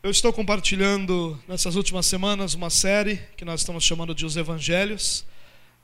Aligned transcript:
Eu 0.00 0.12
estou 0.12 0.32
compartilhando 0.32 1.36
nessas 1.48 1.74
últimas 1.74 2.06
semanas 2.06 2.54
uma 2.54 2.70
série 2.70 3.16
que 3.36 3.44
nós 3.44 3.62
estamos 3.62 3.82
chamando 3.82 4.14
de 4.14 4.24
Os 4.24 4.36
Evangelhos. 4.36 5.24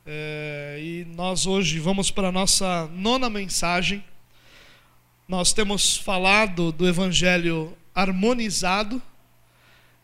É, 0.06 0.78
e 0.80 1.04
nós 1.16 1.48
hoje 1.48 1.80
vamos 1.80 2.12
para 2.12 2.28
a 2.28 2.32
nossa 2.32 2.86
nona 2.92 3.28
mensagem. 3.28 4.04
Nós 5.26 5.52
temos 5.52 5.96
falado 5.96 6.70
do 6.70 6.86
Evangelho 6.86 7.76
harmonizado 7.92 9.02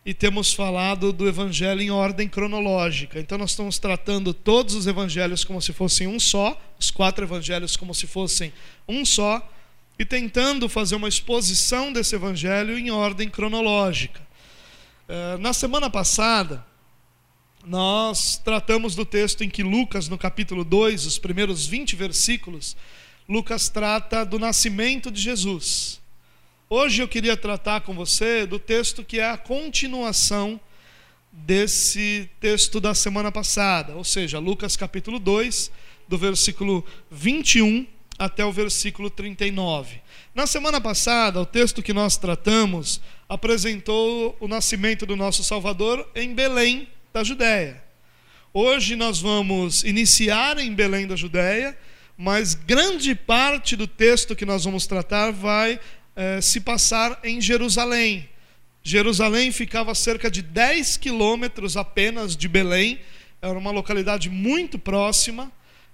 e 0.05 0.13
temos 0.13 0.53
falado 0.53 1.13
do 1.13 1.29
Evangelho 1.29 1.81
em 1.81 1.93
ordem 1.93 2.29
cronológica. 2.29 3.21
Então, 3.21 3.39
nós 3.39 3.51
estamos 3.51 3.79
tratando 3.79 4.35
todos 4.35 4.75
os 4.75 4.89
Evangelhos 4.89 5.45
como 5.45 5.63
se 5.63 5.73
fossem 5.73 6.09
um 6.09 6.19
só, 6.19 6.61
os 6.81 6.91
quatro 6.91 7.25
Evangelhos 7.25 7.77
como 7.77 7.95
se 7.95 8.09
fossem 8.09 8.53
um 8.89 9.05
só 9.05 9.41
e 10.01 10.05
tentando 10.07 10.67
fazer 10.67 10.96
uma 10.96 11.11
exposição 11.11 11.93
desse 11.93 12.14
evangelho 12.14 12.79
em 12.79 12.91
ordem 12.91 13.29
cronológica. 13.29 14.27
Eh, 15.07 15.37
na 15.37 15.53
semana 15.53 15.90
passada, 15.90 16.64
nós 17.67 18.39
tratamos 18.43 18.95
do 18.95 19.04
texto 19.04 19.45
em 19.45 19.50
que 19.50 19.63
Lucas, 19.63 20.09
no 20.09 20.17
capítulo 20.17 20.64
2, 20.64 21.04
os 21.04 21.18
primeiros 21.18 21.67
20 21.67 21.96
versículos, 21.96 22.79
Lucas 23.29 23.68
trata 23.68 24.25
do 24.25 24.39
nascimento 24.39 25.11
de 25.11 25.21
Jesus. 25.21 26.01
Hoje 26.71 27.03
eu 27.03 27.07
queria 27.07 27.37
tratar 27.37 27.82
com 27.82 27.93
você 27.93 28.46
do 28.46 28.59
texto 28.59 29.04
que 29.04 29.21
é 29.21 29.29
a 29.29 29.37
continuação 29.37 30.59
desse 31.31 32.27
texto 32.41 32.81
da 32.81 32.95
semana 32.95 33.31
passada, 33.31 33.95
ou 33.95 34.05
seja, 34.05 34.39
Lucas 34.39 34.78
capítulo 34.78 35.19
2, 35.19 35.70
do 36.09 36.17
versículo 36.17 36.87
21 37.11 38.00
até 38.20 38.45
o 38.45 38.53
versículo 38.53 39.09
39. 39.09 39.98
Na 40.34 40.47
semana 40.47 40.79
passada, 40.79 41.41
o 41.41 41.47
texto 41.47 41.83
que 41.83 41.95
nós 41.95 42.19
tratamos 42.19 43.01
apresentou 43.27 44.37
o 44.39 44.47
nascimento 44.47 45.06
do 45.06 45.17
nosso 45.17 45.43
Salvador 45.43 46.06
em 46.15 46.34
Belém, 46.34 46.87
da 47.15 47.25
Judéia. 47.25 47.83
Hoje 48.53 48.95
nós 48.95 49.21
vamos 49.21 49.85
iniciar 49.85 50.59
em 50.59 50.75
Belém 50.75 51.07
da 51.07 51.17
Judéia, 51.17 51.75
mas 52.15 52.55
grande 52.55 53.15
parte 53.15 53.75
do 53.75 53.87
texto 53.87 54.37
que 54.37 54.45
nós 54.45 54.67
vamos 54.67 54.87
tratar 54.87 55.31
vai 55.33 55.81
eh, 56.15 56.43
se 56.43 56.61
passar 56.61 57.19
em 57.25 57.41
Jerusalém. 57.41 58.29
Jerusalém 58.83 59.51
ficava 59.51 59.93
a 59.93 59.95
cerca 59.95 60.31
de 60.31 60.43
10 60.43 60.99
quilômetros 60.99 61.75
apenas 61.75 62.37
de 62.37 62.49
Belém, 62.49 63.01
era 63.41 63.59
uma 63.59 63.71
localidade 63.71 64.29
muito 64.29 64.79
próxima. 64.79 65.51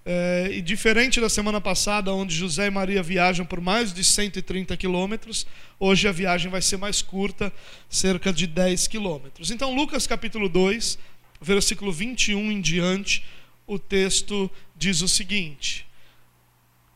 É, 0.09 0.51
e 0.53 0.62
diferente 0.62 1.21
da 1.21 1.29
semana 1.29 1.61
passada, 1.61 2.15
onde 2.15 2.33
José 2.33 2.69
e 2.69 2.71
Maria 2.71 3.03
viajam 3.03 3.45
por 3.45 3.61
mais 3.61 3.93
de 3.93 4.05
130 4.05 4.77
quilômetros, 4.77 5.45
hoje 5.81 6.07
a 6.07 6.12
viagem 6.12 6.49
vai 6.49 6.62
ser 6.62 6.77
mais 6.77 7.03
curta, 7.03 7.53
cerca 7.91 8.33
de 8.33 8.47
10 8.47 8.87
quilômetros. 8.87 9.51
Então, 9.51 9.75
Lucas 9.75 10.07
capítulo 10.07 10.49
2, 10.49 10.97
versículo 11.41 11.93
21 11.93 12.53
em 12.53 12.61
diante, 12.61 13.25
o 13.67 13.81
texto 13.81 14.49
diz 14.77 15.03
o 15.03 15.09
seguinte: 15.09 15.84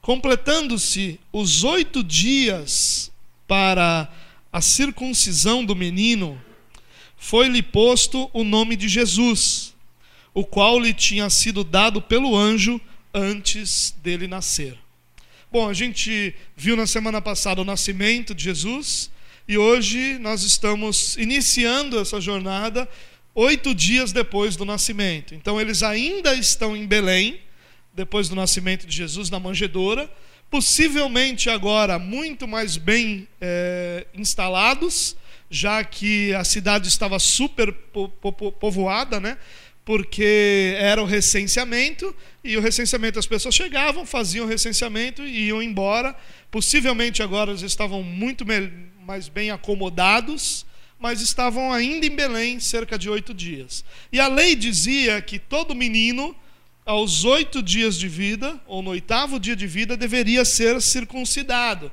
Completando-se 0.01 1.19
os 1.33 1.65
oito 1.65 2.05
dias 2.05 3.11
para 3.49 4.09
a 4.53 4.61
circuncisão 4.61 5.65
do 5.65 5.75
menino, 5.75 6.41
foi-lhe 7.17 7.61
posto 7.61 8.31
o 8.33 8.45
nome 8.45 8.77
de 8.77 8.89
Jesus, 8.89 9.75
o 10.33 10.45
qual 10.45 10.79
lhe 10.79 10.95
tinha 10.95 11.29
sido 11.29 11.65
dado 11.65 12.01
pelo 12.01 12.37
anjo 12.37 12.81
antes 13.13 13.95
dele 14.03 14.27
nascer. 14.27 14.77
Bom, 15.51 15.69
a 15.69 15.73
gente 15.73 16.35
viu 16.57 16.77
na 16.77 16.87
semana 16.87 17.21
passada 17.21 17.61
o 17.61 17.65
nascimento 17.65 18.35
de 18.35 18.45
Jesus 18.45 19.11
e 19.49 19.59
hoje 19.59 20.17
nós 20.21 20.43
estamos 20.43 21.17
iniciando 21.17 21.99
essa 21.99 22.21
jornada 22.21 22.89
oito 23.35 23.75
dias 23.75 24.13
depois 24.13 24.55
do 24.55 24.65
nascimento. 24.65 25.35
Então, 25.35 25.61
eles 25.61 25.83
ainda 25.83 26.35
estão 26.35 26.77
em 26.77 26.87
Belém, 26.87 27.41
depois 27.93 28.29
do 28.29 28.37
nascimento 28.37 28.87
de 28.87 28.97
Jesus, 28.97 29.31
na 29.31 29.41
manjedoura, 29.41 30.11
possivelmente 30.51 31.49
agora 31.49 31.99
muito 31.99 32.47
mais 32.47 32.77
bem 32.77 33.27
é, 33.41 34.07
instalados, 34.15 35.17
já 35.51 35.83
que 35.83 36.33
a 36.35 36.45
cidade 36.45 36.89
estava 36.89 37.19
super 37.19 37.73
povoada, 38.61 39.19
né? 39.19 39.37
Porque 39.91 40.77
era 40.79 41.03
o 41.03 41.05
recenseamento, 41.05 42.15
e 42.45 42.57
o 42.57 42.61
recenseamento 42.61 43.19
as 43.19 43.27
pessoas 43.27 43.57
chegavam, 43.57 44.07
faziam 44.07 44.47
o 44.47 44.49
recenseamento 44.49 45.21
e 45.27 45.49
iam 45.49 45.61
embora. 45.61 46.15
Possivelmente 46.49 47.25
agora 47.25 47.51
eles 47.51 47.63
estavam 47.63 48.01
muito 48.01 48.45
mais 49.05 49.29
bem 49.29 49.51
acomodados, 49.51 50.65
mas 50.97 51.21
estavam 51.21 51.73
ainda 51.73 52.07
em 52.07 52.15
Belém 52.15 52.61
cerca 52.61 52.97
de 52.97 53.11
oito 53.11 53.35
dias. 53.35 53.85
E 54.13 54.21
a 54.21 54.29
lei 54.29 54.55
dizia 54.55 55.21
que 55.21 55.41
todo 55.41 55.75
menino, 55.75 56.37
aos 56.87 57.25
oito 57.25 57.61
dias 57.61 57.99
de 57.99 58.07
vida, 58.07 58.61
ou 58.69 58.83
no 58.83 58.91
oitavo 58.91 59.41
dia 59.41 59.57
de 59.57 59.67
vida, 59.67 59.97
deveria 59.97 60.45
ser 60.45 60.81
circuncidado. 60.81 61.91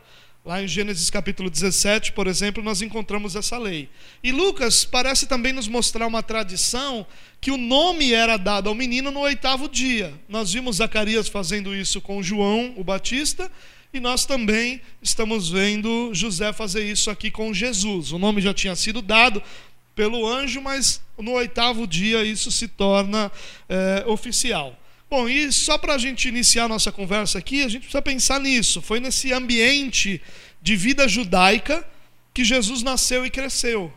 Lá 0.47 0.63
em 0.63 0.67
Gênesis 0.67 1.09
capítulo 1.09 1.49
17, 1.49 2.13
por 2.13 2.25
exemplo, 2.25 2.63
nós 2.63 2.81
encontramos 2.81 3.35
essa 3.35 3.57
lei. 3.57 3.89
E 4.23 4.31
Lucas 4.31 4.85
parece 4.85 5.27
também 5.27 5.51
nos 5.51 5.67
mostrar 5.67 6.07
uma 6.07 6.23
tradição 6.23 7.05
que 7.41 7.51
o 7.51 7.57
nome 7.57 8.13
era 8.13 8.37
dado 8.37 8.69
ao 8.69 8.73
menino 8.73 9.11
no 9.11 9.19
oitavo 9.19 9.67
dia. 9.67 10.13
Nós 10.29 10.53
vimos 10.53 10.77
Zacarias 10.77 11.27
fazendo 11.27 11.75
isso 11.75 11.99
com 11.99 12.23
João, 12.23 12.73
o 12.77 12.83
Batista, 12.85 13.51
e 13.93 13.99
nós 13.99 14.25
também 14.25 14.79
estamos 15.01 15.49
vendo 15.49 16.11
José 16.13 16.53
fazer 16.53 16.89
isso 16.89 17.11
aqui 17.11 17.29
com 17.29 17.53
Jesus. 17.53 18.13
O 18.13 18.17
nome 18.17 18.39
já 18.39 18.53
tinha 18.53 18.73
sido 18.73 19.01
dado 19.01 19.43
pelo 19.93 20.25
anjo, 20.25 20.61
mas 20.61 21.01
no 21.17 21.33
oitavo 21.33 21.85
dia 21.85 22.23
isso 22.23 22.53
se 22.53 22.69
torna 22.69 23.29
é, 23.67 24.05
oficial. 24.07 24.79
Bom, 25.09 25.29
e 25.29 25.51
só 25.53 25.77
para 25.77 25.93
a 25.93 25.97
gente 25.97 26.27
iniciar 26.27 26.67
nossa 26.67 26.91
conversa 26.91 27.37
aqui, 27.37 27.63
a 27.63 27.69
gente 27.69 27.83
precisa 27.83 28.01
pensar 28.01 28.41
nisso. 28.41 28.81
Foi 28.81 28.99
nesse 28.99 29.31
ambiente 29.31 30.21
de 30.61 30.75
vida 30.75 31.07
judaica 31.07 31.87
que 32.33 32.43
Jesus 32.43 32.83
nasceu 32.83 33.25
e 33.25 33.29
cresceu. 33.29 33.91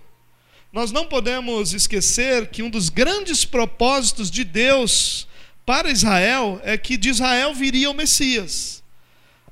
Nós 0.73 0.93
não 0.93 1.07
podemos 1.07 1.75
esquecer 1.75 2.47
que 2.47 2.63
um 2.63 2.71
dos 2.71 2.89
grandes 2.89 3.45
propósitos 3.45 4.31
de 4.31 4.45
Deus 4.45 5.27
para 5.67 5.91
Israel 5.91 6.61
é 6.63 6.79
que 6.79 6.97
de 6.97 7.09
Israel 7.09 7.55
viria 7.55 7.91
o 7.91 7.95
Messias. 7.95 8.81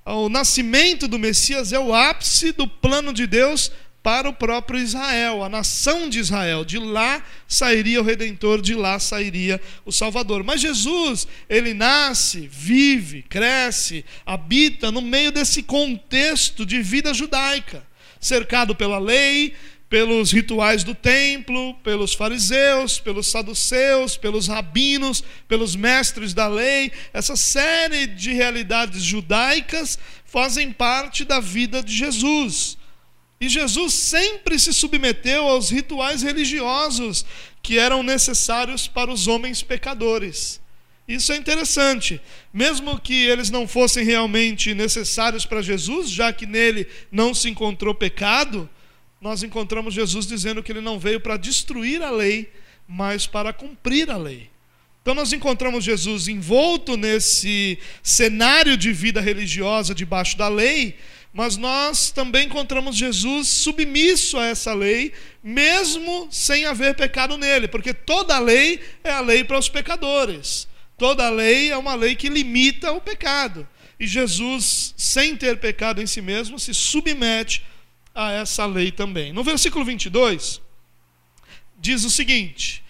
O 0.05 0.29
nascimento 0.29 1.09
do 1.09 1.19
Messias 1.19 1.73
é 1.73 1.79
o 1.79 1.93
ápice 1.93 2.53
do 2.53 2.69
plano 2.69 3.13
de 3.13 3.27
Deus 3.27 3.73
para 4.03 4.29
o 4.29 4.33
próprio 4.33 4.81
Israel, 4.81 5.43
a 5.43 5.49
nação 5.49 6.09
de 6.09 6.19
Israel. 6.19 6.65
De 6.65 6.79
lá 6.79 7.23
sairia 7.47 8.01
o 8.01 8.05
redentor, 8.05 8.63
de 8.63 8.75
lá 8.75 8.99
sairia 8.99 9.61
o 9.85 9.93
Salvador. 9.93 10.43
Mas 10.43 10.61
Jesus, 10.61 11.27
ele 11.49 11.75
nasce, 11.75 12.49
vive, 12.51 13.23
cresce, 13.23 14.05
habita 14.25 14.91
no 14.91 15.03
meio 15.03 15.33
desse 15.33 15.63
contexto 15.63 16.65
de 16.65 16.81
vida 16.81 17.13
judaica, 17.13 17.87
cercado 18.21 18.75
pela 18.75 18.99
lei, 18.99 19.55
pelos 19.89 20.31
rituais 20.33 20.85
do 20.85 20.95
templo, 20.95 21.75
pelos 21.77 22.15
fariseus, 22.15 23.01
pelos 23.01 23.29
saduceus, 23.29 24.17
pelos 24.17 24.47
rabinos, 24.47 25.25
pelos 25.49 25.75
mestres 25.75 26.35
da 26.35 26.47
lei. 26.47 26.93
Essa 27.13 27.37
série 27.37 28.07
de 28.07 28.33
realidades 28.33 29.03
judaicas 29.03 29.99
fazem 30.25 30.73
parte 30.73 31.25
da 31.25 31.41
vida 31.41 31.83
de 31.83 31.97
Jesus. 31.97 32.77
E 33.41 33.49
Jesus 33.49 33.95
sempre 33.95 34.59
se 34.59 34.73
submeteu 34.75 35.47
aos 35.47 35.71
rituais 35.71 36.23
religiosos 36.23 37.25
que 37.63 37.79
eram 37.79 38.03
necessários 38.03 38.89
para 38.89 39.13
os 39.13 39.29
homens 39.29 39.63
pecadores. 39.63 40.61
Isso 41.07 41.33
é 41.33 41.37
interessante. 41.37 42.21
Mesmo 42.53 43.01
que 43.01 43.27
eles 43.27 43.49
não 43.49 43.67
fossem 43.67 44.05
realmente 44.05 44.75
necessários 44.75 45.47
para 45.47 45.63
Jesus, 45.63 46.11
já 46.11 46.33
que 46.33 46.47
nele 46.47 46.87
não 47.11 47.33
se 47.33 47.49
encontrou 47.49 47.95
pecado, 47.95 48.69
nós 49.21 49.43
encontramos 49.43 49.95
Jesus 49.95 50.27
dizendo 50.27 50.63
que 50.63 50.71
ele 50.71 50.81
não 50.81 50.99
veio 50.99 51.21
para 51.21 51.37
destruir 51.37 52.03
a 52.03 52.11
lei, 52.11 52.53
mas 52.87 53.27
para 53.27 53.53
cumprir 53.53 54.11
a 54.11 54.17
lei. 54.17 54.51
Então 55.01 55.15
nós 55.15 55.33
encontramos 55.33 55.85
Jesus 55.85 56.29
envolto 56.29 56.95
nesse 56.97 57.79
cenário 58.03 58.77
de 58.77 58.93
vida 58.93 59.21
religiosa 59.23 59.95
debaixo 59.95 60.37
da 60.37 60.49
lei, 60.49 60.99
mas 61.33 61.57
nós 61.57 62.11
também 62.11 62.47
encontramos 62.47 62.97
Jesus 62.97 63.49
submisso 63.49 64.39
a 64.39 64.47
essa 64.47 64.73
lei, 64.75 65.13
mesmo 65.43 66.29
sem 66.31 66.65
haver 66.65 66.95
pecado 66.95 67.37
nele, 67.37 67.69
porque 67.69 67.93
toda 67.93 68.39
lei 68.39 68.81
é 69.05 69.11
a 69.11 69.21
lei 69.21 69.45
para 69.45 69.59
os 69.59 69.69
pecadores. 69.69 70.67
Toda 70.97 71.31
lei 71.31 71.71
é 71.71 71.77
uma 71.77 71.95
lei 71.95 72.17
que 72.17 72.29
limita 72.29 72.93
o 72.93 73.01
pecado. 73.01 73.69
E 74.01 74.07
Jesus, 74.07 74.95
sem 74.97 75.37
ter 75.37 75.59
pecado 75.59 76.03
em 76.03 76.07
si 76.07 76.21
mesmo, 76.21 76.59
se 76.59 76.73
submete 76.75 77.65
a 78.15 78.33
essa 78.33 78.67
lei 78.67 78.91
também. 78.91 79.33
No 79.33 79.45
versículo 79.45 79.85
22, 79.85 80.61
diz 81.79 82.05
o 82.05 82.11
seguinte: 82.11 82.83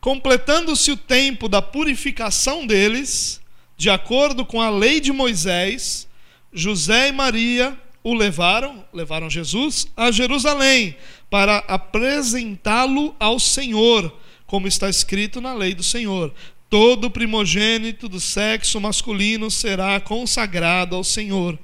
Completando-se 0.00 0.90
o 0.90 0.96
tempo 0.96 1.48
da 1.48 1.62
purificação 1.62 2.66
deles, 2.66 3.40
de 3.76 3.88
acordo 3.88 4.44
com 4.44 4.60
a 4.60 4.70
lei 4.70 5.00
de 5.00 5.12
Moisés, 5.12 6.06
José 6.56 7.08
e 7.08 7.12
Maria 7.12 7.78
o 8.02 8.14
levaram, 8.14 8.82
levaram 8.92 9.28
Jesus 9.28 9.88
a 9.94 10.10
Jerusalém 10.10 10.96
para 11.28 11.58
apresentá-lo 11.58 13.14
ao 13.20 13.38
Senhor, 13.38 14.16
como 14.46 14.66
está 14.66 14.88
escrito 14.88 15.38
na 15.38 15.52
lei 15.52 15.74
do 15.74 15.82
Senhor. 15.82 16.32
Todo 16.70 17.10
primogênito 17.10 18.08
do 18.08 18.18
sexo 18.18 18.80
masculino 18.80 19.50
será 19.50 20.00
consagrado 20.00 20.96
ao 20.96 21.04
Senhor, 21.04 21.58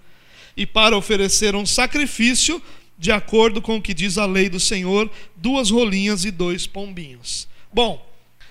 e 0.55 0.67
para 0.67 0.97
oferecer 0.97 1.57
um 1.57 1.65
sacrifício, 1.65 2.61
de 2.99 3.11
acordo 3.11 3.63
com 3.63 3.77
o 3.77 3.83
que 3.83 3.95
diz 3.95 4.19
a 4.19 4.27
lei 4.27 4.51
do 4.51 4.61
Senhor, 4.61 5.11
duas 5.35 5.71
rolinhas 5.71 6.27
e 6.27 6.31
dois 6.31 6.67
pombinhos. 6.67 7.49
Bom, 7.73 8.07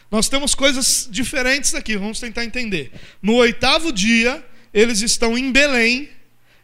nós 0.09 0.27
temos 0.27 0.55
coisas 0.55 1.07
diferentes 1.11 1.75
aqui, 1.75 1.95
vamos 1.95 2.19
tentar 2.19 2.43
entender. 2.43 2.91
No 3.21 3.35
oitavo 3.35 3.93
dia, 3.93 4.43
eles 4.73 5.01
estão 5.01 5.37
em 5.37 5.51
Belém, 5.51 6.09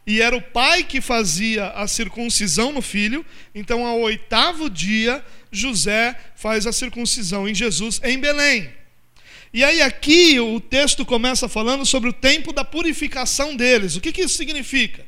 e 0.08 0.22
era 0.22 0.34
o 0.34 0.40
pai 0.40 0.84
que 0.84 1.02
fazia 1.02 1.66
a 1.66 1.86
circuncisão 1.86 2.72
no 2.72 2.80
filho, 2.80 3.26
então 3.54 3.84
ao 3.84 4.00
oitavo 4.00 4.70
dia, 4.70 5.22
José 5.52 6.18
faz 6.34 6.66
a 6.66 6.72
circuncisão 6.72 7.46
em 7.46 7.54
Jesus 7.54 8.00
em 8.02 8.18
Belém. 8.18 8.72
E 9.52 9.62
aí 9.62 9.82
aqui 9.82 10.40
o 10.40 10.60
texto 10.60 11.04
começa 11.04 11.46
falando 11.46 11.84
sobre 11.84 12.08
o 12.08 12.12
tempo 12.14 12.54
da 12.54 12.64
purificação 12.64 13.54
deles. 13.54 13.96
O 13.96 14.00
que, 14.00 14.10
que 14.10 14.22
isso 14.22 14.38
significa? 14.38 15.04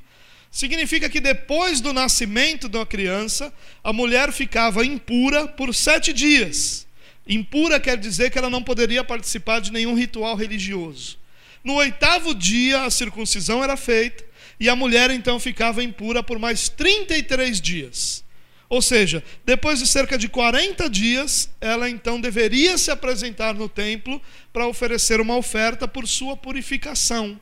Significa 0.51 1.09
que 1.09 1.19
depois 1.19 1.81
do 1.81 1.95
nascimento 1.95 2.69
da 2.69 2.85
criança, 2.85 3.51
a 3.83 3.95
mulher 3.95 4.31
ficava 4.33 4.85
impura 4.85 5.49
por 5.49 5.75
sete 5.75 6.13
dias. 6.13 6.87
Impura 7.27 7.81
quer 7.81 7.97
dizer 7.97 8.31
que 8.31 8.37
ela 8.37 8.51
não 8.51 8.63
poderia 8.63 9.03
participar 9.03 9.63
de 9.63 9.73
nenhum 9.73 9.95
ritual 9.95 10.37
religioso. 10.37 11.19
No 11.65 11.77
oitavo 11.77 12.35
dia, 12.35 12.83
a 12.83 12.91
circuncisão 12.91 13.65
era 13.65 13.79
feita 13.79 14.29
e 14.61 14.69
a 14.69 14.77
mulher 14.77 15.11
então 15.11 15.41
ficava 15.41 15.83
impura 15.83 16.23
por 16.23 16.39
mais 16.39 16.69
33 16.69 17.59
dias. 17.61 18.23
Ou 18.69 18.81
seja, 18.81 19.25
depois 19.45 19.81
de 19.81 19.87
cerca 19.87 20.17
de 20.17 20.29
40 20.29 20.89
dias, 20.89 21.51
ela 21.61 21.91
então 21.91 22.21
deveria 22.21 22.79
se 22.79 22.91
apresentar 22.91 23.55
no 23.55 23.69
templo 23.69 24.23
para 24.53 24.69
oferecer 24.69 25.21
uma 25.21 25.37
oferta 25.37 25.89
por 25.89 26.07
sua 26.07 26.37
purificação. 26.37 27.41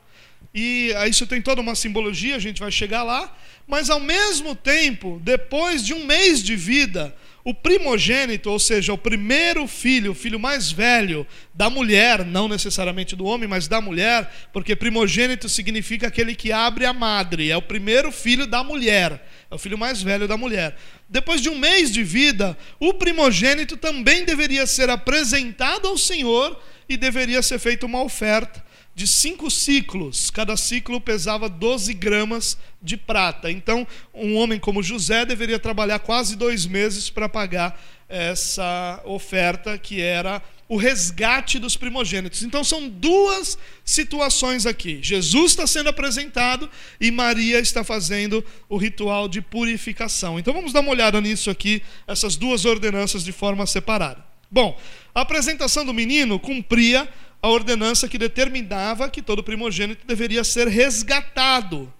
E 0.55 0.91
isso 1.07 1.27
tem 1.27 1.39
toda 1.39 1.61
uma 1.61 1.75
simbologia, 1.75 2.35
a 2.35 2.39
gente 2.39 2.59
vai 2.59 2.71
chegar 2.71 3.03
lá, 3.03 3.37
mas 3.67 3.91
ao 3.91 3.99
mesmo 3.99 4.55
tempo, 4.55 5.21
depois 5.23 5.85
de 5.85 5.93
um 5.93 6.05
mês 6.05 6.41
de 6.41 6.55
vida, 6.55 7.15
o 7.43 7.53
primogênito, 7.53 8.49
ou 8.49 8.59
seja, 8.59 8.93
o 8.93 8.97
primeiro 8.97 9.65
filho, 9.67 10.11
o 10.11 10.15
filho 10.15 10.39
mais 10.39 10.71
velho 10.71 11.25
da 11.53 11.69
mulher, 11.69 12.25
não 12.25 12.47
necessariamente 12.47 13.15
do 13.15 13.25
homem, 13.25 13.47
mas 13.47 13.67
da 13.67 13.79
mulher, 13.79 14.29
porque 14.51 14.75
primogênito 14.75 15.47
significa 15.47 16.07
aquele 16.07 16.35
que 16.35 16.51
abre 16.51 16.85
a 16.85 16.93
madre, 16.93 17.49
é 17.49 17.57
o 17.57 17.61
primeiro 17.61 18.11
filho 18.11 18.45
da 18.45 18.63
mulher, 18.63 19.25
é 19.49 19.55
o 19.55 19.57
filho 19.57 19.77
mais 19.77 20.01
velho 20.01 20.27
da 20.27 20.37
mulher. 20.37 20.75
Depois 21.07 21.41
de 21.41 21.49
um 21.49 21.57
mês 21.57 21.91
de 21.91 22.03
vida, 22.03 22.57
o 22.79 22.93
primogênito 22.93 23.77
também 23.77 24.25
deveria 24.25 24.67
ser 24.67 24.89
apresentado 24.89 25.87
ao 25.87 25.97
Senhor 25.97 26.61
e 26.87 26.97
deveria 26.97 27.41
ser 27.41 27.59
feita 27.59 27.85
uma 27.85 28.03
oferta 28.03 28.68
de 28.99 29.07
cinco 29.07 29.49
ciclos, 29.49 30.29
cada 30.29 30.57
ciclo 30.57 30.99
pesava 30.99 31.47
12 31.47 31.93
gramas 31.93 32.57
de 32.81 32.97
prata. 32.97 33.49
Então, 33.49 33.87
um 34.13 34.35
homem 34.35 34.59
como 34.59 34.83
José 34.83 35.25
deveria 35.25 35.57
trabalhar 35.57 35.99
quase 35.99 36.35
dois 36.35 36.65
meses 36.65 37.09
para 37.09 37.29
pagar 37.29 37.81
essa 38.09 39.01
oferta, 39.05 39.77
que 39.77 40.01
era 40.01 40.41
o 40.67 40.75
resgate 40.75 41.59
dos 41.59 41.77
primogênitos. 41.77 42.43
Então, 42.43 42.61
são 42.61 42.89
duas 42.89 43.57
situações 43.85 44.65
aqui: 44.65 44.99
Jesus 45.01 45.51
está 45.51 45.65
sendo 45.65 45.87
apresentado 45.87 46.69
e 46.99 47.09
Maria 47.09 47.57
está 47.57 47.85
fazendo 47.85 48.43
o 48.67 48.75
ritual 48.75 49.29
de 49.29 49.41
purificação. 49.41 50.37
Então, 50.37 50.53
vamos 50.53 50.73
dar 50.73 50.81
uma 50.81 50.91
olhada 50.91 51.21
nisso 51.21 51.49
aqui, 51.49 51.81
essas 52.05 52.35
duas 52.35 52.65
ordenanças 52.65 53.23
de 53.23 53.31
forma 53.31 53.65
separada. 53.65 54.27
Bom, 54.51 54.77
a 55.15 55.21
apresentação 55.21 55.85
do 55.85 55.93
menino 55.93 56.37
cumpria 56.37 57.07
a 57.41 57.47
ordenança 57.49 58.07
que 58.07 58.17
determinava 58.17 59.09
que 59.09 59.21
todo 59.21 59.43
primogênito 59.43 60.05
deveria 60.05 60.43
ser 60.43 60.67
resgatado. 60.67 61.91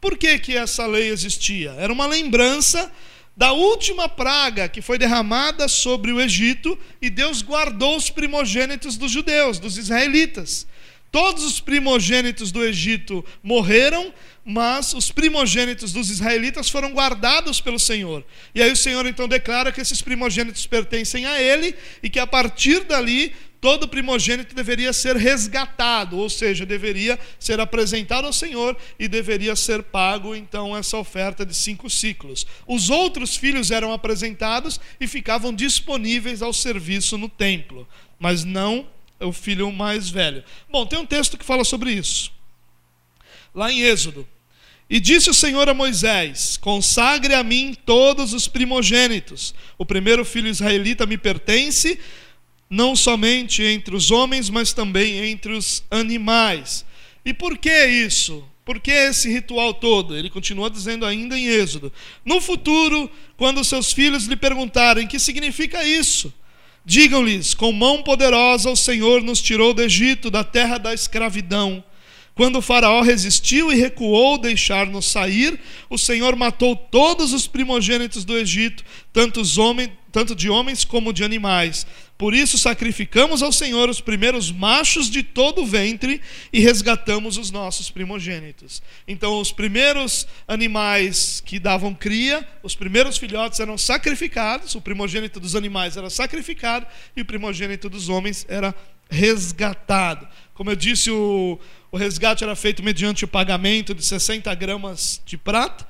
Por 0.00 0.16
que, 0.16 0.38
que 0.38 0.56
essa 0.56 0.86
lei 0.86 1.10
existia? 1.10 1.72
Era 1.72 1.92
uma 1.92 2.06
lembrança 2.06 2.90
da 3.36 3.52
última 3.52 4.08
praga 4.08 4.68
que 4.68 4.82
foi 4.82 4.98
derramada 4.98 5.68
sobre 5.68 6.10
o 6.12 6.20
Egito 6.20 6.78
e 7.00 7.08
Deus 7.08 7.42
guardou 7.42 7.96
os 7.96 8.10
primogênitos 8.10 8.96
dos 8.96 9.12
judeus, 9.12 9.58
dos 9.58 9.78
israelitas. 9.78 10.66
Todos 11.10 11.42
os 11.42 11.58
primogênitos 11.58 12.52
do 12.52 12.62
Egito 12.62 13.24
morreram, 13.42 14.12
mas 14.44 14.92
os 14.92 15.10
primogênitos 15.10 15.92
dos 15.92 16.10
israelitas 16.10 16.68
foram 16.68 16.92
guardados 16.92 17.60
pelo 17.60 17.78
Senhor. 17.78 18.24
E 18.54 18.60
aí 18.60 18.70
o 18.70 18.76
Senhor 18.76 19.06
então 19.06 19.26
declara 19.26 19.72
que 19.72 19.80
esses 19.80 20.02
primogênitos 20.02 20.66
pertencem 20.66 21.24
a 21.24 21.40
Ele 21.40 21.74
e 22.02 22.10
que 22.10 22.18
a 22.18 22.26
partir 22.26 22.84
dali 22.84 23.34
todo 23.60 23.88
primogênito 23.88 24.54
deveria 24.54 24.92
ser 24.92 25.16
resgatado, 25.16 26.16
ou 26.16 26.30
seja, 26.30 26.64
deveria 26.64 27.18
ser 27.38 27.60
apresentado 27.60 28.26
ao 28.26 28.32
Senhor 28.32 28.76
e 28.98 29.08
deveria 29.08 29.56
ser 29.56 29.82
pago 29.82 30.34
então 30.34 30.76
essa 30.76 30.96
oferta 30.96 31.44
de 31.44 31.54
cinco 31.54 31.90
ciclos. 31.90 32.46
Os 32.66 32.90
outros 32.90 33.36
filhos 33.36 33.70
eram 33.70 33.92
apresentados 33.92 34.80
e 35.00 35.06
ficavam 35.06 35.52
disponíveis 35.52 36.42
ao 36.42 36.52
serviço 36.52 37.18
no 37.18 37.28
templo, 37.28 37.86
mas 38.18 38.44
não 38.44 38.86
o 39.20 39.32
filho 39.32 39.72
mais 39.72 40.08
velho. 40.08 40.44
Bom, 40.70 40.86
tem 40.86 40.98
um 40.98 41.06
texto 41.06 41.36
que 41.36 41.44
fala 41.44 41.64
sobre 41.64 41.92
isso. 41.92 42.30
Lá 43.54 43.72
em 43.72 43.80
Êxodo. 43.80 44.26
E 44.90 44.98
disse 45.00 45.28
o 45.28 45.34
Senhor 45.34 45.68
a 45.68 45.74
Moisés: 45.74 46.56
Consagre 46.56 47.34
a 47.34 47.42
mim 47.42 47.76
todos 47.84 48.32
os 48.32 48.48
primogênitos. 48.48 49.54
O 49.76 49.84
primeiro 49.84 50.24
filho 50.24 50.48
israelita 50.48 51.04
me 51.04 51.18
pertence 51.18 51.98
não 52.68 52.94
somente 52.94 53.62
entre 53.62 53.94
os 53.96 54.10
homens, 54.10 54.50
mas 54.50 54.72
também 54.72 55.30
entre 55.30 55.52
os 55.52 55.82
animais. 55.90 56.84
E 57.24 57.32
por 57.32 57.56
que 57.56 57.86
isso? 57.86 58.44
Por 58.64 58.80
que 58.80 58.90
esse 58.90 59.30
ritual 59.30 59.72
todo? 59.72 60.14
Ele 60.14 60.28
continua 60.28 60.68
dizendo 60.68 61.06
ainda 61.06 61.38
em 61.38 61.46
Êxodo: 61.46 61.90
No 62.24 62.40
futuro, 62.40 63.10
quando 63.36 63.64
seus 63.64 63.92
filhos 63.92 64.26
lhe 64.26 64.36
perguntarem 64.36 65.06
que 65.06 65.18
significa 65.18 65.82
isso, 65.84 66.32
digam-lhes: 66.84 67.54
Com 67.54 67.72
mão 67.72 68.02
poderosa 68.02 68.70
o 68.70 68.76
Senhor 68.76 69.22
nos 69.22 69.40
tirou 69.40 69.72
do 69.72 69.82
Egito, 69.82 70.30
da 70.30 70.44
terra 70.44 70.76
da 70.76 70.92
escravidão. 70.92 71.82
Quando 72.38 72.60
o 72.60 72.62
Faraó 72.62 73.02
resistiu 73.02 73.72
e 73.72 73.74
recuou 73.74 74.38
deixar-nos 74.38 75.06
sair, 75.06 75.58
o 75.90 75.98
Senhor 75.98 76.36
matou 76.36 76.76
todos 76.76 77.32
os 77.32 77.48
primogênitos 77.48 78.24
do 78.24 78.38
Egito, 78.38 78.84
tanto, 79.12 79.42
de 80.36 80.48
homens 80.48 80.84
como 80.84 81.12
de 81.12 81.24
animais. 81.24 81.84
Por 82.16 82.32
isso 82.32 82.56
sacrificamos 82.56 83.42
ao 83.42 83.50
Senhor 83.50 83.88
os 83.88 84.00
primeiros 84.00 84.52
machos 84.52 85.10
de 85.10 85.24
todo 85.24 85.62
o 85.62 85.66
ventre 85.66 86.20
e 86.52 86.60
resgatamos 86.60 87.36
os 87.36 87.50
nossos 87.50 87.90
primogênitos. 87.90 88.80
Então, 89.08 89.40
os 89.40 89.50
primeiros 89.50 90.24
animais 90.46 91.42
que 91.44 91.58
davam 91.58 91.92
cria, 91.92 92.46
os 92.62 92.76
primeiros 92.76 93.18
filhotes 93.18 93.58
eram 93.58 93.76
sacrificados, 93.76 94.76
o 94.76 94.80
primogênito 94.80 95.40
dos 95.40 95.56
animais 95.56 95.96
era 95.96 96.08
sacrificado 96.08 96.86
e 97.16 97.20
o 97.20 97.24
primogênito 97.24 97.88
dos 97.88 98.08
homens 98.08 98.46
era 98.48 98.72
resgatado. 99.10 100.28
Como 100.58 100.70
eu 100.70 100.76
disse, 100.76 101.10
o 101.10 101.58
o 101.90 101.96
resgate 101.96 102.44
era 102.44 102.54
feito 102.54 102.82
mediante 102.82 103.24
o 103.24 103.28
pagamento 103.28 103.94
de 103.94 104.04
60 104.04 104.54
gramas 104.54 105.20
de 105.24 105.36
prata. 105.36 105.86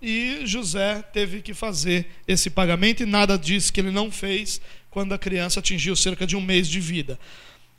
E 0.00 0.40
José 0.44 1.02
teve 1.12 1.40
que 1.40 1.54
fazer 1.54 2.06
esse 2.26 2.50
pagamento, 2.50 3.02
e 3.02 3.06
nada 3.06 3.38
diz 3.38 3.70
que 3.70 3.80
ele 3.80 3.90
não 3.90 4.10
fez 4.10 4.60
quando 4.90 5.12
a 5.12 5.18
criança 5.18 5.60
atingiu 5.60 5.96
cerca 5.96 6.26
de 6.26 6.36
um 6.36 6.40
mês 6.40 6.68
de 6.68 6.80
vida. 6.80 7.18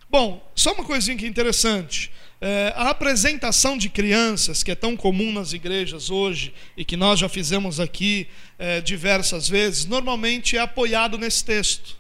Bom, 0.10 0.52
só 0.56 0.74
uma 0.74 0.84
coisinha 0.84 1.18
que 1.18 1.26
é 1.26 1.28
interessante. 1.28 2.12
É, 2.40 2.74
a 2.76 2.90
apresentação 2.90 3.78
de 3.78 3.90
crianças, 3.90 4.64
que 4.64 4.72
é 4.72 4.76
tão 4.76 4.96
comum 4.96 5.32
nas 5.32 5.54
igrejas 5.54 6.10
hoje 6.10 6.54
e 6.78 6.86
que 6.86 6.96
nós 6.96 7.20
já 7.20 7.30
fizemos 7.30 7.80
aqui 7.80 8.28
é, 8.58 8.82
diversas 8.82 9.50
vezes, 9.50 9.86
normalmente 9.86 10.58
é 10.58 10.60
apoiado 10.60 11.18
nesse 11.18 11.44
texto. 11.44 11.98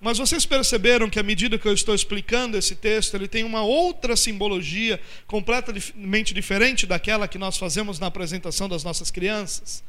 Mas 0.00 0.16
vocês 0.16 0.46
perceberam 0.46 1.10
que 1.10 1.20
à 1.20 1.22
medida 1.22 1.58
que 1.58 1.68
eu 1.68 1.74
estou 1.74 1.94
explicando 1.94 2.56
esse 2.56 2.74
texto, 2.74 3.14
ele 3.14 3.28
tem 3.28 3.44
uma 3.44 3.62
outra 3.62 4.16
simbologia 4.16 4.98
completamente 5.26 6.32
diferente 6.32 6.86
daquela 6.86 7.28
que 7.28 7.36
nós 7.36 7.58
fazemos 7.58 7.98
na 7.98 8.06
apresentação 8.06 8.66
das 8.66 8.82
nossas 8.82 9.10
crianças? 9.10 9.84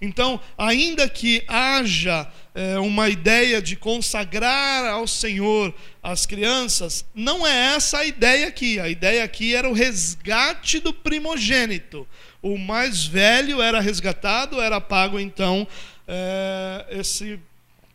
Então, 0.00 0.38
ainda 0.58 1.08
que 1.08 1.42
haja 1.48 2.28
é, 2.54 2.78
uma 2.78 3.08
ideia 3.08 3.62
de 3.62 3.74
consagrar 3.74 4.84
ao 4.86 5.06
Senhor 5.06 5.72
as 6.02 6.26
crianças, 6.26 7.04
não 7.14 7.46
é 7.46 7.74
essa 7.74 7.98
a 8.00 8.04
ideia 8.04 8.48
aqui. 8.48 8.78
A 8.78 8.88
ideia 8.88 9.24
aqui 9.24 9.54
era 9.54 9.68
o 9.68 9.72
resgate 9.72 10.78
do 10.78 10.92
primogênito. 10.92 12.06
O 12.42 12.58
mais 12.58 13.06
velho 13.06 13.62
era 13.62 13.80
resgatado, 13.80 14.60
era 14.60 14.78
pago 14.78 15.18
então 15.18 15.66
é, 16.06 16.86
esse 16.90 17.40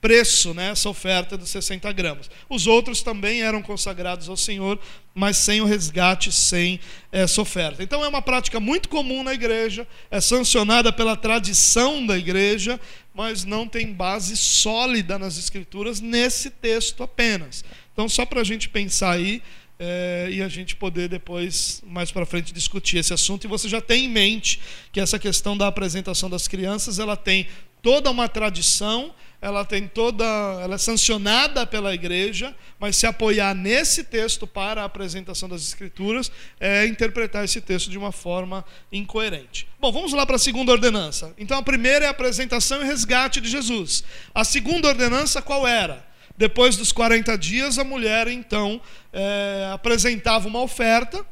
preço 0.02 0.54
né, 0.54 0.74
oferta 0.86 1.38
dos 1.38 1.50
60 1.50 1.92
gramas. 1.92 2.30
Os 2.50 2.68
outros 2.68 3.02
também 3.02 3.42
eram 3.42 3.62
consagrados 3.62 4.30
ao 4.30 4.38
Senhor, 4.38 4.80
mas 5.14 5.38
sem 5.38 5.62
o 5.62 5.66
resgate, 5.66 6.32
sem 6.32 6.80
essa 7.12 7.42
oferta. 7.42 7.84
Então 7.84 8.04
é 8.04 8.08
uma 8.08 8.22
prática 8.22 8.60
muito 8.60 8.88
comum 8.88 9.24
na 9.24 9.34
igreja, 9.34 9.86
é 10.10 10.22
sancionada 10.22 10.94
pela 10.94 11.16
tradição 11.16 12.06
da 12.06 12.18
igreja, 12.18 12.80
mas 13.14 13.44
não 13.44 13.68
tem 13.68 13.92
base 13.92 14.38
sólida 14.38 15.20
nas 15.20 15.38
Escrituras 15.38 16.00
nesse 16.00 16.50
texto 16.50 17.04
apenas. 17.04 17.66
Então, 17.92 18.08
só 18.08 18.26
para 18.26 18.40
a 18.42 18.46
gente 18.46 18.70
pensar 18.70 19.12
aí. 19.12 19.42
É, 19.82 20.28
e 20.30 20.42
a 20.42 20.50
gente 20.50 20.76
poder 20.76 21.08
depois, 21.08 21.82
mais 21.86 22.12
para 22.12 22.26
frente, 22.26 22.52
discutir 22.52 22.98
esse 22.98 23.14
assunto. 23.14 23.46
E 23.46 23.48
você 23.48 23.70
já 23.70 23.80
tem 23.80 24.06
em 24.06 24.10
mente 24.10 24.60
que 24.92 25.00
essa 25.00 25.18
questão 25.18 25.56
da 25.56 25.68
apresentação 25.68 26.30
das 26.30 26.50
crianças, 26.50 27.00
ela 27.00 27.16
tem 27.16 27.48
toda 27.82 28.12
uma 28.12 28.28
tradição, 28.28 29.14
ela 29.42 29.64
tem 29.64 29.88
toda, 29.88 30.26
ela 30.62 30.76
é 30.76 30.78
sancionada 30.78 31.66
pela 31.66 31.94
igreja, 31.94 32.54
mas 32.78 32.98
se 32.98 33.08
apoiar 33.08 33.54
nesse 33.56 34.04
texto 34.04 34.46
para 34.46 34.82
a 34.82 34.86
apresentação 34.86 35.48
das 35.48 35.62
escrituras 35.62 36.32
é 36.60 36.86
interpretar 36.86 37.46
esse 37.46 37.62
texto 37.62 37.90
de 37.90 37.98
uma 37.98 38.12
forma 38.12 38.66
incoerente. 38.92 39.68
Bom, 39.80 39.92
vamos 39.92 40.12
lá 40.12 40.26
para 40.26 40.36
a 40.36 40.40
segunda 40.40 40.72
ordenança. 40.72 41.34
Então 41.38 41.58
a 41.58 41.64
primeira 41.64 42.06
é 42.06 42.08
a 42.08 42.12
apresentação 42.12 42.82
e 42.82 42.86
resgate 42.86 43.40
de 43.40 43.50
Jesus. 43.50 44.04
A 44.36 44.44
segunda 44.44 44.90
ordenança 44.90 45.42
qual 45.42 45.66
era? 45.68 46.06
Depois 46.38 46.78
dos 46.78 46.92
40 46.92 47.38
dias, 47.38 47.78
a 47.78 47.84
mulher 47.84 48.28
então 48.28 48.82
é, 49.12 49.70
apresentava 49.74 50.48
uma 50.48 50.62
oferta, 50.62 51.26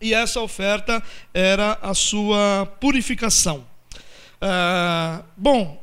e 0.00 0.14
essa 0.14 0.40
oferta 0.40 1.02
era 1.34 1.78
a 1.82 1.92
sua 1.92 2.66
purificação. 2.80 3.66
Ah, 4.40 5.22
bom, 5.36 5.79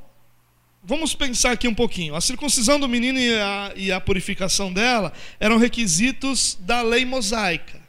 vamos 0.88 1.13
pensar 1.13 1.51
aqui 1.51 1.67
um 1.67 1.74
pouquinho. 1.74 2.15
A 2.15 2.22
circuncisão 2.22 2.79
do 2.79 2.88
menino 2.88 3.20
e 3.20 3.38
a, 3.38 3.74
e 3.75 3.91
a 3.91 4.00
purificação 4.00 4.72
dela 4.72 5.12
eram 5.38 5.58
requisitos 5.58 6.58
da 6.62 6.82
lei 6.82 7.03
mosaica. 7.03 7.86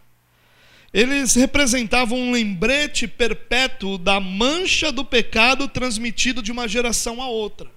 Eles 0.92 1.36
representavam 1.36 2.18
um 2.18 2.32
lembrete 2.32 3.06
perpétuo 3.06 3.98
da 3.98 4.18
mancha 4.18 4.90
do 4.90 5.04
pecado 5.04 5.68
transmitido 5.68 6.42
de 6.42 6.50
uma 6.50 6.66
geração 6.66 7.22
a 7.22 7.28
outra. 7.28 7.70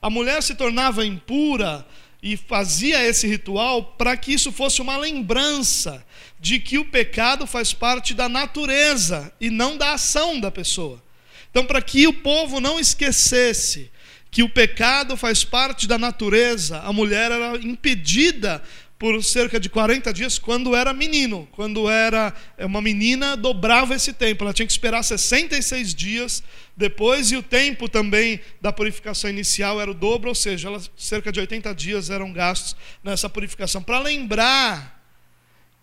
A 0.00 0.08
mulher 0.08 0.40
se 0.44 0.54
tornava 0.54 1.04
impura 1.04 1.84
e 2.22 2.36
fazia 2.36 3.02
esse 3.02 3.26
ritual 3.26 3.82
para 3.98 4.16
que 4.16 4.32
isso 4.32 4.52
fosse 4.52 4.80
uma 4.80 4.96
lembrança 4.96 6.06
de 6.38 6.60
que 6.60 6.78
o 6.78 6.84
pecado 6.84 7.48
faz 7.48 7.72
parte 7.72 8.14
da 8.14 8.28
natureza 8.28 9.32
e 9.40 9.50
não 9.50 9.76
da 9.76 9.94
ação 9.94 10.38
da 10.38 10.52
pessoa. 10.52 11.02
Então, 11.50 11.66
para 11.66 11.82
que 11.82 12.06
o 12.06 12.12
povo 12.12 12.60
não 12.60 12.78
esquecesse 12.78 13.91
que 14.32 14.42
o 14.42 14.48
pecado 14.48 15.14
faz 15.14 15.44
parte 15.44 15.86
da 15.86 15.98
natureza, 15.98 16.80
a 16.80 16.90
mulher 16.90 17.30
era 17.30 17.54
impedida 17.58 18.62
por 18.98 19.22
cerca 19.22 19.60
de 19.60 19.68
40 19.68 20.10
dias 20.10 20.38
quando 20.38 20.74
era 20.74 20.94
menino. 20.94 21.46
Quando 21.52 21.90
era 21.90 22.32
uma 22.58 22.80
menina, 22.80 23.36
dobrava 23.36 23.94
esse 23.94 24.10
tempo. 24.10 24.42
Ela 24.42 24.54
tinha 24.54 24.64
que 24.64 24.72
esperar 24.72 25.02
66 25.02 25.94
dias 25.94 26.42
depois, 26.74 27.30
e 27.30 27.36
o 27.36 27.42
tempo 27.42 27.90
também 27.90 28.40
da 28.58 28.72
purificação 28.72 29.28
inicial 29.28 29.78
era 29.78 29.90
o 29.90 29.94
dobro, 29.94 30.30
ou 30.30 30.34
seja, 30.34 30.68
ela, 30.68 30.80
cerca 30.96 31.30
de 31.30 31.38
80 31.38 31.74
dias 31.74 32.08
eram 32.08 32.32
gastos 32.32 32.74
nessa 33.04 33.28
purificação. 33.28 33.82
Para 33.82 33.98
lembrar 33.98 35.04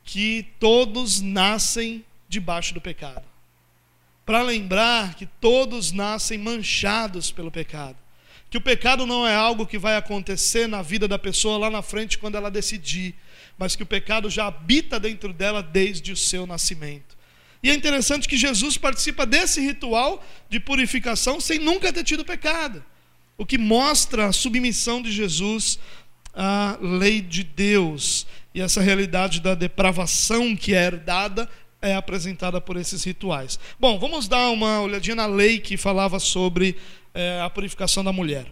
que 0.03 0.47
todos 0.59 1.21
nascem 1.21 2.03
debaixo 2.27 2.73
do 2.73 2.81
pecado 2.81 3.29
para 4.25 4.43
lembrar 4.43 5.15
que 5.15 5.25
todos 5.25 5.91
nascem 5.91 6.37
manchados 6.37 7.31
pelo 7.31 7.49
pecado. 7.49 7.97
Que 8.49 8.57
o 8.57 8.61
pecado 8.61 9.05
não 9.05 9.27
é 9.27 9.35
algo 9.35 9.65
que 9.65 9.77
vai 9.77 9.95
acontecer 9.95 10.67
na 10.67 10.81
vida 10.81 11.07
da 11.07 11.19
pessoa 11.19 11.57
lá 11.57 11.69
na 11.69 11.81
frente 11.81 12.17
quando 12.17 12.35
ela 12.35 12.49
decidir, 12.49 13.15
mas 13.57 13.75
que 13.75 13.83
o 13.83 13.85
pecado 13.85 14.29
já 14.29 14.47
habita 14.47 14.99
dentro 14.99 15.31
dela 15.31 15.61
desde 15.61 16.11
o 16.11 16.17
seu 16.17 16.47
nascimento. 16.47 17.17
E 17.61 17.69
é 17.69 17.73
interessante 17.73 18.27
que 18.27 18.37
Jesus 18.37 18.77
participa 18.77 19.25
desse 19.25 19.59
ritual 19.59 20.25
de 20.49 20.59
purificação 20.59 21.39
sem 21.41 21.59
nunca 21.59 21.91
ter 21.91 22.03
tido 22.03 22.23
pecado, 22.23 22.83
o 23.37 23.45
que 23.45 23.57
mostra 23.57 24.27
a 24.27 24.33
submissão 24.33 25.01
de 25.01 25.11
Jesus 25.11 25.77
à 26.33 26.77
lei 26.81 27.21
de 27.21 27.43
Deus 27.43 28.25
e 28.53 28.61
essa 28.61 28.81
realidade 28.81 29.41
da 29.41 29.55
depravação 29.55 30.55
que 30.55 30.73
é 30.73 30.85
herdada 30.85 31.49
é 31.81 31.95
apresentada 31.95 32.59
por 32.59 32.77
esses 32.77 33.03
rituais. 33.03 33.59
Bom, 33.79 33.97
vamos 33.97 34.27
dar 34.27 34.49
uma 34.49 34.81
olhadinha 34.81 35.15
na 35.15 35.25
lei 35.25 35.59
que 35.59 35.77
falava 35.77 36.19
sobre 36.19 36.75
é, 37.13 37.41
a 37.41 37.49
purificação 37.49 38.03
da 38.03 38.11
mulher. 38.11 38.51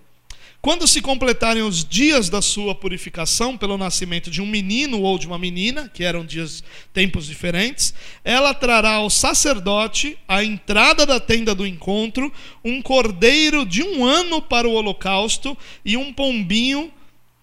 Quando 0.59 0.87
se 0.87 1.01
completarem 1.01 1.61
os 1.61 1.85
dias 1.85 2.29
da 2.29 2.41
sua 2.41 2.73
purificação 2.73 3.55
pelo 3.55 3.77
nascimento 3.77 4.29
de 4.29 4.41
um 4.41 4.45
menino 4.45 5.01
ou 5.01 5.17
de 5.17 5.27
uma 5.27 5.37
menina, 5.37 5.87
que 5.87 6.03
eram 6.03 6.25
dias 6.25 6.63
tempos 6.91 7.27
diferentes, 7.27 7.93
ela 8.23 8.53
trará 8.53 8.95
ao 8.95 9.09
sacerdote 9.09 10.17
à 10.27 10.43
entrada 10.43 11.05
da 11.05 11.19
tenda 11.19 11.53
do 11.53 11.65
encontro 11.65 12.33
um 12.65 12.81
cordeiro 12.81 13.65
de 13.65 13.83
um 13.83 14.03
ano 14.03 14.41
para 14.41 14.67
o 14.67 14.73
holocausto 14.73 15.55
e 15.85 15.95
um 15.95 16.11
pombinho 16.11 16.91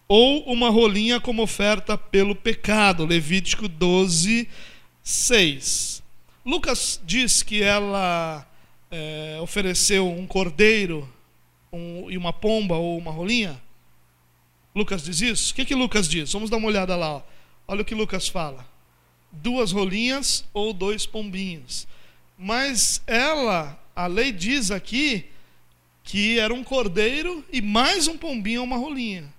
ou 0.08 0.42
uma 0.44 0.68
rolinha 0.68 1.20
como 1.20 1.42
oferta 1.42 1.96
pelo 1.96 2.34
pecado. 2.34 3.06
Levítico 3.06 3.68
12, 3.68 4.48
6. 5.04 6.02
Lucas 6.44 6.98
diz 7.04 7.42
que 7.42 7.62
ela 7.62 8.46
é, 8.90 9.38
ofereceu 9.42 10.10
um 10.10 10.26
cordeiro 10.26 11.06
um, 11.70 12.10
e 12.10 12.16
uma 12.16 12.32
pomba 12.32 12.76
ou 12.76 12.96
uma 12.96 13.10
rolinha. 13.10 13.62
Lucas 14.74 15.04
diz 15.04 15.20
isso? 15.20 15.52
O 15.52 15.54
que, 15.54 15.64
que 15.66 15.74
Lucas 15.74 16.08
diz? 16.08 16.32
Vamos 16.32 16.48
dar 16.48 16.56
uma 16.56 16.68
olhada 16.68 16.96
lá. 16.96 17.16
Ó. 17.16 17.22
Olha 17.68 17.82
o 17.82 17.84
que 17.84 17.94
Lucas 17.94 18.28
fala: 18.28 18.66
duas 19.30 19.72
rolinhas 19.72 20.44
ou 20.54 20.72
dois 20.72 21.06
pombinhos. 21.06 21.86
Mas 22.36 23.02
ela, 23.06 23.78
a 23.94 24.06
lei 24.06 24.32
diz 24.32 24.70
aqui 24.70 25.26
que 26.02 26.38
era 26.38 26.52
um 26.52 26.64
cordeiro 26.64 27.44
e 27.52 27.62
mais 27.62 28.08
um 28.08 28.16
pombinho 28.16 28.60
ou 28.60 28.66
uma 28.66 28.76
rolinha. 28.76 29.32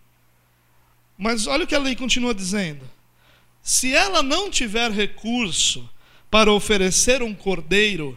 Mas 1.18 1.48
olha 1.48 1.64
o 1.64 1.68
que 1.68 1.76
a 1.76 1.80
lei 1.80 1.96
continua 1.96 2.34
dizendo. 2.34 2.95
Se 3.66 3.92
ela 3.92 4.22
não 4.22 4.52
tiver 4.52 4.92
recurso 4.92 5.90
para 6.30 6.54
oferecer 6.54 7.24
um 7.24 7.34
cordeiro, 7.34 8.16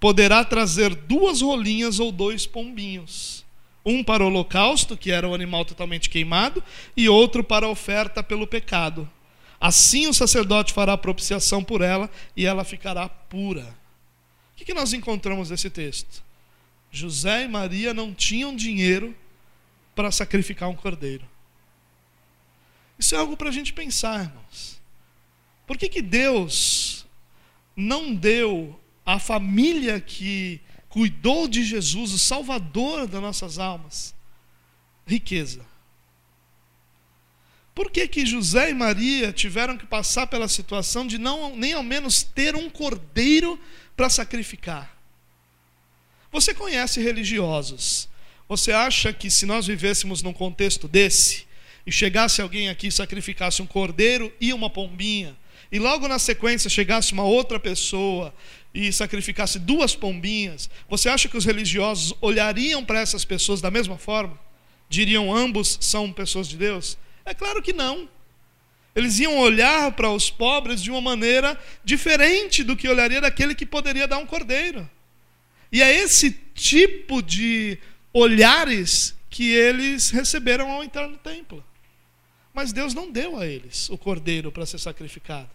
poderá 0.00 0.44
trazer 0.44 0.96
duas 0.96 1.42
rolinhas 1.42 2.00
ou 2.00 2.10
dois 2.10 2.44
pombinhos. 2.44 3.44
Um 3.86 4.02
para 4.02 4.24
o 4.24 4.26
holocausto, 4.26 4.96
que 4.96 5.12
era 5.12 5.28
o 5.28 5.32
animal 5.32 5.64
totalmente 5.64 6.10
queimado, 6.10 6.60
e 6.96 7.08
outro 7.08 7.44
para 7.44 7.66
a 7.66 7.68
oferta 7.68 8.20
pelo 8.20 8.48
pecado. 8.48 9.08
Assim 9.60 10.08
o 10.08 10.12
sacerdote 10.12 10.72
fará 10.72 10.98
propiciação 10.98 11.62
por 11.62 11.80
ela 11.80 12.10
e 12.36 12.44
ela 12.44 12.64
ficará 12.64 13.08
pura. 13.08 13.78
O 14.60 14.64
que 14.64 14.74
nós 14.74 14.92
encontramos 14.92 15.50
nesse 15.50 15.70
texto? 15.70 16.20
José 16.90 17.44
e 17.44 17.48
Maria 17.48 17.94
não 17.94 18.12
tinham 18.12 18.56
dinheiro 18.56 19.14
para 19.94 20.10
sacrificar 20.10 20.68
um 20.68 20.74
cordeiro. 20.74 21.32
Isso 22.98 23.14
é 23.14 23.18
algo 23.18 23.36
para 23.36 23.48
a 23.48 23.52
gente 23.52 23.72
pensar, 23.72 24.24
irmãos. 24.24 24.80
Por 25.66 25.76
que, 25.76 25.88
que 25.88 26.02
Deus 26.02 27.06
não 27.76 28.14
deu 28.14 28.78
à 29.04 29.18
família 29.18 30.00
que 30.00 30.60
cuidou 30.88 31.48
de 31.48 31.64
Jesus, 31.64 32.12
o 32.12 32.18
Salvador 32.18 33.06
das 33.06 33.20
nossas 33.20 33.58
almas, 33.58 34.14
riqueza? 35.06 35.64
Por 37.74 37.90
que, 37.90 38.06
que 38.06 38.24
José 38.24 38.70
e 38.70 38.74
Maria 38.74 39.32
tiveram 39.32 39.76
que 39.76 39.84
passar 39.84 40.28
pela 40.28 40.46
situação 40.46 41.06
de 41.06 41.18
não 41.18 41.56
nem 41.56 41.72
ao 41.72 41.82
menos 41.82 42.22
ter 42.22 42.54
um 42.54 42.70
cordeiro 42.70 43.58
para 43.96 44.08
sacrificar? 44.08 44.96
Você 46.30 46.54
conhece 46.54 47.02
religiosos. 47.02 48.08
Você 48.48 48.70
acha 48.70 49.12
que 49.12 49.30
se 49.30 49.46
nós 49.46 49.66
vivêssemos 49.66 50.22
num 50.22 50.32
contexto 50.32 50.86
desse, 50.86 51.46
e 51.86 51.92
chegasse 51.92 52.40
alguém 52.40 52.68
aqui 52.68 52.88
e 52.88 52.92
sacrificasse 52.92 53.60
um 53.60 53.66
cordeiro 53.66 54.32
e 54.40 54.52
uma 54.52 54.70
pombinha, 54.70 55.36
e 55.70 55.78
logo 55.78 56.06
na 56.06 56.18
sequência 56.18 56.70
chegasse 56.70 57.12
uma 57.12 57.24
outra 57.24 57.58
pessoa 57.58 58.34
e 58.72 58.92
sacrificasse 58.92 59.58
duas 59.58 59.94
pombinhas, 59.94 60.70
você 60.88 61.08
acha 61.08 61.28
que 61.28 61.36
os 61.36 61.44
religiosos 61.44 62.16
olhariam 62.20 62.84
para 62.84 63.00
essas 63.00 63.24
pessoas 63.24 63.60
da 63.60 63.70
mesma 63.70 63.98
forma? 63.98 64.38
Diriam 64.88 65.34
ambos 65.34 65.78
são 65.80 66.12
pessoas 66.12 66.48
de 66.48 66.56
Deus? 66.56 66.96
É 67.24 67.34
claro 67.34 67.62
que 67.62 67.72
não. 67.72 68.08
Eles 68.94 69.18
iam 69.18 69.38
olhar 69.38 69.90
para 69.92 70.10
os 70.10 70.30
pobres 70.30 70.80
de 70.80 70.90
uma 70.90 71.00
maneira 71.00 71.60
diferente 71.84 72.62
do 72.62 72.76
que 72.76 72.88
olharia 72.88 73.20
daquele 73.20 73.54
que 73.54 73.66
poderia 73.66 74.06
dar 74.06 74.18
um 74.18 74.26
cordeiro. 74.26 74.88
E 75.72 75.82
é 75.82 75.92
esse 75.92 76.30
tipo 76.54 77.20
de 77.20 77.76
olhares 78.12 79.12
que 79.28 79.50
eles 79.50 80.10
receberam 80.10 80.70
ao 80.70 80.84
entrar 80.84 81.08
no 81.08 81.16
templo. 81.16 81.64
Mas 82.54 82.72
Deus 82.72 82.94
não 82.94 83.10
deu 83.10 83.36
a 83.36 83.46
eles 83.46 83.90
o 83.90 83.98
cordeiro 83.98 84.52
para 84.52 84.64
ser 84.64 84.78
sacrificado. 84.78 85.50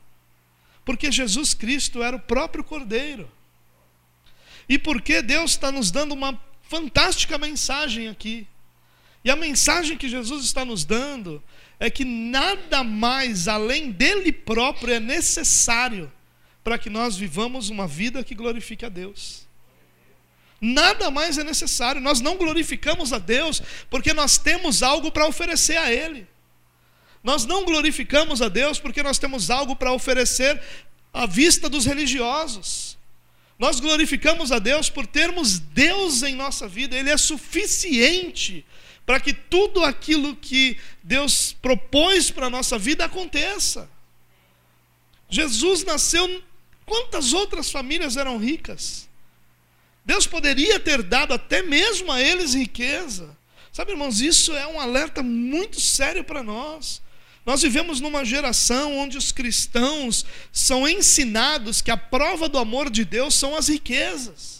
Porque 0.84 1.12
Jesus 1.12 1.54
Cristo 1.54 2.04
era 2.04 2.18
o 2.18 2.20
próprio 2.20 2.64
cordeiro. 2.64 3.32
E 4.68 4.78
porque 4.78 5.22
Deus 5.22 5.52
está 5.52 5.72
nos 5.72 5.90
dando 5.90 6.12
uma 6.12 6.40
fantástica 6.64 7.38
mensagem 7.38 8.10
aqui. 8.10 8.46
E 9.24 9.32
a 9.32 9.36
mensagem 9.36 9.98
que 9.98 10.10
Jesus 10.10 10.44
está 10.44 10.66
nos 10.66 10.84
dando 10.84 11.42
é 11.80 11.90
que 11.90 12.04
nada 12.04 12.84
mais 12.84 13.48
além 13.48 13.92
dele 13.92 14.32
próprio 14.32 14.94
é 14.94 15.00
necessário 15.00 16.12
para 16.64 16.78
que 16.78 16.90
nós 16.90 17.16
vivamos 17.16 17.70
uma 17.70 17.88
vida 17.88 18.24
que 18.24 18.36
glorifique 18.36 18.86
a 18.86 18.90
Deus. 18.90 19.48
Nada 20.60 21.10
mais 21.10 21.38
é 21.38 21.44
necessário. 21.44 22.02
Nós 22.02 22.20
não 22.20 22.36
glorificamos 22.36 23.14
a 23.14 23.18
Deus 23.18 23.62
porque 23.90 24.14
nós 24.14 24.38
temos 24.38 24.84
algo 24.84 25.10
para 25.10 25.26
oferecer 25.26 25.78
a 25.78 25.92
Ele. 25.92 26.28
Nós 27.24 27.46
não 27.46 27.66
glorificamos 27.66 28.42
a 28.42 28.48
Deus 28.48 28.80
porque 28.80 29.04
nós 29.04 29.20
temos 29.20 29.50
algo 29.50 29.76
para 29.76 29.92
oferecer 29.92 30.62
à 31.14 31.26
vista 31.26 31.68
dos 31.68 31.86
religiosos. 31.86 32.98
Nós 33.58 33.80
glorificamos 33.80 34.52
a 34.52 34.60
Deus 34.60 34.90
por 34.90 35.06
termos 35.06 35.60
Deus 35.60 36.24
em 36.24 36.34
nossa 36.36 36.68
vida, 36.68 36.96
Ele 36.96 37.10
é 37.10 37.18
suficiente 37.18 38.66
para 39.06 39.20
que 39.20 39.34
tudo 39.34 39.84
aquilo 39.84 40.36
que 40.36 40.78
Deus 41.04 41.52
propôs 41.52 42.30
para 42.30 42.46
a 42.46 42.50
nossa 42.50 42.78
vida 42.78 43.04
aconteça. 43.04 43.90
Jesus 45.28 45.84
nasceu, 45.84 46.44
quantas 46.86 47.34
outras 47.34 47.72
famílias 47.72 48.18
eram 48.18 48.38
ricas? 48.38 49.10
Deus 50.06 50.26
poderia 50.26 50.80
ter 50.80 51.04
dado 51.04 51.34
até 51.34 51.62
mesmo 51.62 52.12
a 52.12 52.22
eles 52.22 52.54
riqueza. 52.54 53.36
Sabe, 53.72 53.92
irmãos, 53.92 54.22
isso 54.22 54.56
é 54.56 54.68
um 54.68 54.80
alerta 54.80 55.22
muito 55.22 55.82
sério 55.82 56.24
para 56.24 56.44
nós. 56.44 57.02
Nós 57.46 57.62
vivemos 57.62 58.00
numa 58.00 58.24
geração 58.24 58.98
onde 58.98 59.18
os 59.18 59.32
cristãos 59.32 60.26
são 60.52 60.88
ensinados 60.88 61.82
que 61.82 61.92
a 61.92 61.98
prova 61.98 62.48
do 62.48 62.58
amor 62.58 62.90
de 62.90 63.04
Deus 63.06 63.36
são 63.36 63.56
as 63.56 63.68
riquezas. 63.68 64.60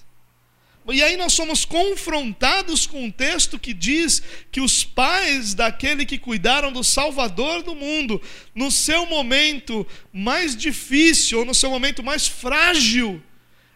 E 0.92 1.04
aí 1.04 1.16
nós 1.18 1.34
somos 1.34 1.66
confrontados 1.66 2.88
com 2.88 3.04
um 3.04 3.12
texto 3.12 3.60
que 3.60 3.74
diz 3.74 4.24
que 4.52 4.60
os 4.60 4.84
pais 4.84 5.54
daquele 5.54 6.06
que 6.06 6.18
cuidaram 6.18 6.72
do 6.72 6.84
Salvador 6.84 7.62
do 7.62 7.76
mundo, 7.76 8.20
no 8.56 8.72
seu 8.72 9.06
momento 9.06 9.86
mais 10.12 10.56
difícil, 10.56 11.40
ou 11.40 11.46
no 11.46 11.54
seu 11.54 11.70
momento 11.70 12.02
mais 12.02 12.28
frágil, 12.28 13.22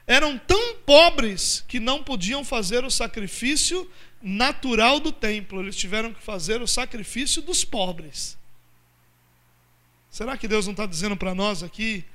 eram 0.07 0.39
tão 0.39 0.75
pobres 0.77 1.63
que 1.67 1.79
não 1.79 2.03
podiam 2.03 2.43
fazer 2.43 2.83
o 2.83 2.89
sacrifício 2.89 3.87
natural 4.21 4.99
do 4.99 5.11
templo, 5.11 5.61
eles 5.61 5.75
tiveram 5.75 6.13
que 6.13 6.23
fazer 6.23 6.61
o 6.61 6.67
sacrifício 6.67 7.41
dos 7.41 7.63
pobres. 7.63 8.37
Será 10.13 10.37
que 10.37 10.47
Deus 10.47 10.67
não 10.67 10.73
está 10.73 10.85
dizendo 10.85 11.17
para 11.17 11.33
nós 11.33 11.63
aqui 11.63 12.05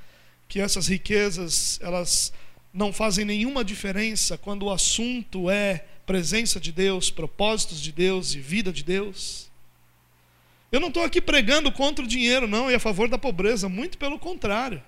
que 0.48 0.60
essas 0.60 0.86
riquezas, 0.86 1.80
elas 1.82 2.32
não 2.72 2.92
fazem 2.92 3.24
nenhuma 3.24 3.64
diferença 3.64 4.38
quando 4.38 4.66
o 4.66 4.70
assunto 4.70 5.50
é 5.50 5.84
presença 6.06 6.60
de 6.60 6.70
Deus, 6.70 7.10
propósitos 7.10 7.80
de 7.80 7.90
Deus 7.90 8.36
e 8.36 8.38
vida 8.38 8.72
de 8.72 8.84
Deus. 8.84 9.50
Eu 10.70 10.78
não 10.78 10.86
estou 10.86 11.02
aqui 11.02 11.20
pregando 11.20 11.72
contra 11.72 12.04
o 12.04 12.06
dinheiro, 12.06 12.46
não, 12.46 12.70
e 12.70 12.74
a 12.76 12.78
favor 12.78 13.08
da 13.08 13.18
pobreza, 13.18 13.68
muito 13.68 13.98
pelo 13.98 14.16
contrário. 14.16 14.80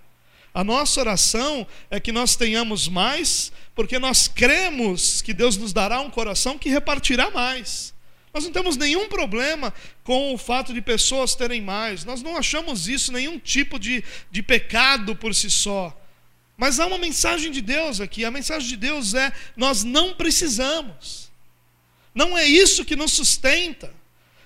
A 0.54 0.62
nossa 0.62 1.00
oração 1.00 1.66
é 1.90 1.98
que 1.98 2.12
nós 2.12 2.36
tenhamos 2.36 2.86
mais, 2.86 3.50
porque 3.74 3.98
nós 3.98 4.28
cremos 4.28 5.20
que 5.20 5.34
Deus 5.34 5.56
nos 5.56 5.72
dará 5.72 6.00
um 6.00 6.10
coração 6.10 6.56
que 6.56 6.68
repartirá 6.68 7.28
mais. 7.28 7.92
Nós 8.32 8.44
não 8.44 8.52
temos 8.52 8.76
nenhum 8.76 9.08
problema 9.08 9.74
com 10.04 10.32
o 10.32 10.38
fato 10.38 10.72
de 10.72 10.80
pessoas 10.80 11.34
terem 11.34 11.60
mais, 11.60 12.04
nós 12.04 12.22
não 12.22 12.36
achamos 12.36 12.86
isso 12.86 13.12
nenhum 13.12 13.38
tipo 13.38 13.78
de, 13.78 14.04
de 14.30 14.42
pecado 14.42 15.16
por 15.16 15.34
si 15.34 15.50
só. 15.50 15.96
Mas 16.56 16.78
há 16.78 16.86
uma 16.86 16.98
mensagem 16.98 17.50
de 17.50 17.62
Deus 17.62 18.02
aqui. 18.02 18.22
A 18.22 18.30
mensagem 18.30 18.68
de 18.68 18.76
Deus 18.76 19.14
é: 19.14 19.32
nós 19.56 19.82
não 19.82 20.12
precisamos. 20.12 21.30
Não 22.14 22.36
é 22.36 22.46
isso 22.46 22.84
que 22.84 22.94
nos 22.94 23.12
sustenta. 23.12 23.92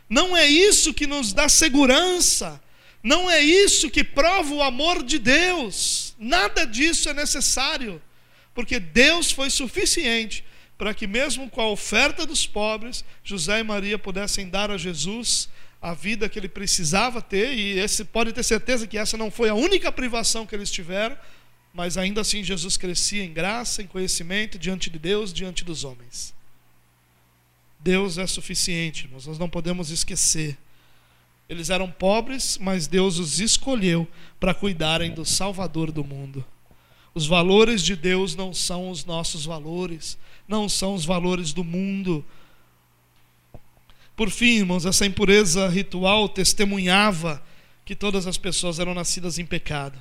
Não 0.09 0.37
é 0.37 0.47
isso 0.47 0.95
que 0.95 1.09
nos 1.09 1.33
dá 1.33 1.49
segurança. 1.49 2.62
Não 3.03 3.29
é 3.29 3.41
isso 3.41 3.91
que 3.91 4.05
prova 4.05 4.55
o 4.55 4.62
amor 4.62 5.03
de 5.03 5.19
Deus. 5.19 6.14
Nada 6.17 6.64
disso 6.64 7.09
é 7.09 7.14
necessário. 7.14 8.00
Porque 8.55 8.79
Deus 8.79 9.33
foi 9.33 9.50
suficiente 9.50 10.45
para 10.85 10.93
que, 10.93 11.07
mesmo 11.07 11.49
com 11.49 11.62
a 11.62 11.71
oferta 11.71 12.26
dos 12.26 12.47
pobres, 12.47 13.03
José 13.25 13.61
e 13.61 13.62
Maria 13.62 13.99
pudessem 13.99 14.50
dar 14.50 14.71
a 14.71 14.76
Jesus 14.76 15.49
a 15.81 15.95
vida 15.95 16.29
que 16.29 16.38
ele 16.38 16.47
precisava 16.47 17.23
ter. 17.23 17.55
E 17.55 17.79
esse, 17.79 18.05
pode 18.05 18.35
ter 18.35 18.42
certeza 18.42 18.87
que 18.87 18.99
essa 18.99 19.16
não 19.16 19.31
foi 19.31 19.49
a 19.49 19.55
única 19.55 19.90
privação 19.90 20.44
que 20.44 20.55
eles 20.55 20.70
tiveram 20.70 21.16
mas 21.73 21.97
ainda 21.97 22.20
assim 22.20 22.44
Jesus 22.44 22.77
crescia 22.77 23.25
em 23.25 23.33
graça, 23.33 23.83
em 23.83 23.87
conhecimento 23.87 24.59
diante 24.59 24.90
de 24.90 24.99
Deus, 24.99 25.33
diante 25.33 25.64
dos 25.64 25.83
homens. 25.83 26.33
Deus 27.81 28.18
é 28.18 28.27
suficiente, 28.27 29.07
irmãos, 29.07 29.27
nós 29.27 29.38
não 29.38 29.49
podemos 29.49 29.90
esquecer. 29.90 30.57
Eles 31.49 31.70
eram 31.70 31.90
pobres, 31.90 32.59
mas 32.59 32.87
Deus 32.87 33.18
os 33.18 33.40
escolheu 33.40 34.07
para 34.38 34.55
cuidarem 34.55 35.12
do 35.12 35.25
Salvador 35.25 35.90
do 35.90 36.05
mundo. 36.05 36.44
Os 37.14 37.27
valores 37.27 37.83
de 37.83 37.94
Deus 37.94 38.35
não 38.35 38.53
são 38.53 38.90
os 38.90 39.05
nossos 39.05 39.44
valores, 39.44 40.18
não 40.48 40.68
são 40.68 40.94
os 40.94 41.05
valores 41.05 41.53
do 41.53 41.62
mundo. 41.62 42.24
Por 44.16 44.31
fim, 44.31 44.59
irmãos, 44.59 44.85
essa 44.85 45.07
impureza 45.07 45.68
ritual 45.68 46.29
testemunhava 46.29 47.42
que 47.85 47.94
todas 47.94 48.27
as 48.27 48.37
pessoas 48.37 48.79
eram 48.79 48.94
nascidas 48.94 49.38
em 49.38 49.46
pecado 49.46 50.00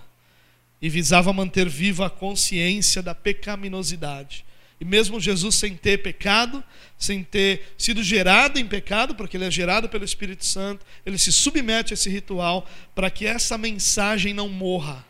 e 0.82 0.90
visava 0.90 1.32
manter 1.32 1.70
viva 1.70 2.08
a 2.08 2.10
consciência 2.10 3.02
da 3.02 3.14
pecaminosidade. 3.14 4.44
E 4.82 4.86
mesmo 4.86 5.20
Jesus 5.20 5.56
sem 5.56 5.78
ter 5.78 6.00
pecado, 6.00 6.64
sem 6.98 7.24
ter 7.24 7.74
sido 7.78 8.04
gerado 8.04 8.60
em 8.60 8.68
pecado, 8.68 9.16
porque 9.16 9.38
ele 9.38 9.46
é 9.46 9.52
gerado 9.52 9.88
pelo 9.88 10.04
Espírito 10.04 10.46
Santo, 10.46 10.86
ele 11.06 11.18
se 11.18 11.32
submete 11.32 11.94
a 11.94 11.96
esse 11.96 12.10
ritual 12.10 12.68
para 12.94 13.10
que 13.10 13.26
essa 13.26 13.58
mensagem 13.58 14.34
não 14.34 14.50
morra. 14.50 15.06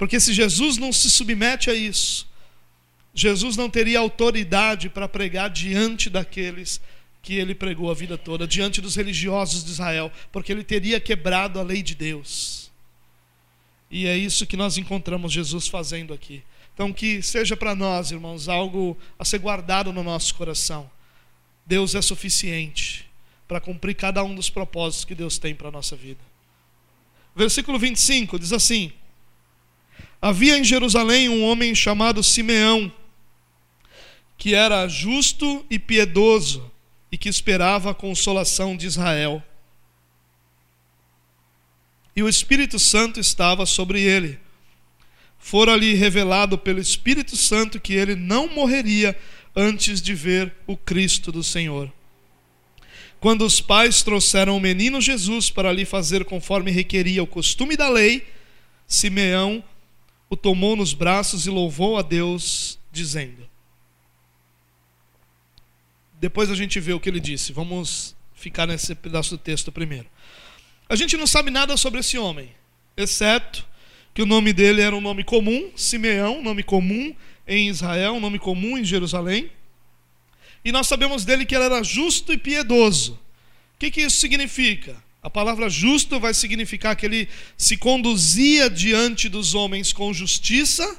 Porque 0.00 0.18
se 0.18 0.32
Jesus 0.32 0.78
não 0.78 0.94
se 0.94 1.10
submete 1.10 1.68
a 1.68 1.74
isso, 1.74 2.26
Jesus 3.12 3.54
não 3.54 3.68
teria 3.68 3.98
autoridade 3.98 4.88
para 4.88 5.06
pregar 5.06 5.50
diante 5.50 6.08
daqueles 6.08 6.80
que 7.20 7.34
ele 7.34 7.54
pregou 7.54 7.90
a 7.90 7.94
vida 7.94 8.16
toda, 8.16 8.46
diante 8.46 8.80
dos 8.80 8.96
religiosos 8.96 9.62
de 9.62 9.72
Israel, 9.72 10.10
porque 10.32 10.50
ele 10.50 10.64
teria 10.64 10.98
quebrado 10.98 11.60
a 11.60 11.62
lei 11.62 11.82
de 11.82 11.94
Deus. 11.94 12.70
E 13.90 14.06
é 14.06 14.16
isso 14.16 14.46
que 14.46 14.56
nós 14.56 14.78
encontramos 14.78 15.34
Jesus 15.34 15.68
fazendo 15.68 16.14
aqui. 16.14 16.42
Então, 16.72 16.94
que 16.94 17.20
seja 17.20 17.54
para 17.54 17.74
nós, 17.74 18.10
irmãos, 18.10 18.48
algo 18.48 18.96
a 19.18 19.24
ser 19.26 19.38
guardado 19.38 19.92
no 19.92 20.02
nosso 20.02 20.34
coração. 20.34 20.90
Deus 21.66 21.94
é 21.94 22.00
suficiente 22.00 23.04
para 23.46 23.60
cumprir 23.60 23.96
cada 23.96 24.24
um 24.24 24.34
dos 24.34 24.48
propósitos 24.48 25.04
que 25.04 25.14
Deus 25.14 25.36
tem 25.36 25.54
para 25.54 25.68
a 25.68 25.72
nossa 25.72 25.94
vida. 25.94 26.20
Versículo 27.36 27.78
25 27.78 28.38
diz 28.38 28.54
assim: 28.54 28.94
Havia 30.20 30.58
em 30.58 30.64
Jerusalém 30.64 31.28
um 31.28 31.42
homem 31.42 31.74
chamado 31.74 32.22
Simeão, 32.22 32.92
que 34.36 34.54
era 34.54 34.86
justo 34.88 35.64
e 35.70 35.78
piedoso 35.78 36.70
e 37.10 37.18
que 37.18 37.28
esperava 37.28 37.90
a 37.90 37.94
consolação 37.94 38.76
de 38.76 38.86
Israel 38.86 39.42
e 42.14 42.22
o 42.22 42.28
Espírito 42.28 42.78
Santo 42.78 43.18
estava 43.20 43.64
sobre 43.64 44.02
ele. 44.02 44.38
Fora-lhe 45.38 45.94
revelado 45.94 46.58
pelo 46.58 46.78
Espírito 46.78 47.36
Santo 47.36 47.80
que 47.80 47.94
ele 47.94 48.14
não 48.14 48.46
morreria 48.46 49.16
antes 49.56 50.02
de 50.02 50.14
ver 50.14 50.52
o 50.66 50.76
Cristo 50.76 51.32
do 51.32 51.42
Senhor. 51.42 51.90
Quando 53.18 53.44
os 53.44 53.60
pais 53.60 54.02
trouxeram 54.02 54.56
o 54.56 54.60
menino 54.60 55.00
Jesus 55.00 55.50
para 55.50 55.72
lhe 55.72 55.84
fazer 55.84 56.24
conforme 56.24 56.70
requeria 56.70 57.22
o 57.22 57.26
costume 57.26 57.76
da 57.76 57.88
lei, 57.88 58.26
Simeão 58.86 59.62
o 60.30 60.36
tomou 60.36 60.76
nos 60.76 60.94
braços 60.94 61.44
e 61.46 61.50
louvou 61.50 61.98
a 61.98 62.02
Deus, 62.02 62.78
dizendo. 62.92 63.50
Depois 66.20 66.48
a 66.50 66.54
gente 66.54 66.78
vê 66.78 66.92
o 66.92 67.00
que 67.00 67.08
ele 67.08 67.18
disse. 67.18 67.52
Vamos 67.52 68.14
ficar 68.32 68.66
nesse 68.66 68.94
pedaço 68.94 69.30
do 69.30 69.38
texto 69.38 69.72
primeiro. 69.72 70.06
A 70.88 70.94
gente 70.94 71.16
não 71.16 71.26
sabe 71.26 71.50
nada 71.50 71.76
sobre 71.76 71.98
esse 71.98 72.16
homem, 72.16 72.50
exceto 72.96 73.66
que 74.14 74.22
o 74.22 74.26
nome 74.26 74.52
dele 74.52 74.80
era 74.80 74.94
um 74.94 75.00
nome 75.00 75.24
comum, 75.24 75.70
Simeão, 75.74 76.42
nome 76.42 76.62
comum 76.62 77.14
em 77.46 77.68
Israel, 77.68 78.20
nome 78.20 78.38
comum 78.38 78.78
em 78.78 78.84
Jerusalém. 78.84 79.50
E 80.64 80.70
nós 80.70 80.86
sabemos 80.86 81.24
dele 81.24 81.44
que 81.44 81.54
ele 81.54 81.64
era 81.64 81.82
justo 81.82 82.32
e 82.32 82.38
piedoso. 82.38 83.14
O 83.74 83.78
que, 83.78 83.90
que 83.90 84.02
isso 84.02 84.18
significa? 84.18 85.02
A 85.22 85.28
palavra 85.28 85.68
justo 85.68 86.18
vai 86.18 86.32
significar 86.32 86.96
que 86.96 87.04
ele 87.04 87.28
se 87.56 87.76
conduzia 87.76 88.70
diante 88.70 89.28
dos 89.28 89.54
homens 89.54 89.92
com 89.92 90.12
justiça, 90.14 90.98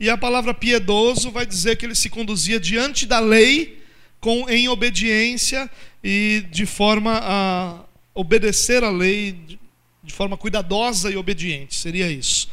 e 0.00 0.08
a 0.08 0.16
palavra 0.16 0.54
piedoso 0.54 1.30
vai 1.30 1.46
dizer 1.46 1.76
que 1.76 1.84
ele 1.84 1.94
se 1.94 2.08
conduzia 2.08 2.58
diante 2.58 3.06
da 3.06 3.20
lei 3.20 3.82
com, 4.20 4.48
em 4.48 4.68
obediência 4.68 5.70
e 6.02 6.44
de 6.50 6.64
forma 6.64 7.20
a 7.22 7.84
obedecer 8.14 8.82
a 8.82 8.90
lei 8.90 9.58
de 10.02 10.12
forma 10.12 10.36
cuidadosa 10.36 11.10
e 11.10 11.16
obediente, 11.16 11.74
seria 11.74 12.10
isso. 12.10 12.48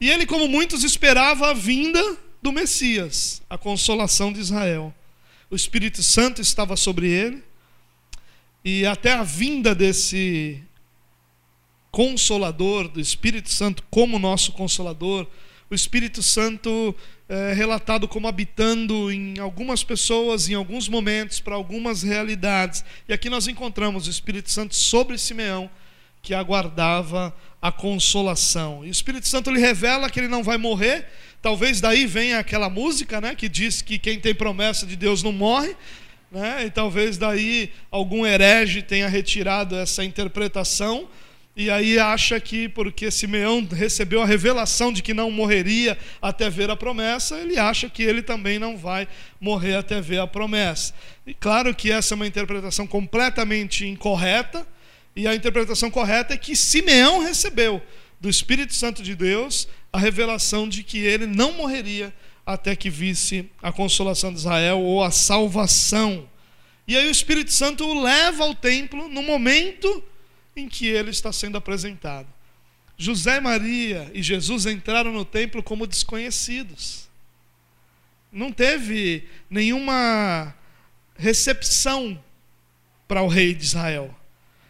E 0.00 0.10
ele, 0.10 0.26
como 0.26 0.46
muitos, 0.46 0.84
esperava 0.84 1.50
a 1.50 1.54
vinda 1.54 2.18
do 2.42 2.52
Messias, 2.52 3.42
a 3.48 3.56
consolação 3.56 4.32
de 4.32 4.40
Israel. 4.40 4.94
O 5.50 5.56
Espírito 5.56 6.02
Santo 6.02 6.40
estava 6.40 6.76
sobre 6.76 7.08
ele, 7.08 7.42
e 8.64 8.84
até 8.86 9.12
a 9.12 9.22
vinda 9.22 9.74
desse 9.74 10.62
consolador, 11.90 12.88
do 12.88 13.00
Espírito 13.00 13.50
Santo 13.50 13.82
como 13.90 14.18
nosso 14.18 14.52
consolador, 14.52 15.26
o 15.70 15.74
Espírito 15.74 16.22
Santo 16.22 16.94
é 17.28 17.52
relatado 17.52 18.08
como 18.08 18.26
habitando 18.26 19.12
em 19.12 19.38
algumas 19.38 19.84
pessoas, 19.84 20.48
em 20.48 20.54
alguns 20.54 20.88
momentos, 20.88 21.40
para 21.40 21.54
algumas 21.54 22.02
realidades. 22.02 22.82
E 23.06 23.12
aqui 23.12 23.28
nós 23.28 23.46
encontramos 23.46 24.06
o 24.06 24.10
Espírito 24.10 24.50
Santo 24.50 24.74
sobre 24.74 25.18
Simeão, 25.18 25.68
que 26.22 26.32
aguardava 26.32 27.36
a 27.60 27.70
consolação. 27.70 28.82
E 28.82 28.88
o 28.88 28.90
Espírito 28.90 29.28
Santo 29.28 29.50
lhe 29.50 29.60
revela 29.60 30.08
que 30.08 30.18
ele 30.18 30.28
não 30.28 30.42
vai 30.42 30.56
morrer. 30.56 31.06
Talvez 31.42 31.82
daí 31.82 32.06
venha 32.06 32.38
aquela 32.38 32.70
música, 32.70 33.20
né, 33.20 33.34
que 33.34 33.48
diz 33.48 33.82
que 33.82 33.98
quem 33.98 34.18
tem 34.18 34.34
promessa 34.34 34.86
de 34.86 34.96
Deus 34.96 35.22
não 35.22 35.32
morre. 35.32 35.76
Né? 36.30 36.66
E 36.66 36.70
talvez 36.70 37.16
daí 37.16 37.70
algum 37.90 38.26
herege 38.26 38.82
tenha 38.82 39.08
retirado 39.08 39.76
essa 39.76 40.04
interpretação 40.04 41.08
e 41.58 41.70
aí 41.70 41.98
acha 41.98 42.38
que 42.38 42.68
porque 42.68 43.10
Simeão 43.10 43.66
recebeu 43.68 44.22
a 44.22 44.24
revelação 44.24 44.92
de 44.92 45.02
que 45.02 45.12
não 45.12 45.28
morreria 45.28 45.98
até 46.22 46.48
ver 46.48 46.70
a 46.70 46.76
promessa, 46.76 47.36
ele 47.36 47.58
acha 47.58 47.90
que 47.90 48.00
ele 48.00 48.22
também 48.22 48.60
não 48.60 48.76
vai 48.76 49.08
morrer 49.40 49.74
até 49.74 50.00
ver 50.00 50.20
a 50.20 50.26
promessa. 50.28 50.94
E 51.26 51.34
claro 51.34 51.74
que 51.74 51.90
essa 51.90 52.14
é 52.14 52.16
uma 52.16 52.28
interpretação 52.28 52.86
completamente 52.86 53.84
incorreta, 53.84 54.64
e 55.16 55.26
a 55.26 55.34
interpretação 55.34 55.90
correta 55.90 56.32
é 56.32 56.36
que 56.36 56.54
Simeão 56.54 57.18
recebeu 57.24 57.82
do 58.20 58.28
Espírito 58.28 58.72
Santo 58.72 59.02
de 59.02 59.16
Deus 59.16 59.66
a 59.92 59.98
revelação 59.98 60.68
de 60.68 60.84
que 60.84 60.98
ele 60.98 61.26
não 61.26 61.50
morreria 61.54 62.14
até 62.48 62.74
que 62.74 62.88
visse 62.88 63.46
a 63.62 63.70
consolação 63.70 64.32
de 64.32 64.38
Israel 64.38 64.80
ou 64.80 65.04
a 65.04 65.10
salvação. 65.10 66.26
E 66.86 66.96
aí 66.96 67.06
o 67.06 67.10
Espírito 67.10 67.52
Santo 67.52 67.84
o 67.84 68.02
leva 68.02 68.42
ao 68.42 68.54
templo 68.54 69.06
no 69.06 69.22
momento 69.22 70.02
em 70.56 70.66
que 70.66 70.86
ele 70.86 71.10
está 71.10 71.30
sendo 71.30 71.58
apresentado. 71.58 72.26
José 72.96 73.38
Maria 73.38 74.10
e 74.14 74.22
Jesus 74.22 74.64
entraram 74.64 75.12
no 75.12 75.26
templo 75.26 75.62
como 75.62 75.86
desconhecidos. 75.86 77.06
Não 78.32 78.50
teve 78.50 79.28
nenhuma 79.50 80.54
recepção 81.18 82.18
para 83.06 83.22
o 83.22 83.28
rei 83.28 83.52
de 83.52 83.64
Israel. 83.64 84.17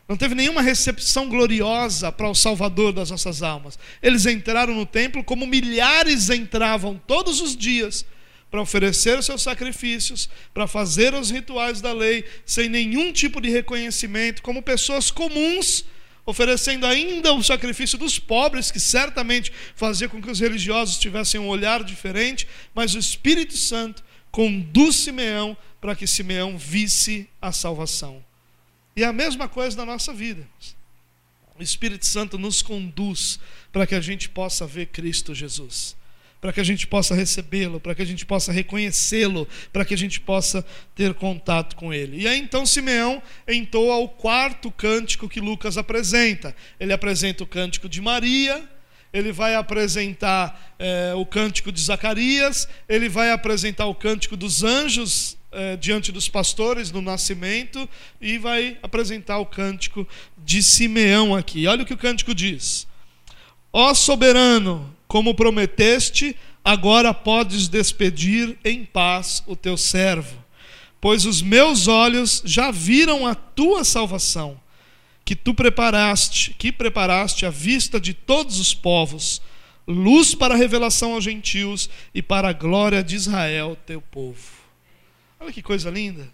Não 0.09 0.17
teve 0.17 0.35
nenhuma 0.35 0.63
recepção 0.63 1.29
gloriosa 1.29 2.11
para 2.11 2.31
o 2.31 2.35
Salvador 2.35 2.95
das 2.95 3.11
nossas 3.11 3.43
almas. 3.43 3.79
Eles 4.03 4.25
entraram 4.25 4.75
no 4.75 4.87
templo 4.87 5.23
como 5.23 5.47
milhares 5.47 6.31
entravam 6.31 6.99
todos 7.07 7.43
os 7.43 7.55
dias 7.55 8.07
para 8.51 8.63
oferecer 8.63 9.19
os 9.19 9.27
seus 9.27 9.43
sacrifícios, 9.43 10.31
para 10.55 10.67
fazer 10.67 11.13
os 11.13 11.31
rituais 11.31 11.83
da 11.83 11.93
lei, 11.93 12.25
sem 12.47 12.71
nenhum 12.71 13.13
tipo 13.13 13.39
de 13.39 13.51
reconhecimento, 13.51 14.43
como 14.43 14.63
pessoas 14.63 15.11
comuns, 15.11 15.85
oferecendo 16.25 16.87
ainda 16.87 17.35
o 17.35 17.43
sacrifício 17.43 17.99
dos 17.99 18.19
pobres, 18.19 18.71
que 18.71 18.81
certamente 18.81 19.53
fazia 19.75 20.09
com 20.09 20.23
que 20.23 20.31
os 20.31 20.41
religiosos 20.41 20.99
tivessem 20.99 21.39
um 21.39 21.49
olhar 21.49 21.85
diferente, 21.85 22.49
mas 22.75 22.95
o 22.95 22.99
Espírito 22.99 23.59
Santo 23.59 24.03
conduz 24.31 24.97
Simeão 24.97 25.55
para 25.79 25.95
que 25.95 26.07
Simeão 26.07 26.57
visse 26.57 27.29
a 27.43 27.53
salvação. 27.53 28.28
E 28.99 29.05
a 29.05 29.13
mesma 29.13 29.49
coisa 29.49 29.77
na 29.77 29.87
nossa 29.87 30.13
vida. 30.13 30.45
O 31.57 31.63
Espírito 31.63 32.05
Santo 32.05 32.37
nos 32.37 32.63
conduz 32.63 33.39
para 33.71 33.87
que 33.87 33.95
a 33.95 34.01
gente 34.01 34.29
possa 34.29 34.67
ver 34.67 34.87
Cristo 34.87 35.33
Jesus 35.33 35.97
para 36.41 36.53
que 36.53 36.61
a 36.61 36.65
gente 36.65 36.87
possa 36.87 37.17
recebê-lo, 37.17 37.81
para 37.81 37.97
que 37.97 38.03
a 38.03 38.05
gente 38.05 38.25
possa 38.25 38.53
reconhecê-lo, 38.53 39.49
para 39.73 39.85
que 39.85 39.93
a 39.93 39.97
gente 39.97 40.21
possa 40.21 40.65
ter 40.95 41.13
contato 41.15 41.75
com 41.75 41.93
ele. 41.93 42.23
E 42.23 42.29
aí 42.29 42.39
então 42.39 42.65
Simeão 42.65 43.21
entoa 43.49 43.97
o 43.97 44.09
quarto 44.09 44.71
cântico 44.71 45.29
que 45.29 45.41
Lucas 45.41 45.77
apresenta. 45.77 46.55
Ele 46.79 46.93
apresenta 46.93 47.43
o 47.43 47.47
cântico 47.47 47.89
de 47.89 48.01
Maria, 48.01 48.63
ele 49.13 49.33
vai 49.33 49.57
apresentar 49.57 50.77
é, 50.79 51.13
o 51.17 51.27
cântico 51.27 51.73
de 51.73 51.81
Zacarias, 51.81 52.69
ele 52.89 53.09
vai 53.09 53.33
apresentar 53.33 53.87
o 53.87 53.95
cântico 53.95 54.37
dos 54.37 54.63
anjos 54.63 55.38
é, 55.51 55.77
diante 55.77 56.13
dos 56.13 56.29
pastores 56.29 56.91
no 56.91 57.01
nascimento 57.01 57.89
e 58.21 58.39
vai 58.39 58.77
apresentar 58.83 59.39
o 59.39 59.47
cântico 59.47 60.07
de 60.37 60.63
Simeão 60.63 61.35
aqui. 61.35 61.67
Olha 61.67 61.83
o 61.83 61.87
que 61.87 61.95
o 61.95 61.99
cântico 61.99 62.35
diz: 62.35 62.87
Ó 63.73 63.95
soberano, 63.95 64.95
como 65.07 65.35
prometeste, 65.35 66.37
agora 66.65 67.15
podes 67.15 67.69
despedir 67.69 68.59
em 68.65 68.85
paz 68.85 69.43
o 69.47 69.57
teu 69.57 69.77
servo, 69.77 70.37
pois 71.01 71.25
os 71.25 71.41
meus 71.41 71.89
olhos 71.89 72.43
já 72.45 72.71
viram 72.71 73.27
a 73.27 73.35
tua 73.35 73.85
salvação, 73.85 74.61
que 75.25 75.35
tu 75.35 75.55
preparaste, 75.55 76.55
que 76.59 76.71
preparaste 76.71 77.47
à 77.47 77.51
vista 77.51 77.99
de 77.99 78.13
todos 78.13 78.61
os 78.61 78.75
povos, 78.75 79.41
luz 79.87 80.35
para 80.35 80.55
a 80.55 80.59
revelação 80.59 81.15
aos 81.15 81.25
gentios 81.25 81.89
e 82.15 82.21
para 82.21 82.51
a 82.51 82.53
glória 82.53 83.03
de 83.03 83.17
Israel, 83.17 83.77
teu 83.87 84.03
povo. 84.03 84.58
Olha 85.41 85.53
que 85.53 85.63
coisa 85.63 85.91
linda. 85.91 86.29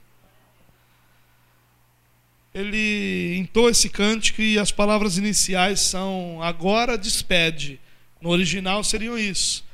Ele 2.54 3.36
entoa 3.36 3.70
esse 3.70 3.88
cântico 3.88 4.40
e 4.40 4.58
as 4.58 4.70
palavras 4.70 5.18
iniciais 5.18 5.80
são: 5.80 6.42
agora 6.42 6.96
despede 6.96 7.80
no 8.20 8.30
original 8.30 8.82
seriam 8.82 9.18
isso. 9.18 9.64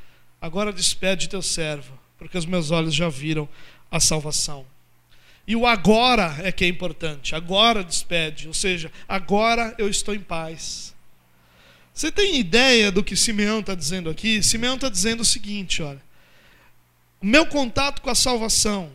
Agora 0.40 0.72
despede 0.72 1.28
teu 1.28 1.42
servo, 1.42 1.96
porque 2.18 2.36
os 2.36 2.46
meus 2.46 2.70
olhos 2.70 2.94
já 2.94 3.08
viram 3.08 3.48
a 3.90 4.00
salvação. 4.00 4.66
E 5.46 5.54
o 5.54 5.66
agora 5.66 6.36
é 6.42 6.50
que 6.50 6.64
é 6.64 6.68
importante. 6.68 7.34
Agora 7.34 7.84
despede, 7.84 8.48
ou 8.48 8.54
seja, 8.54 8.90
agora 9.08 9.74
eu 9.78 9.88
estou 9.88 10.14
em 10.14 10.20
paz. 10.20 10.94
Você 11.92 12.10
tem 12.10 12.38
ideia 12.38 12.90
do 12.90 13.04
que 13.04 13.14
Simeão 13.14 13.60
está 13.60 13.74
dizendo 13.74 14.08
aqui? 14.08 14.42
Simeão 14.42 14.76
está 14.76 14.88
dizendo 14.88 15.20
o 15.20 15.24
seguinte: 15.24 15.82
olha, 15.82 16.02
o 17.20 17.26
meu 17.26 17.46
contato 17.46 18.00
com 18.00 18.10
a 18.10 18.14
salvação 18.14 18.90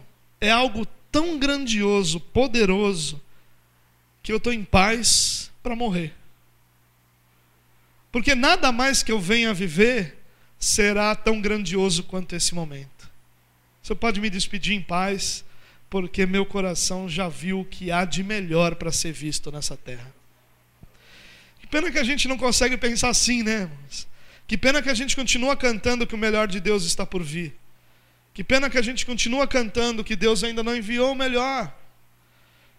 é 0.46 0.52
algo 0.52 0.86
tão 1.12 1.40
grandioso, 1.40 2.20
poderoso, 2.20 3.22
que 4.22 4.32
eu 4.32 4.38
estou 4.38 4.52
em 4.52 4.64
paz 4.64 5.52
para 5.64 5.76
morrer. 5.76 6.14
Porque 8.12 8.34
nada 8.34 8.72
mais 8.72 9.04
que 9.04 9.12
eu 9.12 9.20
venha 9.20 9.54
viver 9.54 10.18
será 10.58 11.14
tão 11.16 11.42
grandioso 11.42 12.04
quanto 12.04 12.36
esse 12.36 12.56
momento. 12.56 13.10
Você 13.82 13.94
pode 13.94 14.20
me 14.20 14.30
despedir 14.30 14.74
em 14.74 14.82
paz, 14.82 15.44
porque 15.90 16.26
meu 16.26 16.46
coração 16.46 17.08
já 17.08 17.28
viu 17.28 17.60
o 17.60 17.66
que 17.66 17.92
há 17.92 18.04
de 18.04 18.24
melhor 18.24 18.76
para 18.76 18.92
ser 18.92 19.12
visto 19.12 19.52
nessa 19.52 19.78
terra. 19.78 20.14
Que 21.60 21.68
pena 21.68 21.92
que 21.92 22.00
a 22.00 22.04
gente 22.04 22.28
não 22.28 22.38
consegue 22.38 22.78
pensar 22.78 23.10
assim, 23.10 23.44
né, 23.44 23.62
irmãos? 23.62 24.08
Que 24.48 24.58
pena 24.58 24.82
que 24.82 24.90
a 24.90 24.94
gente 24.94 25.16
continua 25.16 25.56
cantando 25.56 26.06
que 26.06 26.16
o 26.16 26.18
melhor 26.18 26.48
de 26.48 26.60
Deus 26.60 26.84
está 26.84 27.06
por 27.06 27.24
vir. 27.24 27.56
Que 28.36 28.43
pena 28.43 28.69
que 28.69 28.78
a 28.78 28.82
gente 28.82 29.06
continua 29.06 29.48
cantando 29.48 30.04
que 30.04 30.13
Deus 30.13 30.43
ainda 30.43 30.62
não 30.62 30.76
enviou 30.76 31.13
o 31.13 31.15
melhor. 31.15 31.74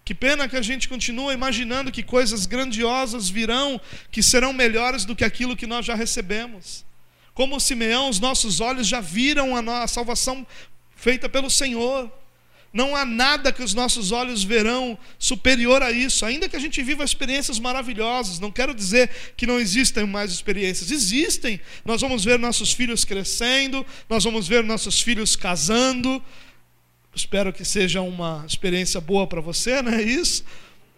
Que 0.04 0.14
pena 0.14 0.46
que 0.46 0.56
a 0.56 0.60
gente 0.60 0.86
continua 0.86 1.32
imaginando 1.32 1.90
que 1.90 2.02
coisas 2.02 2.44
grandiosas 2.44 3.30
virão, 3.30 3.80
que 4.10 4.22
serão 4.22 4.52
melhores 4.52 5.06
do 5.06 5.16
que 5.16 5.24
aquilo 5.24 5.56
que 5.56 5.66
nós 5.66 5.86
já 5.86 5.94
recebemos. 5.94 6.84
Como 7.32 7.58
Simeão, 7.58 8.10
os 8.10 8.20
nossos 8.20 8.60
olhos 8.60 8.86
já 8.86 9.00
viram 9.00 9.56
a, 9.56 9.88
salvação 9.88 10.46
feita 10.94 11.26
pelo 11.26 11.50
Senhor. 11.50 12.12
Não 12.76 12.94
há 12.94 13.06
nada 13.06 13.50
que 13.50 13.62
os 13.62 13.72
nossos 13.72 14.12
olhos 14.12 14.44
verão 14.44 14.98
superior 15.18 15.82
a 15.82 15.90
isso, 15.90 16.26
ainda 16.26 16.46
que 16.46 16.56
a 16.56 16.60
gente 16.60 16.82
viva 16.82 17.02
experiências 17.02 17.58
maravilhosas. 17.58 18.38
Não 18.38 18.52
quero 18.52 18.74
dizer 18.74 19.08
que 19.34 19.46
não 19.46 19.58
existem 19.58 20.04
mais 20.04 20.30
experiências, 20.30 20.90
existem. 20.90 21.58
Nós 21.86 22.02
vamos 22.02 22.22
ver 22.22 22.38
nossos 22.38 22.72
filhos 22.72 23.02
crescendo, 23.02 23.84
nós 24.10 24.24
vamos 24.24 24.46
ver 24.46 24.62
nossos 24.62 25.00
filhos 25.00 25.34
casando, 25.34 26.22
Espero 27.16 27.50
que 27.50 27.64
seja 27.64 28.02
uma 28.02 28.44
experiência 28.46 29.00
boa 29.00 29.26
para 29.26 29.40
você, 29.40 29.80
né? 29.80 30.02
Isso. 30.02 30.44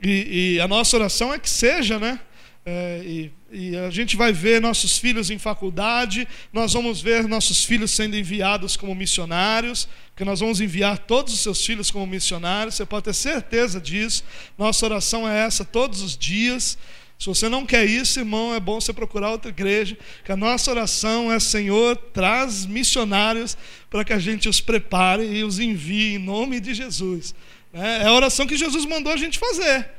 E, 0.03 0.57
e, 0.57 0.61
a 0.61 0.67
nossa 0.67 0.97
oração 0.97 1.33
é 1.33 1.38
que 1.38 1.49
seja, 1.49 1.97
né? 1.97 2.19
É, 2.64 3.03
e, 3.05 3.33
e, 3.51 3.77
a 3.77 3.88
gente 3.88 4.14
vai 4.14 4.31
ver 4.31 4.61
nossos 4.61 4.99
filhos 4.99 5.31
em 5.31 5.38
faculdade, 5.38 6.29
nós 6.53 6.75
vamos 6.75 7.01
ver 7.01 7.27
nossos 7.27 7.64
filhos 7.64 7.90
sendo 7.92 8.14
enviados 8.14 8.77
como 8.77 8.94
missionários, 8.94 9.88
que 10.14 10.25
nós 10.25 10.40
vamos 10.40 10.61
enviar 10.61 10.99
todos 10.99 11.33
os 11.33 11.40
seus 11.40 11.64
filhos 11.64 11.90
como 11.90 12.07
missionários, 12.07 12.75
você 12.75 12.85
pode 12.85 13.05
ter 13.05 13.14
certeza 13.14 13.81
disso. 13.81 14.23
Nossa 14.59 14.85
oração 14.85 15.27
é 15.27 15.47
essa 15.47 15.64
todos 15.64 16.03
os 16.03 16.16
dias. 16.16 16.77
Se 17.18 17.27
você 17.27 17.49
não 17.49 17.66
quer 17.66 17.85
isso, 17.85 18.21
irmão, 18.21 18.55
é 18.55 18.61
bom 18.61 18.81
você 18.81 18.92
procurar 18.92 19.33
outra 19.33 19.51
igreja, 19.51 19.97
que 20.25 20.31
a 20.31 20.37
nossa 20.37 20.71
oração 20.71 21.33
é: 21.33 21.40
Senhor, 21.40 21.97
traz 21.97 22.64
missionários 22.64 23.57
para 23.90 24.05
que 24.05 24.12
a 24.12 24.18
gente 24.18 24.49
os 24.49 24.61
prepare 24.61 25.25
e 25.25 25.42
os 25.42 25.59
envie 25.59 26.14
em 26.14 26.18
nome 26.18 26.61
de 26.61 26.75
Jesus. 26.75 27.35
Né? 27.73 28.03
É 28.03 28.07
a 28.07 28.12
oração 28.12 28.47
que 28.47 28.57
Jesus 28.57 28.85
mandou 28.85 29.12
a 29.12 29.16
gente 29.16 29.38
fazer. 29.38 29.98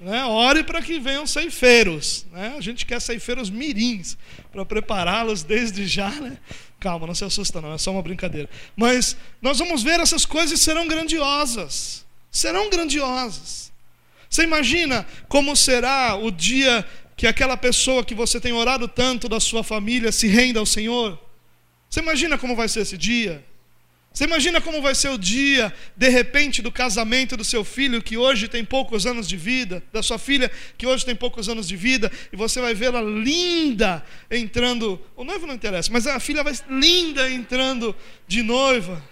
Né? 0.00 0.24
Ore 0.24 0.62
para 0.62 0.80
que 0.80 0.98
venham 0.98 1.26
ceifeiros. 1.26 2.26
Né? 2.32 2.54
A 2.56 2.60
gente 2.60 2.86
quer 2.86 3.00
ceifeiros 3.00 3.50
mirins 3.50 4.16
para 4.52 4.64
prepará-los 4.64 5.42
desde 5.42 5.86
já. 5.86 6.10
Né? 6.10 6.38
Calma, 6.78 7.06
não 7.06 7.14
se 7.14 7.24
assusta, 7.24 7.60
não, 7.60 7.74
é 7.74 7.78
só 7.78 7.90
uma 7.90 8.02
brincadeira. 8.02 8.48
Mas 8.76 9.16
nós 9.42 9.58
vamos 9.58 9.82
ver 9.82 9.98
essas 10.00 10.24
coisas 10.24 10.60
serão 10.60 10.86
grandiosas. 10.86 12.06
Serão 12.30 12.70
grandiosas. 12.70 13.72
Você 14.30 14.42
imagina 14.42 15.06
como 15.28 15.56
será 15.56 16.14
o 16.14 16.30
dia 16.30 16.86
que 17.16 17.26
aquela 17.26 17.56
pessoa 17.56 18.04
que 18.04 18.14
você 18.14 18.40
tem 18.40 18.52
orado 18.52 18.86
tanto 18.86 19.28
da 19.28 19.40
sua 19.40 19.64
família 19.64 20.12
se 20.12 20.28
renda 20.28 20.60
ao 20.60 20.66
Senhor? 20.66 21.18
Você 21.90 22.00
imagina 22.00 22.38
como 22.38 22.54
vai 22.54 22.68
ser 22.68 22.80
esse 22.80 22.96
dia? 22.96 23.44
Você 24.12 24.24
imagina 24.24 24.60
como 24.60 24.82
vai 24.82 24.94
ser 24.94 25.10
o 25.10 25.18
dia, 25.18 25.72
de 25.96 26.08
repente, 26.08 26.60
do 26.60 26.72
casamento 26.72 27.36
do 27.36 27.44
seu 27.44 27.62
filho, 27.62 28.02
que 28.02 28.16
hoje 28.16 28.48
tem 28.48 28.64
poucos 28.64 29.06
anos 29.06 29.28
de 29.28 29.36
vida, 29.36 29.82
da 29.92 30.02
sua 30.02 30.18
filha, 30.18 30.50
que 30.76 30.86
hoje 30.86 31.04
tem 31.04 31.14
poucos 31.14 31.48
anos 31.48 31.68
de 31.68 31.76
vida, 31.76 32.10
e 32.32 32.36
você 32.36 32.60
vai 32.60 32.74
vê-la 32.74 33.00
linda 33.00 34.04
entrando. 34.30 35.00
O 35.14 35.22
noivo 35.22 35.46
não 35.46 35.54
interessa, 35.54 35.92
mas 35.92 36.06
a 36.06 36.18
filha 36.18 36.42
vai 36.42 36.54
linda 36.68 37.30
entrando 37.30 37.94
de 38.26 38.42
noiva. 38.42 39.04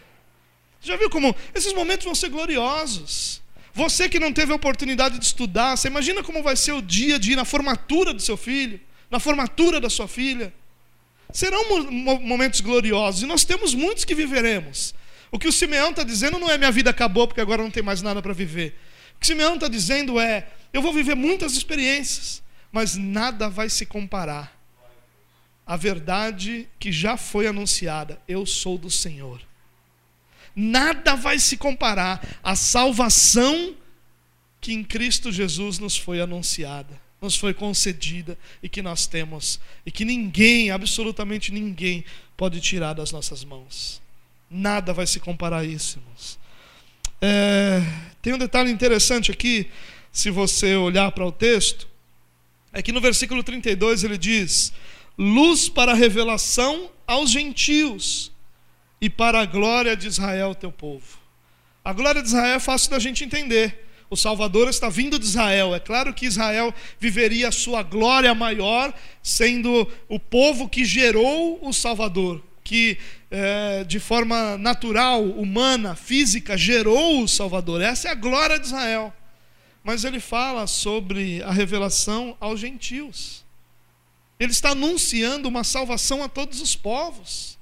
Já 0.80 0.96
viu 0.96 1.10
como 1.10 1.34
esses 1.54 1.72
momentos 1.72 2.04
vão 2.04 2.14
ser 2.14 2.28
gloriosos? 2.28 3.42
Você 3.74 4.08
que 4.08 4.18
não 4.18 4.32
teve 4.32 4.52
a 4.52 4.56
oportunidade 4.56 5.18
de 5.18 5.24
estudar, 5.24 5.76
você 5.76 5.88
imagina 5.88 6.22
como 6.22 6.42
vai 6.42 6.56
ser 6.56 6.72
o 6.72 6.80
dia 6.80 7.18
de 7.18 7.32
ir 7.32 7.36
na 7.36 7.44
formatura 7.44 8.14
do 8.14 8.22
seu 8.22 8.36
filho, 8.36 8.80
na 9.10 9.20
formatura 9.20 9.80
da 9.80 9.90
sua 9.90 10.08
filha. 10.08 10.52
Serão 11.36 11.64
momentos 12.22 12.62
gloriosos 12.62 13.22
e 13.22 13.26
nós 13.26 13.44
temos 13.44 13.74
muitos 13.74 14.06
que 14.06 14.14
viveremos. 14.14 14.94
O 15.30 15.38
que 15.38 15.46
o 15.46 15.52
Simeão 15.52 15.90
está 15.90 16.02
dizendo 16.02 16.38
não 16.38 16.50
é 16.50 16.56
minha 16.56 16.72
vida 16.72 16.88
acabou 16.88 17.28
porque 17.28 17.42
agora 17.42 17.62
não 17.62 17.70
tem 17.70 17.82
mais 17.82 18.00
nada 18.00 18.22
para 18.22 18.32
viver. 18.32 18.74
O 19.14 19.20
que 19.20 19.24
o 19.24 19.26
Simeão 19.26 19.56
está 19.56 19.68
dizendo 19.68 20.18
é: 20.18 20.48
eu 20.72 20.80
vou 20.80 20.94
viver 20.94 21.14
muitas 21.14 21.52
experiências, 21.52 22.42
mas 22.72 22.96
nada 22.96 23.50
vai 23.50 23.68
se 23.68 23.84
comparar 23.84 24.58
à 25.66 25.76
verdade 25.76 26.66
que 26.78 26.90
já 26.90 27.18
foi 27.18 27.46
anunciada: 27.46 28.18
eu 28.26 28.46
sou 28.46 28.78
do 28.78 28.90
Senhor. 28.90 29.42
Nada 30.54 31.16
vai 31.16 31.38
se 31.38 31.58
comparar 31.58 32.26
à 32.42 32.56
salvação 32.56 33.76
que 34.58 34.72
em 34.72 34.82
Cristo 34.82 35.30
Jesus 35.30 35.78
nos 35.78 35.98
foi 35.98 36.18
anunciada 36.18 37.05
nos 37.20 37.36
foi 37.36 37.54
concedida 37.54 38.38
e 38.62 38.68
que 38.68 38.82
nós 38.82 39.06
temos, 39.06 39.58
e 39.84 39.90
que 39.90 40.04
ninguém, 40.04 40.70
absolutamente 40.70 41.52
ninguém, 41.52 42.04
pode 42.36 42.60
tirar 42.60 42.92
das 42.92 43.10
nossas 43.10 43.44
mãos. 43.44 44.00
Nada 44.50 44.92
vai 44.92 45.06
se 45.06 45.18
comparar 45.18 45.58
a 45.58 45.64
isso, 45.64 45.98
irmãos. 45.98 46.38
É, 47.20 47.82
tem 48.20 48.34
um 48.34 48.38
detalhe 48.38 48.70
interessante 48.70 49.30
aqui, 49.30 49.68
se 50.12 50.30
você 50.30 50.76
olhar 50.76 51.10
para 51.12 51.26
o 51.26 51.32
texto, 51.32 51.88
é 52.72 52.82
que 52.82 52.92
no 52.92 53.00
versículo 53.00 53.42
32 53.42 54.04
ele 54.04 54.18
diz: 54.18 54.72
Luz 55.18 55.68
para 55.68 55.92
a 55.92 55.94
revelação 55.94 56.90
aos 57.06 57.30
gentios 57.30 58.30
e 59.00 59.08
para 59.08 59.40
a 59.40 59.46
glória 59.46 59.96
de 59.96 60.06
Israel, 60.06 60.54
teu 60.54 60.70
povo. 60.70 61.18
A 61.84 61.92
glória 61.92 62.20
de 62.20 62.28
Israel 62.28 62.56
é 62.56 62.60
fácil 62.60 62.90
da 62.90 62.98
gente 62.98 63.24
entender 63.24 63.85
o 64.08 64.16
Salvador 64.16 64.68
está 64.68 64.88
vindo 64.88 65.18
de 65.18 65.24
Israel. 65.24 65.74
É 65.74 65.80
claro 65.80 66.14
que 66.14 66.26
Israel 66.26 66.72
viveria 66.98 67.48
a 67.48 67.52
sua 67.52 67.82
glória 67.82 68.34
maior, 68.34 68.94
sendo 69.22 69.88
o 70.08 70.18
povo 70.18 70.68
que 70.68 70.84
gerou 70.84 71.58
o 71.62 71.72
Salvador, 71.72 72.42
que 72.62 72.98
é, 73.30 73.84
de 73.84 73.98
forma 73.98 74.56
natural, 74.58 75.22
humana, 75.22 75.96
física, 75.96 76.56
gerou 76.56 77.22
o 77.22 77.28
Salvador. 77.28 77.80
Essa 77.80 78.08
é 78.08 78.10
a 78.12 78.14
glória 78.14 78.58
de 78.58 78.66
Israel. 78.66 79.12
Mas 79.82 80.04
ele 80.04 80.20
fala 80.20 80.66
sobre 80.66 81.42
a 81.42 81.50
revelação 81.50 82.36
aos 82.40 82.60
gentios. 82.60 83.44
Ele 84.38 84.52
está 84.52 84.70
anunciando 84.70 85.48
uma 85.48 85.64
salvação 85.64 86.22
a 86.22 86.28
todos 86.28 86.60
os 86.60 86.76
povos. 86.76 87.56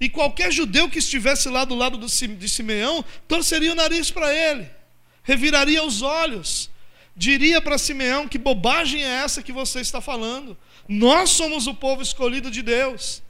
E 0.00 0.08
qualquer 0.08 0.50
judeu 0.50 0.88
que 0.88 0.98
estivesse 0.98 1.48
lá 1.50 1.64
do 1.64 1.74
lado 1.74 1.98
de 1.98 2.48
Simeão 2.48 3.04
torceria 3.28 3.72
o 3.72 3.74
nariz 3.74 4.10
para 4.10 4.32
ele 4.32 4.79
reviraria 5.22 5.84
os 5.84 6.02
olhos, 6.02 6.70
diria 7.16 7.60
para 7.60 7.78
Simeão: 7.78 8.28
que 8.28 8.38
bobagem 8.38 9.02
é 9.02 9.22
essa 9.24 9.42
que 9.42 9.52
você 9.52 9.80
está 9.80 10.00
falando? 10.00 10.56
Nós 10.88 11.30
somos 11.30 11.66
o 11.66 11.74
povo 11.74 12.02
escolhido 12.02 12.50
de 12.50 12.62
Deus. 12.62 13.22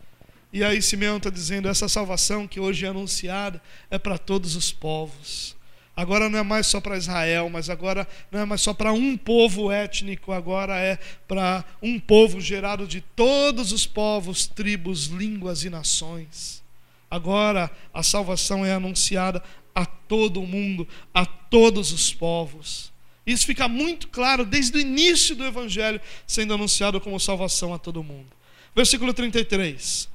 E 0.52 0.64
aí 0.64 0.82
Simeão 0.82 1.18
está 1.18 1.30
dizendo: 1.30 1.68
essa 1.68 1.88
salvação 1.88 2.46
que 2.46 2.60
hoje 2.60 2.84
é 2.84 2.88
anunciada 2.88 3.62
é 3.90 3.98
para 3.98 4.18
todos 4.18 4.56
os 4.56 4.72
povos. 4.72 5.56
Agora 5.96 6.30
não 6.30 6.38
é 6.38 6.42
mais 6.42 6.66
só 6.66 6.80
para 6.80 6.96
Israel, 6.96 7.50
mas 7.50 7.68
agora 7.68 8.08
não 8.30 8.40
é 8.40 8.44
mais 8.44 8.62
só 8.62 8.72
para 8.72 8.92
um 8.92 9.18
povo 9.18 9.70
étnico, 9.70 10.32
agora 10.32 10.78
é 10.78 10.98
para 11.28 11.64
um 11.82 12.00
povo 12.00 12.40
gerado 12.40 12.86
de 12.86 13.00
todos 13.00 13.70
os 13.70 13.86
povos, 13.86 14.46
tribos, 14.46 15.06
línguas 15.06 15.62
e 15.62 15.68
nações. 15.68 16.62
Agora 17.10 17.70
a 17.92 18.02
salvação 18.02 18.64
é 18.64 18.72
anunciada 18.72 19.42
a 19.74 19.84
todo 19.84 20.40
o 20.40 20.46
mundo, 20.46 20.86
a 21.12 21.24
todos 21.24 21.92
os 21.92 22.12
povos. 22.12 22.90
Isso 23.26 23.46
fica 23.46 23.68
muito 23.68 24.08
claro 24.08 24.44
desde 24.44 24.78
o 24.78 24.80
início 24.80 25.36
do 25.36 25.44
Evangelho, 25.44 26.00
sendo 26.26 26.54
anunciado 26.54 27.00
como 27.00 27.20
salvação 27.20 27.72
a 27.72 27.78
todo 27.78 28.02
mundo. 28.02 28.28
Versículo 28.74 29.12
33. 29.12 30.08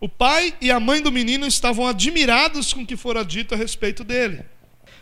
O 0.00 0.08
pai 0.08 0.54
e 0.60 0.70
a 0.70 0.78
mãe 0.78 1.00
do 1.00 1.12
menino 1.12 1.46
estavam 1.46 1.86
admirados 1.86 2.72
com 2.72 2.82
o 2.82 2.86
que 2.86 2.96
fora 2.96 3.24
dito 3.24 3.54
a 3.54 3.56
respeito 3.56 4.04
dele. 4.04 4.44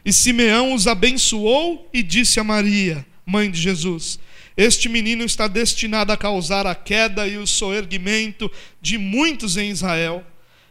E 0.05 0.13
Simeão 0.13 0.75
os 0.75 0.87
abençoou 0.87 1.89
e 1.93 2.03
disse 2.03 2.39
a 2.39 2.45
Maria, 2.45 3.05
mãe 3.25 3.51
de 3.51 3.61
Jesus: 3.61 4.19
Este 4.57 4.89
menino 4.89 5.25
está 5.25 5.49
destinado 5.49 6.13
a 6.13 6.17
causar 6.17 6.67
a 6.67 6.75
queda 6.75 7.27
e 7.27 7.37
o 7.37 7.47
soerguimento 7.47 8.51
de 8.81 8.99
muitos 8.99 9.57
em 9.57 9.71
Israel, 9.71 10.25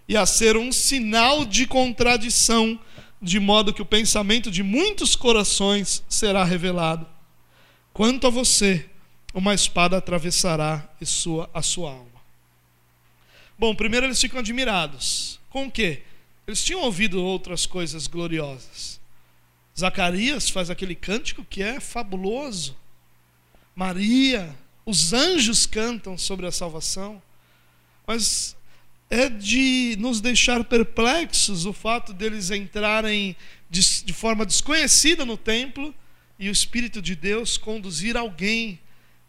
e 0.07 0.15
a 0.15 0.25
ser 0.25 0.57
um 0.57 0.71
sinal 0.71 1.45
de 1.45 1.65
contradição 1.65 2.79
de 3.21 3.39
modo 3.39 3.73
que 3.73 3.81
o 3.81 3.85
pensamento 3.85 4.49
de 4.49 4.63
muitos 4.63 5.15
corações 5.15 6.03
será 6.09 6.43
revelado. 6.43 7.07
Quanto 7.93 8.25
a 8.25 8.29
você, 8.29 8.89
uma 9.33 9.53
espada 9.53 9.97
atravessará 9.97 10.89
a 10.99 11.05
sua, 11.05 11.49
a 11.53 11.61
sua 11.61 11.91
alma. 11.91 12.21
Bom, 13.59 13.75
primeiro 13.75 14.07
eles 14.07 14.19
ficam 14.19 14.39
admirados. 14.39 15.39
Com 15.49 15.67
o 15.67 15.71
quê? 15.71 16.01
Eles 16.47 16.63
tinham 16.63 16.81
ouvido 16.81 17.23
outras 17.23 17.65
coisas 17.65 18.07
gloriosas. 18.07 18.99
Zacarias 19.77 20.49
faz 20.49 20.69
aquele 20.69 20.95
cântico 20.95 21.45
que 21.45 21.61
é 21.61 21.79
fabuloso. 21.79 22.75
Maria, 23.75 24.55
os 24.85 25.13
anjos 25.13 25.65
cantam 25.65 26.17
sobre 26.17 26.47
a 26.47 26.51
salvação. 26.51 27.21
Mas 28.05 28.55
é 29.11 29.27
de 29.27 29.97
nos 29.99 30.21
deixar 30.21 30.63
perplexos 30.63 31.65
o 31.65 31.73
fato 31.73 32.13
deles 32.13 32.49
entrarem 32.49 33.35
de, 33.69 34.05
de, 34.05 34.13
forma 34.13 34.45
desconhecida 34.45 35.25
no 35.25 35.35
templo 35.35 35.93
e 36.39 36.47
o 36.47 36.51
Espírito 36.51 37.01
de 37.01 37.13
Deus 37.13 37.57
conduzir 37.57 38.15
alguém 38.15 38.79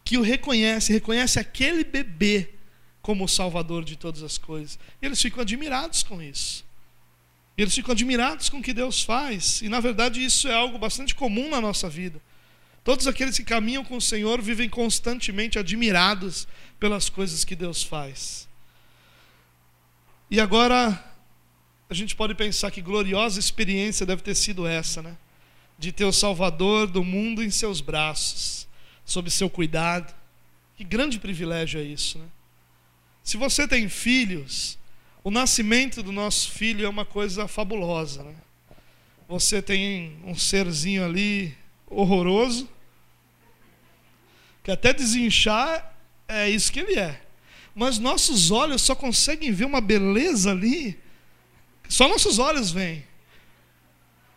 que 0.04 0.16
o 0.16 0.22
reconhece, 0.22 0.92
reconhece 0.92 1.40
aquele 1.40 1.82
bebê 1.82 2.50
como 3.02 3.24
o 3.24 3.28
Salvador 3.28 3.84
de 3.84 3.96
todas 3.96 4.22
as 4.22 4.38
coisas. 4.38 4.78
E 5.02 5.06
eles 5.06 5.20
ficam 5.20 5.42
admirados 5.42 6.04
com 6.04 6.22
isso. 6.22 6.64
Eles 7.58 7.74
ficam 7.74 7.90
admirados 7.90 8.48
com 8.48 8.58
o 8.58 8.62
que 8.62 8.72
Deus 8.72 9.02
faz. 9.02 9.62
E 9.62 9.68
na 9.68 9.80
verdade 9.80 10.24
isso 10.24 10.46
é 10.46 10.54
algo 10.54 10.78
bastante 10.78 11.12
comum 11.12 11.50
na 11.50 11.60
nossa 11.60 11.90
vida. 11.90 12.22
Todos 12.84 13.08
aqueles 13.08 13.36
que 13.36 13.44
caminham 13.44 13.84
com 13.84 13.96
o 13.96 14.00
Senhor 14.00 14.40
vivem 14.40 14.68
constantemente 14.68 15.58
admirados 15.58 16.46
pelas 16.78 17.08
coisas 17.08 17.44
que 17.44 17.56
Deus 17.56 17.82
faz. 17.82 18.48
E 20.32 20.40
agora 20.40 20.98
a 21.90 21.92
gente 21.92 22.16
pode 22.16 22.34
pensar 22.34 22.70
que 22.70 22.80
gloriosa 22.80 23.38
experiência 23.38 24.06
deve 24.06 24.22
ter 24.22 24.34
sido 24.34 24.66
essa, 24.66 25.02
né? 25.02 25.14
De 25.78 25.92
ter 25.92 26.06
o 26.06 26.12
Salvador 26.12 26.86
do 26.86 27.04
mundo 27.04 27.44
em 27.44 27.50
seus 27.50 27.82
braços, 27.82 28.66
sob 29.04 29.30
seu 29.30 29.50
cuidado. 29.50 30.10
Que 30.74 30.84
grande 30.84 31.18
privilégio 31.20 31.78
é 31.78 31.84
isso, 31.84 32.18
né? 32.18 32.24
Se 33.22 33.36
você 33.36 33.68
tem 33.68 33.90
filhos, 33.90 34.78
o 35.22 35.30
nascimento 35.30 36.02
do 36.02 36.10
nosso 36.10 36.50
filho 36.50 36.86
é 36.86 36.88
uma 36.88 37.04
coisa 37.04 37.46
fabulosa, 37.46 38.22
né? 38.22 38.34
Você 39.28 39.60
tem 39.60 40.16
um 40.24 40.34
serzinho 40.34 41.04
ali 41.04 41.54
horroroso, 41.86 42.66
que 44.64 44.70
até 44.70 44.94
desinchar 44.94 45.94
é 46.26 46.48
isso 46.48 46.72
que 46.72 46.80
ele 46.80 46.98
é 46.98 47.21
mas 47.74 47.98
nossos 47.98 48.50
olhos 48.50 48.82
só 48.82 48.94
conseguem 48.94 49.52
ver 49.52 49.64
uma 49.64 49.80
beleza 49.80 50.50
ali. 50.50 50.98
Só 51.88 52.08
nossos 52.08 52.38
olhos 52.38 52.70
veem. 52.70 53.04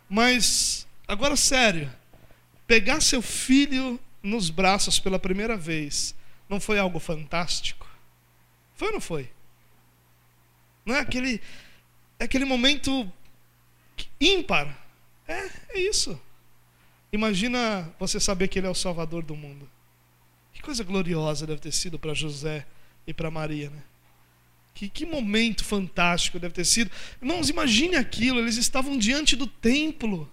Mas, 0.08 0.86
agora 1.06 1.36
sério, 1.36 1.92
pegar 2.66 3.00
seu 3.00 3.20
filho 3.20 4.00
nos 4.22 4.50
braços 4.50 4.98
pela 4.98 5.18
primeira 5.18 5.56
vez, 5.56 6.14
não 6.48 6.60
foi 6.60 6.78
algo 6.78 6.98
fantástico? 6.98 7.86
Foi 8.74 8.88
ou 8.88 8.94
não 8.94 9.00
foi? 9.00 9.30
Não 10.84 10.94
é 10.94 11.00
aquele, 11.00 11.40
é 12.18 12.24
aquele 12.24 12.44
momento 12.44 13.10
ímpar. 14.20 14.86
É, 15.26 15.50
é 15.70 15.80
isso. 15.80 16.20
Imagina 17.12 17.92
você 17.98 18.20
saber 18.20 18.48
que 18.48 18.58
ele 18.58 18.66
é 18.66 18.70
o 18.70 18.74
Salvador 18.74 19.22
do 19.22 19.34
mundo. 19.34 19.68
Que 20.52 20.62
coisa 20.62 20.84
gloriosa 20.84 21.46
deve 21.46 21.60
ter 21.60 21.72
sido 21.72 21.98
para 21.98 22.14
José 22.14 22.66
e 23.06 23.14
para 23.14 23.30
Maria, 23.30 23.70
né? 23.70 23.82
Que, 24.74 24.88
que 24.88 25.06
momento 25.06 25.64
fantástico 25.64 26.38
deve 26.38 26.54
ter 26.54 26.64
sido. 26.64 26.90
Irmãos, 27.22 27.48
imagine 27.48 27.96
aquilo, 27.96 28.38
eles 28.38 28.56
estavam 28.56 28.98
diante 28.98 29.34
do 29.34 29.46
templo. 29.46 30.30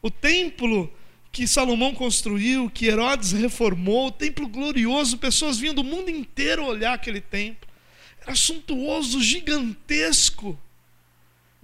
O 0.00 0.10
templo 0.10 0.90
que 1.30 1.48
Salomão 1.48 1.94
construiu, 1.94 2.70
que 2.70 2.86
Herodes 2.86 3.32
reformou, 3.32 4.06
o 4.06 4.12
templo 4.12 4.48
glorioso, 4.48 5.18
pessoas 5.18 5.58
vinham 5.58 5.74
do 5.74 5.82
mundo 5.82 6.08
inteiro 6.08 6.64
olhar 6.64 6.94
aquele 6.94 7.20
templo. 7.20 7.68
Era 8.22 8.34
suntuoso, 8.34 9.20
gigantesco. 9.22 10.58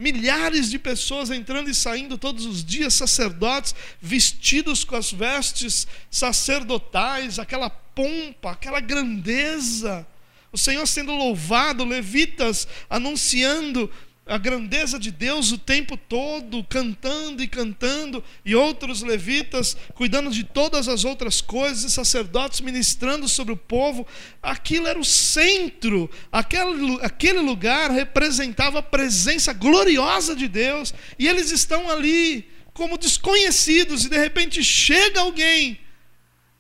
Milhares 0.00 0.70
de 0.70 0.78
pessoas 0.78 1.30
entrando 1.30 1.68
e 1.68 1.74
saindo 1.74 2.16
todos 2.16 2.46
os 2.46 2.64
dias, 2.64 2.94
sacerdotes 2.94 3.74
vestidos 4.00 4.82
com 4.82 4.96
as 4.96 5.12
vestes 5.12 5.86
sacerdotais, 6.10 7.38
aquela 7.38 7.68
pompa, 7.68 8.52
aquela 8.52 8.80
grandeza. 8.80 10.06
O 10.50 10.56
Senhor 10.56 10.86
sendo 10.86 11.12
louvado, 11.12 11.84
levitas 11.84 12.66
anunciando 12.88 13.90
a 14.30 14.38
grandeza 14.38 14.96
de 14.96 15.10
Deus 15.10 15.50
o 15.50 15.58
tempo 15.58 15.96
todo, 15.96 16.62
cantando 16.62 17.42
e 17.42 17.48
cantando, 17.48 18.22
e 18.44 18.54
outros 18.54 19.02
levitas 19.02 19.76
cuidando 19.92 20.30
de 20.30 20.44
todas 20.44 20.86
as 20.86 21.04
outras 21.04 21.40
coisas, 21.40 21.82
e 21.82 21.90
sacerdotes 21.90 22.60
ministrando 22.60 23.28
sobre 23.28 23.52
o 23.52 23.56
povo. 23.56 24.06
Aquilo 24.40 24.86
era 24.86 24.98
o 24.98 25.04
centro, 25.04 26.08
aquele, 26.30 26.98
aquele 27.02 27.40
lugar 27.40 27.90
representava 27.90 28.78
a 28.78 28.82
presença 28.82 29.52
gloriosa 29.52 30.36
de 30.36 30.46
Deus, 30.46 30.94
e 31.18 31.26
eles 31.26 31.50
estão 31.50 31.90
ali 31.90 32.48
como 32.72 32.96
desconhecidos, 32.96 34.04
e 34.04 34.08
de 34.08 34.16
repente 34.16 34.62
chega 34.62 35.22
alguém 35.22 35.80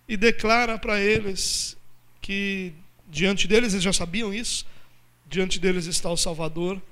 e 0.08 0.16
declara 0.16 0.76
para 0.76 1.00
eles 1.00 1.76
que 2.20 2.72
diante 3.08 3.46
deles, 3.46 3.74
eles 3.74 3.84
já 3.84 3.92
sabiam 3.92 4.34
isso, 4.34 4.66
diante 5.28 5.60
deles 5.60 5.86
está 5.86 6.10
o 6.10 6.16
Salvador 6.16 6.82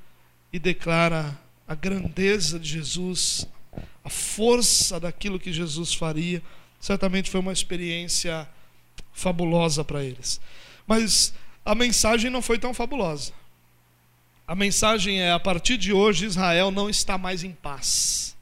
e 0.52 0.58
declara 0.58 1.38
a 1.66 1.74
grandeza 1.74 2.58
de 2.58 2.68
Jesus, 2.68 3.46
a 4.02 4.08
força 4.08 4.98
daquilo 4.98 5.38
que 5.38 5.52
Jesus 5.52 5.92
faria. 5.92 6.42
Certamente 6.80 7.30
foi 7.30 7.40
uma 7.40 7.52
experiência 7.52 8.48
fabulosa 9.12 9.84
para 9.84 10.02
eles. 10.02 10.40
Mas 10.86 11.34
a 11.64 11.74
mensagem 11.74 12.30
não 12.30 12.40
foi 12.40 12.58
tão 12.58 12.72
fabulosa. 12.72 13.32
A 14.46 14.54
mensagem 14.54 15.20
é: 15.20 15.30
a 15.30 15.38
partir 15.38 15.76
de 15.76 15.92
hoje, 15.92 16.24
Israel 16.24 16.70
não 16.70 16.88
está 16.88 17.18
mais 17.18 17.44
em 17.44 17.52
paz. 17.52 18.34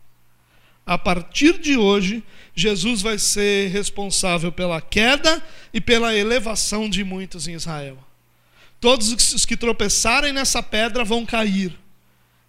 A 0.86 0.96
partir 0.96 1.58
de 1.58 1.76
hoje, 1.76 2.22
Jesus 2.54 3.02
vai 3.02 3.18
ser 3.18 3.70
responsável 3.72 4.52
pela 4.52 4.80
queda 4.80 5.42
e 5.74 5.80
pela 5.80 6.14
elevação 6.14 6.88
de 6.88 7.02
muitos 7.02 7.48
em 7.48 7.54
Israel. 7.54 7.98
Todos 8.78 9.10
os 9.10 9.44
que 9.44 9.56
tropeçarem 9.56 10.32
nessa 10.32 10.62
pedra 10.62 11.02
vão 11.02 11.26
cair 11.26 11.76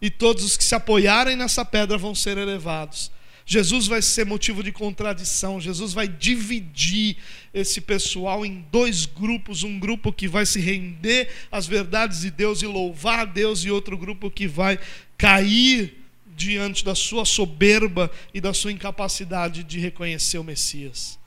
e 0.01 0.09
todos 0.09 0.43
os 0.43 0.57
que 0.57 0.63
se 0.63 0.75
apoiarem 0.75 1.35
nessa 1.35 1.65
pedra 1.65 1.97
vão 1.97 2.13
ser 2.13 2.37
elevados. 2.37 3.11
Jesus 3.49 3.87
vai 3.87 4.01
ser 4.01 4.25
motivo 4.25 4.61
de 4.61 4.73
contradição, 4.73 5.61
Jesus 5.61 5.93
vai 5.93 6.05
dividir 6.05 7.15
esse 7.53 7.79
pessoal 7.79 8.45
em 8.45 8.65
dois 8.69 9.05
grupos: 9.05 9.63
um 9.63 9.79
grupo 9.79 10.11
que 10.11 10.27
vai 10.27 10.45
se 10.45 10.59
render 10.59 11.29
às 11.49 11.65
verdades 11.65 12.21
de 12.21 12.29
Deus 12.29 12.61
e 12.61 12.65
louvar 12.65 13.19
a 13.19 13.25
Deus, 13.25 13.63
e 13.63 13.71
outro 13.71 13.97
grupo 13.97 14.29
que 14.29 14.47
vai 14.47 14.77
cair 15.17 15.97
diante 16.35 16.83
da 16.83 16.93
sua 16.93 17.23
soberba 17.23 18.11
e 18.33 18.41
da 18.41 18.53
sua 18.53 18.71
incapacidade 18.71 19.63
de 19.63 19.79
reconhecer 19.79 20.37
o 20.37 20.43
Messias. 20.43 21.17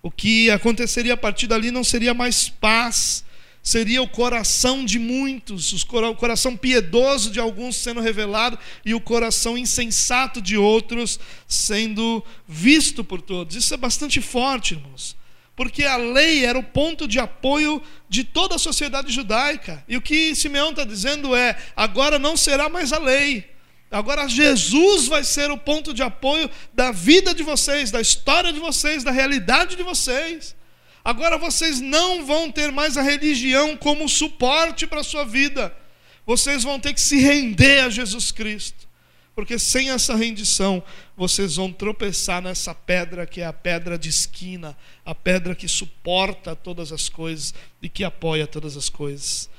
O 0.00 0.12
que 0.12 0.50
aconteceria 0.50 1.14
a 1.14 1.16
partir 1.16 1.48
dali 1.48 1.72
não 1.72 1.82
seria 1.82 2.14
mais 2.14 2.48
paz, 2.48 3.24
seria 3.64 4.02
o 4.02 4.08
coração 4.08 4.84
de 4.84 4.98
muitos, 4.98 5.72
o 5.72 6.14
coração 6.14 6.56
piedoso 6.56 7.30
de 7.30 7.40
alguns 7.40 7.76
sendo 7.76 8.00
revelado 8.00 8.58
e 8.84 8.94
o 8.94 9.00
coração 9.00 9.58
insensato 9.58 10.40
de 10.40 10.56
outros 10.56 11.18
sendo 11.48 12.22
visto 12.46 13.02
por 13.02 13.20
todos. 13.22 13.56
Isso 13.56 13.72
é 13.74 13.76
bastante 13.76 14.20
forte, 14.20 14.74
irmãos. 14.74 15.16
Porque 15.56 15.84
a 15.84 15.96
lei 15.96 16.44
era 16.44 16.58
o 16.58 16.62
ponto 16.62 17.08
de 17.08 17.18
apoio 17.18 17.82
de 18.08 18.22
toda 18.22 18.56
a 18.56 18.58
sociedade 18.58 19.12
judaica. 19.12 19.82
E 19.88 19.96
o 19.96 20.02
que 20.02 20.34
Simeão 20.34 20.70
está 20.70 20.84
dizendo 20.84 21.34
é: 21.34 21.56
agora 21.74 22.18
não 22.18 22.36
será 22.36 22.68
mais 22.68 22.92
a 22.92 22.98
lei, 22.98 23.48
Agora 23.94 24.28
Jesus 24.28 25.06
vai 25.06 25.22
ser 25.22 25.52
o 25.52 25.56
ponto 25.56 25.94
de 25.94 26.02
apoio 26.02 26.50
da 26.72 26.90
vida 26.90 27.32
de 27.32 27.44
vocês, 27.44 27.92
da 27.92 28.00
história 28.00 28.52
de 28.52 28.58
vocês, 28.58 29.04
da 29.04 29.12
realidade 29.12 29.76
de 29.76 29.84
vocês. 29.84 30.56
Agora 31.04 31.36
vocês 31.36 31.80
não 31.80 32.24
vão 32.24 32.50
ter 32.50 32.72
mais 32.72 32.96
a 32.96 33.02
religião 33.02 33.76
como 33.76 34.08
suporte 34.08 34.86
para 34.86 35.00
a 35.00 35.04
sua 35.04 35.24
vida. 35.24 35.76
Vocês 36.24 36.64
vão 36.64 36.80
ter 36.80 36.94
que 36.94 37.00
se 37.00 37.18
render 37.18 37.84
a 37.84 37.90
Jesus 37.90 38.32
Cristo. 38.32 38.88
Porque 39.34 39.58
sem 39.58 39.90
essa 39.90 40.14
rendição, 40.14 40.82
vocês 41.16 41.56
vão 41.56 41.70
tropeçar 41.70 42.40
nessa 42.40 42.74
pedra 42.74 43.26
que 43.26 43.40
é 43.40 43.46
a 43.46 43.52
pedra 43.52 43.98
de 43.98 44.08
esquina, 44.08 44.76
a 45.04 45.14
pedra 45.14 45.54
que 45.54 45.68
suporta 45.68 46.54
todas 46.54 46.92
as 46.92 47.08
coisas 47.08 47.52
e 47.82 47.88
que 47.88 48.04
apoia 48.04 48.46
todas 48.46 48.76
as 48.76 48.88
coisas. 48.88 49.50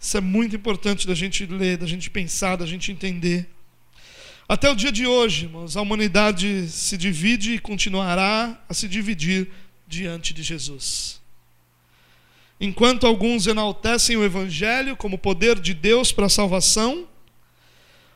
Isso 0.00 0.16
é 0.16 0.20
muito 0.20 0.54
importante 0.54 1.06
da 1.06 1.14
gente 1.14 1.44
ler, 1.46 1.76
da 1.76 1.86
gente 1.86 2.08
pensar, 2.08 2.56
da 2.56 2.66
gente 2.66 2.92
entender. 2.92 3.50
Até 4.48 4.70
o 4.70 4.74
dia 4.76 4.92
de 4.92 5.06
hoje, 5.06 5.46
irmãos, 5.46 5.76
a 5.76 5.80
humanidade 5.80 6.68
se 6.68 6.96
divide 6.96 7.54
e 7.54 7.58
continuará 7.58 8.62
a 8.68 8.74
se 8.74 8.86
dividir 8.86 9.50
diante 9.86 10.32
de 10.32 10.42
Jesus. 10.42 11.20
Enquanto 12.60 13.06
alguns 13.06 13.46
enaltecem 13.46 14.16
o 14.16 14.24
Evangelho 14.24 14.96
como 14.96 15.18
poder 15.18 15.58
de 15.58 15.74
Deus 15.74 16.12
para 16.12 16.26
a 16.26 16.30
salvação, 16.30 17.06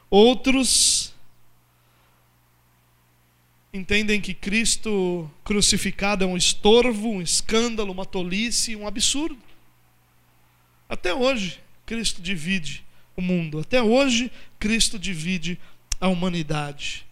outros 0.09 1.13
entendem 3.73 4.21
que 4.21 4.33
Cristo 4.33 5.31
crucificado 5.45 6.25
é 6.25 6.27
um 6.27 6.37
estorvo, 6.37 7.11
um 7.11 7.23
escândalo, 7.23 7.93
uma 7.93 8.07
tolice, 8.07 8.75
um 8.75 8.87
absurdo. 8.87 9.39
Até 10.89 11.13
hoje, 11.13 11.61
Cristo 11.85 12.23
divide 12.23 12.85
o 13.17 13.21
mundo. 13.21 13.59
Até 13.59 13.83
hoje, 13.83 14.33
Cristo 14.59 14.99
divide 14.99 15.59
a 16.01 16.09
humanidade. 16.09 17.07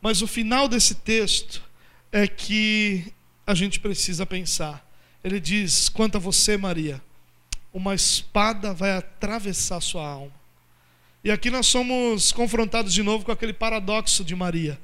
Mas 0.00 0.22
o 0.22 0.26
final 0.26 0.68
desse 0.68 0.94
texto 0.94 1.62
é 2.10 2.26
que 2.26 3.12
a 3.50 3.54
gente 3.54 3.80
precisa 3.80 4.24
pensar. 4.24 4.86
Ele 5.22 5.40
diz: 5.40 5.88
quanto 5.88 6.16
a 6.16 6.20
você, 6.20 6.56
Maria, 6.56 7.02
uma 7.72 7.94
espada 7.94 8.72
vai 8.72 8.92
atravessar 8.92 9.80
sua 9.80 10.06
alma. 10.06 10.32
E 11.22 11.30
aqui 11.30 11.50
nós 11.50 11.66
somos 11.66 12.32
confrontados 12.32 12.94
de 12.94 13.02
novo 13.02 13.24
com 13.24 13.32
aquele 13.32 13.52
paradoxo 13.52 14.24
de 14.24 14.34
Maria. 14.34 14.80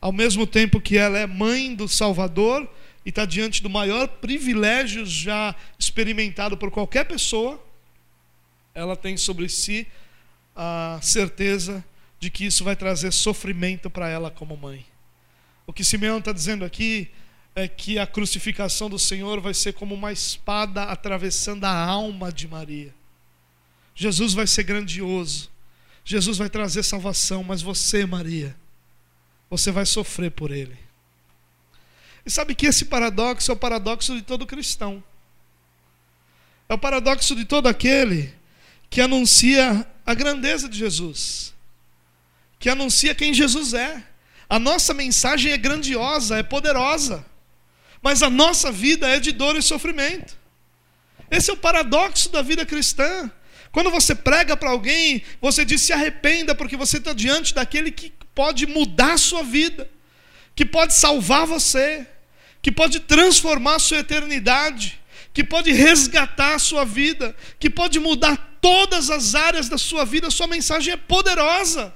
Ao 0.00 0.12
mesmo 0.12 0.46
tempo 0.46 0.80
que 0.80 0.96
ela 0.96 1.18
é 1.18 1.26
mãe 1.26 1.74
do 1.74 1.88
Salvador 1.88 2.68
e 3.04 3.08
está 3.08 3.24
diante 3.24 3.62
do 3.62 3.70
maior 3.70 4.06
privilégio 4.06 5.04
já 5.04 5.54
experimentado 5.78 6.56
por 6.56 6.70
qualquer 6.70 7.04
pessoa, 7.04 7.60
ela 8.74 8.94
tem 8.94 9.16
sobre 9.16 9.48
si 9.48 9.86
a 10.54 10.98
certeza 11.02 11.84
de 12.20 12.30
que 12.30 12.46
isso 12.46 12.62
vai 12.62 12.76
trazer 12.76 13.12
sofrimento 13.12 13.90
para 13.90 14.08
ela 14.08 14.30
como 14.30 14.56
mãe. 14.56 14.86
O 15.66 15.72
que 15.72 15.82
Simeão 15.82 16.18
está 16.18 16.30
dizendo 16.30 16.64
aqui 16.64 17.10
é 17.56 17.66
que 17.66 17.98
a 17.98 18.06
crucificação 18.06 18.90
do 18.90 18.98
Senhor 18.98 19.40
vai 19.40 19.54
ser 19.54 19.72
como 19.72 19.94
uma 19.94 20.12
espada 20.12 20.84
atravessando 20.84 21.64
a 21.64 21.74
alma 21.74 22.30
de 22.30 22.46
Maria. 22.46 22.94
Jesus 23.94 24.34
vai 24.34 24.46
ser 24.46 24.62
grandioso, 24.62 25.50
Jesus 26.04 26.36
vai 26.36 26.50
trazer 26.50 26.82
salvação, 26.82 27.42
mas 27.42 27.62
você, 27.62 28.04
Maria, 28.04 28.54
você 29.48 29.70
vai 29.70 29.86
sofrer 29.86 30.30
por 30.30 30.50
ele. 30.50 30.76
E 32.26 32.30
sabe 32.30 32.54
que 32.54 32.66
esse 32.66 32.84
paradoxo 32.84 33.50
é 33.50 33.54
o 33.54 33.56
paradoxo 33.56 34.14
de 34.14 34.20
todo 34.20 34.46
cristão. 34.46 35.02
É 36.68 36.74
o 36.74 36.78
paradoxo 36.78 37.34
de 37.34 37.46
todo 37.46 37.68
aquele 37.68 38.34
que 38.90 39.00
anuncia 39.00 39.86
a 40.04 40.12
grandeza 40.12 40.68
de 40.68 40.76
Jesus, 40.76 41.54
que 42.58 42.68
anuncia 42.68 43.14
quem 43.14 43.32
Jesus 43.32 43.72
é. 43.72 44.06
A 44.46 44.58
nossa 44.58 44.92
mensagem 44.92 45.52
é 45.52 45.56
grandiosa, 45.56 46.36
é 46.36 46.42
poderosa 46.42 47.24
mas 48.06 48.22
a 48.22 48.30
nossa 48.30 48.70
vida 48.70 49.08
é 49.08 49.18
de 49.18 49.32
dor 49.32 49.56
e 49.56 49.60
sofrimento. 49.60 50.36
Esse 51.28 51.50
é 51.50 51.52
o 51.52 51.56
paradoxo 51.56 52.28
da 52.28 52.40
vida 52.40 52.64
cristã. 52.64 53.28
Quando 53.72 53.90
você 53.90 54.14
prega 54.14 54.56
para 54.56 54.70
alguém, 54.70 55.24
você 55.40 55.64
diz 55.64 55.82
se 55.82 55.92
arrependa, 55.92 56.54
porque 56.54 56.76
você 56.76 56.98
está 56.98 57.12
diante 57.12 57.52
daquele 57.52 57.90
que 57.90 58.12
pode 58.32 58.64
mudar 58.64 59.14
a 59.14 59.18
sua 59.18 59.42
vida, 59.42 59.90
que 60.54 60.64
pode 60.64 60.94
salvar 60.94 61.48
você, 61.48 62.06
que 62.62 62.70
pode 62.70 63.00
transformar 63.00 63.74
a 63.74 63.80
sua 63.80 63.98
eternidade, 63.98 65.00
que 65.34 65.42
pode 65.42 65.72
resgatar 65.72 66.54
a 66.54 66.60
sua 66.60 66.84
vida, 66.84 67.34
que 67.58 67.68
pode 67.68 67.98
mudar 67.98 68.56
todas 68.60 69.10
as 69.10 69.34
áreas 69.34 69.68
da 69.68 69.78
sua 69.78 70.04
vida. 70.04 70.30
Sua 70.30 70.46
mensagem 70.46 70.92
é 70.92 70.96
poderosa. 70.96 71.92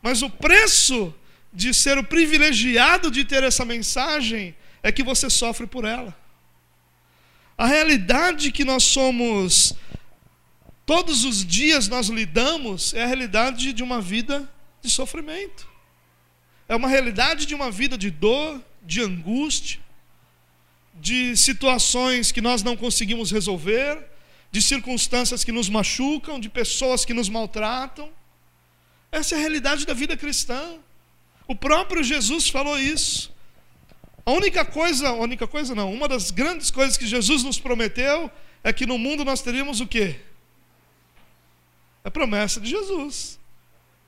Mas 0.00 0.22
o 0.22 0.30
preço 0.30 1.12
de 1.52 1.72
ser 1.72 1.98
o 1.98 2.04
privilegiado 2.04 3.10
de 3.10 3.24
ter 3.24 3.42
essa 3.42 3.64
mensagem 3.64 4.54
é 4.82 4.92
que 4.92 5.02
você 5.02 5.28
sofre 5.30 5.66
por 5.66 5.84
ela. 5.84 6.16
A 7.56 7.66
realidade 7.66 8.52
que 8.52 8.64
nós 8.64 8.84
somos, 8.84 9.74
todos 10.84 11.24
os 11.24 11.44
dias 11.44 11.88
nós 11.88 12.08
lidamos, 12.08 12.92
é 12.92 13.02
a 13.02 13.06
realidade 13.06 13.72
de 13.72 13.82
uma 13.82 14.00
vida 14.00 14.48
de 14.82 14.90
sofrimento. 14.90 15.66
é 16.68 16.74
uma 16.74 16.88
realidade 16.88 17.46
de 17.46 17.54
uma 17.54 17.70
vida 17.70 17.96
de 17.96 18.10
dor, 18.10 18.60
de 18.82 19.00
angústia, 19.00 19.80
de 20.94 21.36
situações 21.36 22.32
que 22.32 22.40
nós 22.40 22.62
não 22.62 22.76
conseguimos 22.76 23.30
resolver, 23.30 24.02
de 24.50 24.60
circunstâncias 24.62 25.44
que 25.44 25.52
nos 25.52 25.68
machucam, 25.68 26.40
de 26.40 26.48
pessoas 26.48 27.04
que 27.04 27.14
nos 27.14 27.28
maltratam. 27.28 28.10
Essa 29.12 29.34
é 29.34 29.38
a 29.38 29.40
realidade 29.40 29.86
da 29.86 29.94
vida 29.94 30.16
cristã. 30.16 30.78
O 31.46 31.54
próprio 31.54 32.02
Jesus 32.02 32.48
falou 32.48 32.78
isso. 32.78 33.34
A 34.24 34.32
única 34.32 34.64
coisa, 34.64 35.08
a 35.08 35.12
única 35.12 35.46
coisa 35.46 35.74
não, 35.74 35.92
uma 35.92 36.08
das 36.08 36.30
grandes 36.30 36.70
coisas 36.70 36.96
que 36.96 37.06
Jesus 37.06 37.44
nos 37.44 37.60
prometeu 37.60 38.30
é 38.64 38.72
que 38.72 38.84
no 38.84 38.98
mundo 38.98 39.24
nós 39.24 39.40
teríamos 39.40 39.80
o 39.80 39.86
quê? 39.86 40.16
É 42.02 42.08
a 42.08 42.10
promessa 42.10 42.60
de 42.60 42.68
Jesus. 42.68 43.38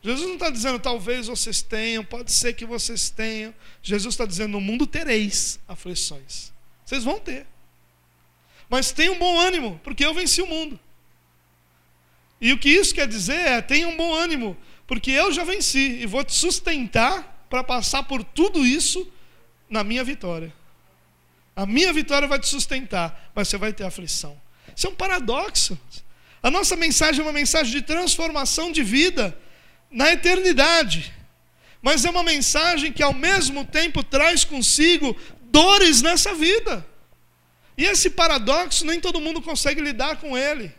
Jesus 0.03 0.27
não 0.27 0.35
está 0.35 0.51
dizendo 0.51 0.79
talvez 0.79 1.27
vocês 1.27 1.63
tenham, 1.63 2.05
pode 2.05 2.33
ser 2.33 2.55
que 2.55 2.65
vocês 2.65 3.11
tenham. 3.11 3.55
Jesus 3.83 4.15
está 4.15 4.25
dizendo 4.25 4.53
no 4.53 4.61
mundo 4.61 4.87
tereis 4.87 5.61
aflições. 5.69 6.53
Vocês 6.85 7.05
vão 7.05 7.21
ter. 7.21 7.47
Mas 8.69 8.93
tenham 8.93 9.15
um 9.15 9.19
bom 9.19 9.39
ânimo, 9.39 9.81
porque 9.83 10.05
eu 10.05 10.15
venci 10.15 10.43
o 10.43 10.47
mundo. 10.47 10.79
E 12.41 12.53
o 12.53 12.59
que 12.59 12.69
isso 12.69 12.95
quer 12.95 13.09
dizer 13.09 13.39
é: 13.39 13.63
tenha 13.63 13.89
um 13.89 13.97
bom 13.97 14.15
ânimo, 14.15 14.57
porque 14.89 15.11
eu 15.11 15.31
já 15.31 15.45
venci 15.45 16.01
e 16.01 16.07
vou 16.07 16.25
te 16.25 16.33
sustentar 16.33 17.47
para 17.51 17.63
passar 17.63 18.05
por 18.05 18.25
tudo 18.25 18.65
isso 18.65 19.07
na 19.69 19.85
minha 19.85 20.03
vitória. 20.03 20.51
A 21.55 21.67
minha 21.67 21.93
vitória 21.93 22.27
vai 22.27 22.39
te 22.39 22.49
sustentar, 22.49 23.31
mas 23.35 23.49
você 23.49 23.59
vai 23.59 23.71
ter 23.71 23.85
aflição. 23.85 24.41
Isso 24.75 24.87
é 24.87 24.91
um 24.91 24.95
paradoxo. 24.95 25.79
A 26.43 26.51
nossa 26.51 26.75
mensagem 26.75 27.21
é 27.21 27.23
uma 27.23 27.33
mensagem 27.33 27.71
de 27.71 27.83
transformação 27.83 28.73
de 28.73 28.83
vida 28.83 29.39
na 29.91 30.11
eternidade. 30.11 31.13
Mas 31.83 32.07
é 32.07 32.11
uma 32.11 32.23
mensagem 32.23 32.91
que 32.91 33.03
ao 33.03 33.13
mesmo 33.13 33.67
tempo 33.67 34.03
traz 34.03 34.43
consigo 34.43 35.15
dores 35.43 36.01
nessa 36.01 36.35
vida. 36.35 36.87
E 37.77 37.85
esse 37.85 38.09
paradoxo 38.09 38.87
nem 38.87 39.01
todo 39.01 39.21
mundo 39.21 39.43
consegue 39.43 39.83
lidar 39.83 40.17
com 40.17 40.37
ele. 40.37 40.73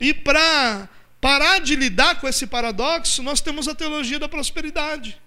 E 0.00 0.14
para 0.14 0.88
parar 1.22 1.60
de 1.60 1.76
lidar 1.76 2.20
com 2.20 2.26
esse 2.26 2.48
paradoxo, 2.48 3.22
nós 3.22 3.40
temos 3.40 3.68
a 3.68 3.74
teologia 3.76 4.18
da 4.18 4.28
prosperidade. 4.28 5.22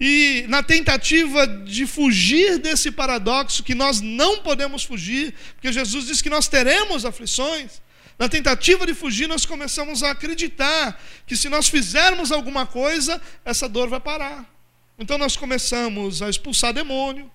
E 0.00 0.44
na 0.48 0.60
tentativa 0.60 1.46
de 1.46 1.86
fugir 1.86 2.58
desse 2.58 2.90
paradoxo 2.90 3.62
que 3.62 3.76
nós 3.76 4.00
não 4.00 4.40
podemos 4.40 4.82
fugir, 4.82 5.34
porque 5.54 5.72
Jesus 5.72 6.06
diz 6.06 6.20
que 6.20 6.28
nós 6.28 6.48
teremos 6.48 7.04
aflições, 7.04 7.80
na 8.18 8.28
tentativa 8.28 8.84
de 8.84 8.92
fugir, 8.92 9.28
nós 9.28 9.46
começamos 9.46 10.02
a 10.02 10.10
acreditar 10.10 11.00
que 11.28 11.36
se 11.36 11.48
nós 11.48 11.68
fizermos 11.68 12.32
alguma 12.32 12.66
coisa, 12.66 13.22
essa 13.44 13.68
dor 13.68 13.88
vai 13.88 14.00
parar. 14.00 14.52
Então 14.98 15.16
nós 15.16 15.36
começamos 15.36 16.22
a 16.22 16.28
expulsar 16.28 16.72
demônio, 16.72 17.30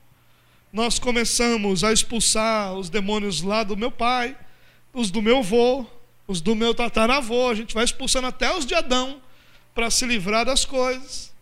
nós 0.73 0.99
começamos 0.99 1.81
a 1.85 1.93
expulsar 1.93 2.73
os 2.73 2.89
demônios 2.89 3.41
lá 3.41 3.63
do 3.63 3.77
meu 3.77 3.89
pai, 3.89 4.37
os 4.93 5.09
do 5.09 5.21
meu 5.21 5.37
avô, 5.37 5.85
os 6.27 6.41
do 6.41 6.53
meu 6.55 6.75
tataravô, 6.75 7.49
a 7.49 7.55
gente 7.55 7.73
vai 7.73 7.85
expulsando 7.85 8.27
até 8.27 8.53
os 8.55 8.65
de 8.65 8.75
Adão 8.75 9.21
para 9.73 9.89
se 9.89 10.05
livrar 10.05 10.45
das 10.45 10.65
coisas. 10.65 11.33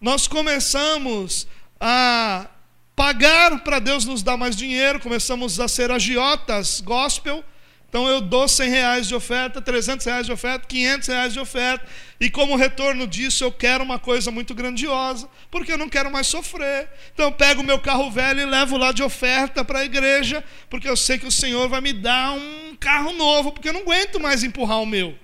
Nós 0.00 0.28
começamos 0.28 1.46
a 1.80 2.46
pagar 2.94 3.64
para 3.64 3.78
Deus 3.78 4.04
nos 4.04 4.22
dar 4.22 4.36
mais 4.36 4.56
dinheiro, 4.56 5.00
começamos 5.00 5.58
a 5.58 5.66
ser 5.66 5.90
agiotas 5.90 6.80
gospel 6.80 7.44
então 7.88 8.08
eu 8.08 8.20
dou 8.20 8.48
100 8.48 8.68
reais 8.68 9.08
de 9.08 9.14
oferta, 9.14 9.62
300 9.62 10.04
reais 10.04 10.26
de 10.26 10.32
oferta, 10.32 10.66
500 10.66 11.08
reais 11.08 11.32
de 11.32 11.40
oferta, 11.40 11.86
e 12.20 12.28
como 12.28 12.56
retorno 12.56 13.06
disso 13.06 13.44
eu 13.44 13.52
quero 13.52 13.82
uma 13.82 13.98
coisa 13.98 14.30
muito 14.30 14.54
grandiosa, 14.54 15.28
porque 15.50 15.72
eu 15.72 15.78
não 15.78 15.88
quero 15.88 16.10
mais 16.10 16.26
sofrer. 16.26 16.90
Então 17.14 17.26
eu 17.26 17.32
pego 17.32 17.62
o 17.62 17.64
meu 17.64 17.78
carro 17.78 18.10
velho 18.10 18.40
e 18.40 18.44
levo 18.44 18.76
lá 18.76 18.92
de 18.92 19.02
oferta 19.02 19.64
para 19.64 19.78
a 19.78 19.84
igreja, 19.84 20.44
porque 20.68 20.86
eu 20.86 20.94
sei 20.94 21.18
que 21.18 21.26
o 21.26 21.32
Senhor 21.32 21.68
vai 21.68 21.80
me 21.80 21.92
dar 21.92 22.32
um 22.32 22.65
carro 22.76 23.12
novo, 23.12 23.52
porque 23.52 23.68
eu 23.68 23.72
não 23.72 23.80
aguento 23.80 24.20
mais 24.20 24.42
empurrar 24.42 24.80
o 24.80 24.86
meu. 24.86 25.18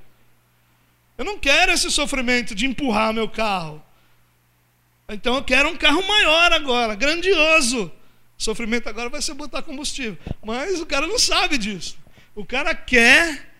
Eu 1.16 1.24
não 1.24 1.38
quero 1.38 1.72
esse 1.72 1.90
sofrimento 1.90 2.54
de 2.54 2.66
empurrar 2.66 3.12
meu 3.12 3.28
carro. 3.28 3.82
Então 5.08 5.36
eu 5.36 5.44
quero 5.44 5.68
um 5.68 5.76
carro 5.76 6.02
maior 6.06 6.52
agora, 6.52 6.94
grandioso. 6.94 7.92
O 8.38 8.42
sofrimento 8.42 8.88
agora 8.88 9.08
vai 9.08 9.20
ser 9.20 9.34
botar 9.34 9.62
combustível. 9.62 10.18
Mas 10.44 10.80
o 10.80 10.86
cara 10.86 11.06
não 11.06 11.18
sabe 11.18 11.58
disso. 11.58 11.98
O 12.34 12.44
cara 12.44 12.74
quer, 12.74 13.52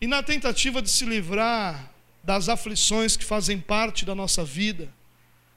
e 0.00 0.06
na 0.06 0.22
tentativa 0.22 0.80
de 0.80 0.90
se 0.90 1.04
livrar 1.04 1.90
das 2.22 2.48
aflições 2.48 3.16
que 3.16 3.24
fazem 3.24 3.58
parte 3.58 4.04
da 4.04 4.14
nossa 4.14 4.44
vida, 4.44 4.88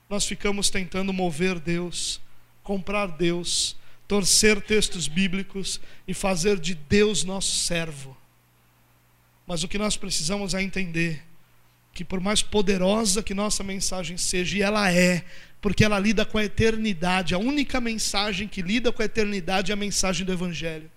nós 0.10 0.26
ficamos 0.26 0.70
tentando 0.70 1.14
mover 1.14 1.60
Deus, 1.60 2.20
comprar 2.64 3.08
Deus, 3.08 3.76
torcer 4.08 4.62
textos 4.62 5.08
bíblicos 5.08 5.80
e 6.08 6.14
fazer 6.14 6.60
de 6.60 6.76
Deus 6.76 7.24
nosso 7.24 7.56
servo. 7.56 8.16
Mas 9.48 9.64
o 9.64 9.68
que 9.68 9.78
nós 9.78 9.98
precisamos 9.98 10.54
é 10.54 10.62
entender 10.62 11.24
que, 11.94 12.04
por 12.04 12.20
mais 12.20 12.42
poderosa 12.42 13.24
que 13.24 13.34
nossa 13.34 13.64
mensagem 13.64 14.18
seja, 14.18 14.58
e 14.58 14.62
ela 14.62 14.92
é, 14.92 15.24
porque 15.62 15.84
ela 15.84 16.00
lida 16.00 16.26
com 16.26 16.38
a 16.38 16.44
eternidade, 16.44 17.34
a 17.34 17.38
única 17.38 17.80
mensagem 17.80 18.48
que 18.48 18.62
lida 18.62 18.92
com 18.92 19.02
a 19.02 19.06
eternidade 19.06 19.72
é 19.72 19.74
a 19.74 19.78
mensagem 19.78 20.26
do 20.26 20.34
Evangelho 20.34 20.90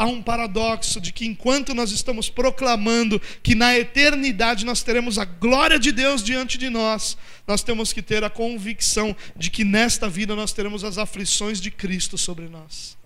há 0.00 0.06
um 0.06 0.22
paradoxo 0.22 0.98
de 0.98 1.12
que 1.12 1.26
enquanto 1.26 1.74
nós 1.74 1.90
estamos 1.90 2.30
proclamando 2.30 3.20
que 3.42 3.54
na 3.54 3.76
eternidade 3.76 4.64
nós 4.64 4.82
teremos 4.82 5.18
a 5.18 5.26
glória 5.26 5.78
de 5.78 5.92
Deus 5.92 6.24
diante 6.24 6.56
de 6.56 6.70
nós, 6.70 7.18
nós 7.46 7.62
temos 7.62 7.92
que 7.92 8.00
ter 8.00 8.24
a 8.24 8.30
convicção 8.30 9.14
de 9.36 9.50
que 9.50 9.62
nesta 9.62 10.08
vida 10.08 10.34
nós 10.34 10.54
teremos 10.54 10.84
as 10.84 10.96
aflições 10.96 11.60
de 11.60 11.70
Cristo 11.70 12.16
sobre 12.16 12.48
nós. 12.48 12.96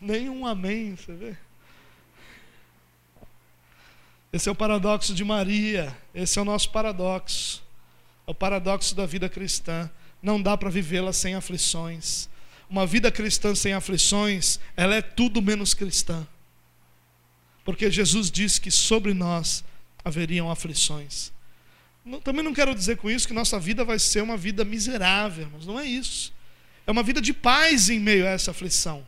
Nenhum 0.00 0.46
amém, 0.46 0.94
você 0.94 1.14
vê? 1.14 1.36
Esse 4.32 4.48
é 4.48 4.52
o 4.52 4.54
paradoxo 4.54 5.12
de 5.14 5.24
Maria, 5.24 5.98
esse 6.14 6.38
é 6.38 6.42
o 6.42 6.44
nosso 6.44 6.70
paradoxo. 6.70 7.60
É 8.24 8.30
o 8.30 8.34
paradoxo 8.34 8.94
da 8.94 9.04
vida 9.04 9.28
cristã. 9.28 9.90
Não 10.22 10.40
dá 10.40 10.56
para 10.56 10.70
vivê-la 10.70 11.12
sem 11.12 11.34
aflições 11.34 12.30
uma 12.72 12.86
vida 12.86 13.12
cristã 13.12 13.54
sem 13.54 13.74
aflições, 13.74 14.58
ela 14.74 14.94
é 14.94 15.02
tudo 15.02 15.42
menos 15.42 15.74
cristã. 15.74 16.26
Porque 17.66 17.90
Jesus 17.90 18.30
disse 18.30 18.58
que 18.58 18.70
sobre 18.70 19.12
nós 19.12 19.62
haveriam 20.02 20.50
aflições. 20.50 21.30
Também 22.24 22.42
não 22.42 22.54
quero 22.54 22.74
dizer 22.74 22.96
com 22.96 23.10
isso 23.10 23.28
que 23.28 23.34
nossa 23.34 23.60
vida 23.60 23.84
vai 23.84 23.98
ser 23.98 24.22
uma 24.22 24.38
vida 24.38 24.64
miserável, 24.64 25.50
mas 25.52 25.66
não 25.66 25.78
é 25.78 25.84
isso. 25.84 26.32
É 26.86 26.90
uma 26.90 27.02
vida 27.02 27.20
de 27.20 27.34
paz 27.34 27.90
em 27.90 28.00
meio 28.00 28.26
a 28.26 28.30
essa 28.30 28.52
aflição. 28.52 29.06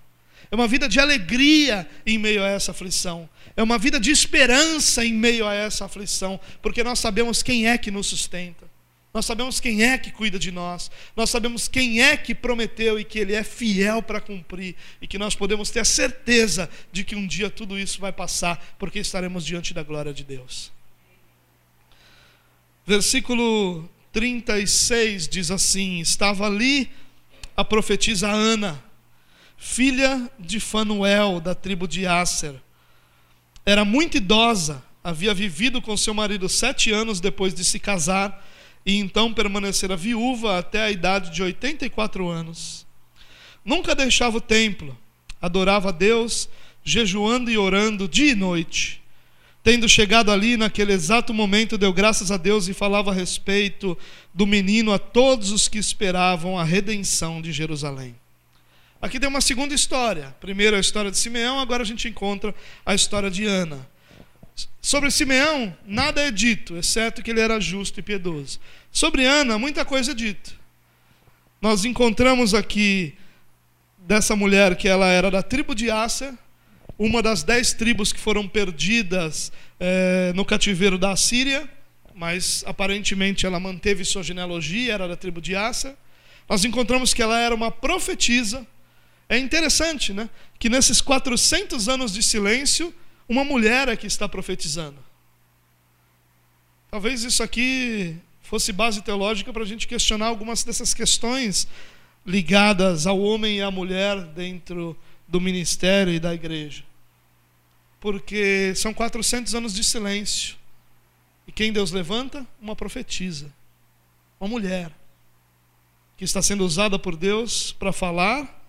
É 0.51 0.55
uma 0.55 0.69
vida 0.69 0.87
de 0.87 1.01
alegria 1.01 1.89
em 2.05 2.19
meio 2.19 2.45
a 2.45 2.49
essa 2.49 2.71
aflição. 2.73 3.27
É 3.57 3.63
uma 3.63 3.79
vida 3.79 3.99
de 3.99 4.11
esperança 4.11 5.03
em 5.03 5.15
meio 5.15 5.49
a 5.49 5.55
essa 5.55 5.87
aflição, 5.87 6.39
porque 6.61 6.85
nós 6.85 6.99
sabemos 6.99 7.43
quem 7.43 7.67
é 7.67 7.79
que 7.79 7.91
nos 7.91 8.09
sustenta. 8.09 8.74
Nós 9.15 9.27
sabemos 9.27 9.61
quem 9.61 9.85
é 9.85 9.97
que 9.97 10.11
cuida 10.11 10.41
de 10.41 10.51
nós. 10.51 10.91
Nós 11.15 11.31
sabemos 11.31 11.69
quem 11.69 12.03
é 12.03 12.17
que 12.17 12.35
prometeu 12.35 12.99
e 12.99 13.05
que 13.05 13.21
Ele 13.21 13.33
é 13.33 13.45
fiel 13.45 14.03
para 14.03 14.21
cumprir. 14.21 14.75
E 15.01 15.07
que 15.07 15.17
nós 15.17 15.37
podemos 15.37 15.71
ter 15.71 15.79
a 15.79 15.85
certeza 15.85 16.69
de 16.91 17.05
que 17.05 17.15
um 17.15 17.25
dia 17.25 17.49
tudo 17.49 17.79
isso 17.79 18.01
vai 18.01 18.13
passar, 18.13 18.75
porque 18.77 18.99
estaremos 18.99 19.47
diante 19.47 19.73
da 19.73 19.85
glória 19.85 20.13
de 20.13 20.25
Deus. 20.25 20.73
Versículo 22.85 23.89
36 24.13 25.29
diz 25.29 25.49
assim: 25.53 26.01
Estava 26.01 26.47
ali 26.47 26.91
a 27.57 27.65
profetisa 27.65 28.29
Ana, 28.29 28.83
filha 29.57 30.29
de 30.41 30.59
Fanuel, 30.59 31.39
da 31.39 31.55
tribo 31.55 31.87
de 31.87 32.05
Asser. 32.05 32.57
Era 33.65 33.85
muito 33.85 34.17
idosa, 34.17 34.83
havia 35.05 35.33
vivido 35.33 35.81
com 35.81 35.97
seu 35.97 36.13
marido 36.13 36.49
sete 36.49 36.91
anos 36.91 37.21
depois 37.21 37.55
de 37.55 37.63
se 37.65 37.79
casar 37.79 38.45
e 38.85 38.97
então 38.97 39.33
permanecera 39.33 39.97
viúva 39.97 40.59
até 40.59 40.83
a 40.83 40.91
idade 40.91 41.31
de 41.31 41.43
84 41.43 42.29
anos. 42.29 42.87
Nunca 43.65 43.95
deixava 43.95 44.37
o 44.37 44.41
templo, 44.41 44.97
adorava 45.41 45.89
a 45.89 45.93
Deus, 45.93 46.49
jejuando 46.83 47.51
e 47.51 47.57
orando 47.57 48.07
dia 48.07 48.33
e 48.33 48.35
noite. 48.35 49.03
Tendo 49.63 49.89
chegado 49.89 50.31
ali, 50.31 50.59
naquele 50.59 50.93
exato 50.93 51.33
momento, 51.33 51.79
deu 51.79 51.91
graças 51.91 52.31
a 52.31 52.37
Deus 52.37 52.69
e 52.69 52.75
falava 52.75 53.11
a 53.11 53.15
respeito 53.15 53.97
do 54.35 54.47
menino 54.47 54.93
a 54.93 54.99
todos 54.99 55.51
os 55.51 55.69
que 55.69 55.79
esperavam 55.79 56.59
a 56.59 56.65
redenção 56.65 57.41
de 57.41 57.51
Jerusalém. 57.51 58.15
Aqui 59.01 59.19
tem 59.19 59.29
uma 59.29 59.41
segunda 59.41 59.75
história. 59.75 60.37
Primeiro 60.39 60.77
a 60.77 60.81
história 60.81 61.11
de 61.11 61.17
Simeão, 61.17 61.59
agora 61.59 61.83
a 61.83 61.87
gente 61.87 62.07
encontra 62.07 62.55
a 62.85 62.95
história 62.95 63.31
de 63.31 63.47
Ana. 63.47 63.89
Sobre 64.81 65.11
Simeão, 65.11 65.77
nada 65.87 66.21
é 66.21 66.31
dito, 66.31 66.77
exceto 66.77 67.23
que 67.23 67.31
ele 67.31 67.41
era 67.41 67.59
justo 67.61 67.99
e 67.99 68.03
piedoso. 68.03 68.61
Sobre 68.93 69.25
Ana, 69.25 69.59
muita 69.59 69.85
coisa 69.85 70.13
é 70.13 70.15
dita. 70.15 70.53
Nós 71.61 71.85
encontramos 71.85 72.53
aqui 72.53 73.15
dessa 73.99 74.37
mulher 74.37 74.77
que 74.77 74.87
ela 74.87 75.07
era 75.07 75.31
da 75.31 75.43
tribo 75.43 75.75
de 75.75 75.91
Asser, 75.91 76.35
uma 76.99 77.23
das 77.23 77.43
dez 77.43 77.73
tribos 77.73 78.13
que 78.13 78.21
foram 78.21 78.47
perdidas 78.47 79.51
é, 79.81 80.33
no 80.35 80.45
cativeiro 80.45 80.99
da 80.99 81.17
Síria. 81.17 81.69
mas 82.15 82.63
aparentemente 82.67 83.45
ela 83.45 83.59
manteve 83.59 84.05
sua 84.05 84.23
genealogia, 84.23 84.93
era 84.95 85.09
da 85.09 85.17
tribo 85.17 85.41
de 85.41 85.57
Assa. 85.57 85.97
Nós 86.49 86.65
encontramos 86.65 87.13
que 87.13 87.21
ela 87.21 87.39
era 87.39 87.55
uma 87.55 87.71
profetisa. 87.73 88.65
É 89.29 89.37
interessante, 89.37 90.13
né? 90.13 90.31
Que 90.59 90.69
nesses 90.69 91.01
400 91.01 91.89
anos 91.89 92.13
de 92.13 92.23
silêncio, 92.23 92.95
uma 93.29 93.45
mulher 93.45 93.89
é 93.89 93.97
que 93.97 94.07
está 94.07 94.29
profetizando. 94.29 94.99
Talvez 96.91 97.25
isso 97.25 97.43
aqui 97.43 98.17
fosse 98.43 98.73
base 98.73 99.03
teológica 99.03 99.53
para 99.53 99.63
a 99.63 99.67
gente 99.67 99.89
questionar 99.89 100.27
algumas 100.27 100.63
dessas 100.63 100.95
questões 100.95 101.67
ligadas 102.25 103.07
ao 103.07 103.19
homem 103.19 103.59
e 103.59 103.63
à 103.63 103.71
mulher 103.71 104.21
dentro 104.27 104.97
do 105.27 105.41
ministério 105.41 106.13
e 106.13 106.21
da 106.21 106.35
igreja. 106.35 106.85
Porque 107.99 108.75
são 108.77 108.93
400 108.93 109.55
anos 109.55 109.75
de 109.75 109.83
silêncio. 109.83 110.57
E 111.47 111.53
quem 111.53 111.73
Deus 111.73 111.91
levanta? 111.91 112.47
Uma 112.61 112.77
profetisa. 112.77 113.53
Uma 114.39 114.49
mulher. 114.49 114.93
Que 116.17 116.25
está 116.25 116.41
sendo 116.43 116.65
usada 116.65 116.99
por 116.99 117.17
Deus 117.17 117.73
para 117.73 117.93
falar. 117.93 118.63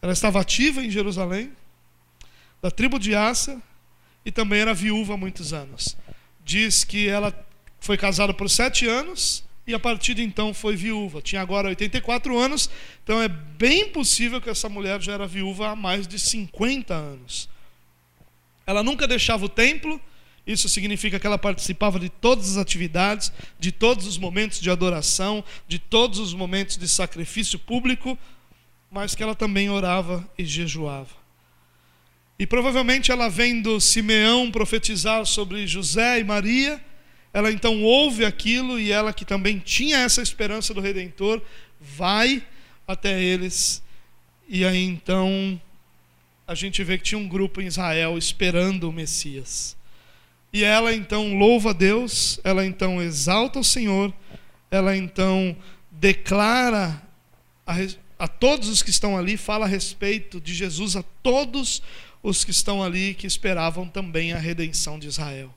Ela 0.00 0.12
estava 0.12 0.40
ativa 0.40 0.82
em 0.82 0.90
Jerusalém. 0.90 1.52
Da 2.60 2.70
tribo 2.70 2.98
de 2.98 3.14
Assa. 3.14 3.60
E 4.24 4.30
também 4.30 4.60
era 4.60 4.74
viúva 4.74 5.14
há 5.14 5.16
muitos 5.16 5.52
anos. 5.52 5.96
Diz 6.44 6.84
que 6.84 7.08
ela 7.08 7.34
foi 7.80 7.96
casada 7.96 8.32
por 8.32 8.48
sete 8.48 8.86
anos 8.86 9.44
e 9.66 9.74
a 9.74 9.78
partir 9.78 10.14
de 10.14 10.22
então 10.22 10.52
foi 10.52 10.76
viúva. 10.76 11.20
Tinha 11.22 11.40
agora 11.40 11.68
84 11.68 12.38
anos, 12.38 12.68
então 13.02 13.20
é 13.22 13.28
bem 13.28 13.88
possível 13.88 14.40
que 14.40 14.50
essa 14.50 14.68
mulher 14.68 15.00
já 15.00 15.12
era 15.12 15.26
viúva 15.26 15.70
há 15.70 15.76
mais 15.76 16.06
de 16.06 16.18
50 16.18 16.94
anos. 16.94 17.48
Ela 18.66 18.82
nunca 18.82 19.06
deixava 19.06 19.44
o 19.44 19.48
templo, 19.48 20.00
isso 20.46 20.68
significa 20.68 21.20
que 21.20 21.26
ela 21.26 21.38
participava 21.38 22.00
de 22.00 22.08
todas 22.08 22.50
as 22.50 22.56
atividades, 22.56 23.32
de 23.58 23.70
todos 23.70 24.06
os 24.06 24.18
momentos 24.18 24.60
de 24.60 24.70
adoração, 24.70 25.44
de 25.68 25.78
todos 25.78 26.18
os 26.18 26.34
momentos 26.34 26.76
de 26.76 26.88
sacrifício 26.88 27.58
público, 27.58 28.18
mas 28.90 29.14
que 29.14 29.22
ela 29.22 29.34
também 29.34 29.70
orava 29.70 30.28
e 30.36 30.44
jejuava. 30.44 31.21
E 32.42 32.46
provavelmente 32.46 33.12
ela 33.12 33.30
vendo 33.30 33.80
Simeão 33.80 34.50
profetizar 34.50 35.24
sobre 35.24 35.64
José 35.64 36.18
e 36.18 36.24
Maria, 36.24 36.84
ela 37.32 37.52
então 37.52 37.84
ouve 37.84 38.24
aquilo 38.24 38.80
e 38.80 38.90
ela 38.90 39.12
que 39.12 39.24
também 39.24 39.60
tinha 39.60 39.98
essa 39.98 40.20
esperança 40.20 40.74
do 40.74 40.80
redentor, 40.80 41.40
vai 41.80 42.44
até 42.84 43.22
eles. 43.22 43.80
E 44.48 44.64
aí 44.64 44.82
então 44.82 45.60
a 46.44 46.56
gente 46.56 46.82
vê 46.82 46.98
que 46.98 47.04
tinha 47.04 47.18
um 47.20 47.28
grupo 47.28 47.60
em 47.60 47.66
Israel 47.66 48.18
esperando 48.18 48.88
o 48.88 48.92
Messias. 48.92 49.76
E 50.52 50.64
ela 50.64 50.92
então 50.92 51.38
louva 51.38 51.70
a 51.70 51.72
Deus, 51.72 52.40
ela 52.42 52.66
então 52.66 53.00
exalta 53.00 53.60
o 53.60 53.64
Senhor, 53.64 54.12
ela 54.68 54.96
então 54.96 55.56
declara 55.92 57.00
a, 57.64 57.76
a 58.18 58.26
todos 58.26 58.68
os 58.68 58.82
que 58.82 58.90
estão 58.90 59.16
ali, 59.16 59.36
fala 59.36 59.64
a 59.64 59.68
respeito 59.68 60.40
de 60.40 60.52
Jesus 60.52 60.96
a 60.96 61.04
todos 61.22 61.80
os 62.22 62.44
que 62.44 62.50
estão 62.50 62.82
ali 62.82 63.14
que 63.14 63.26
esperavam 63.26 63.88
também 63.88 64.32
a 64.32 64.38
redenção 64.38 64.98
de 64.98 65.08
Israel. 65.08 65.52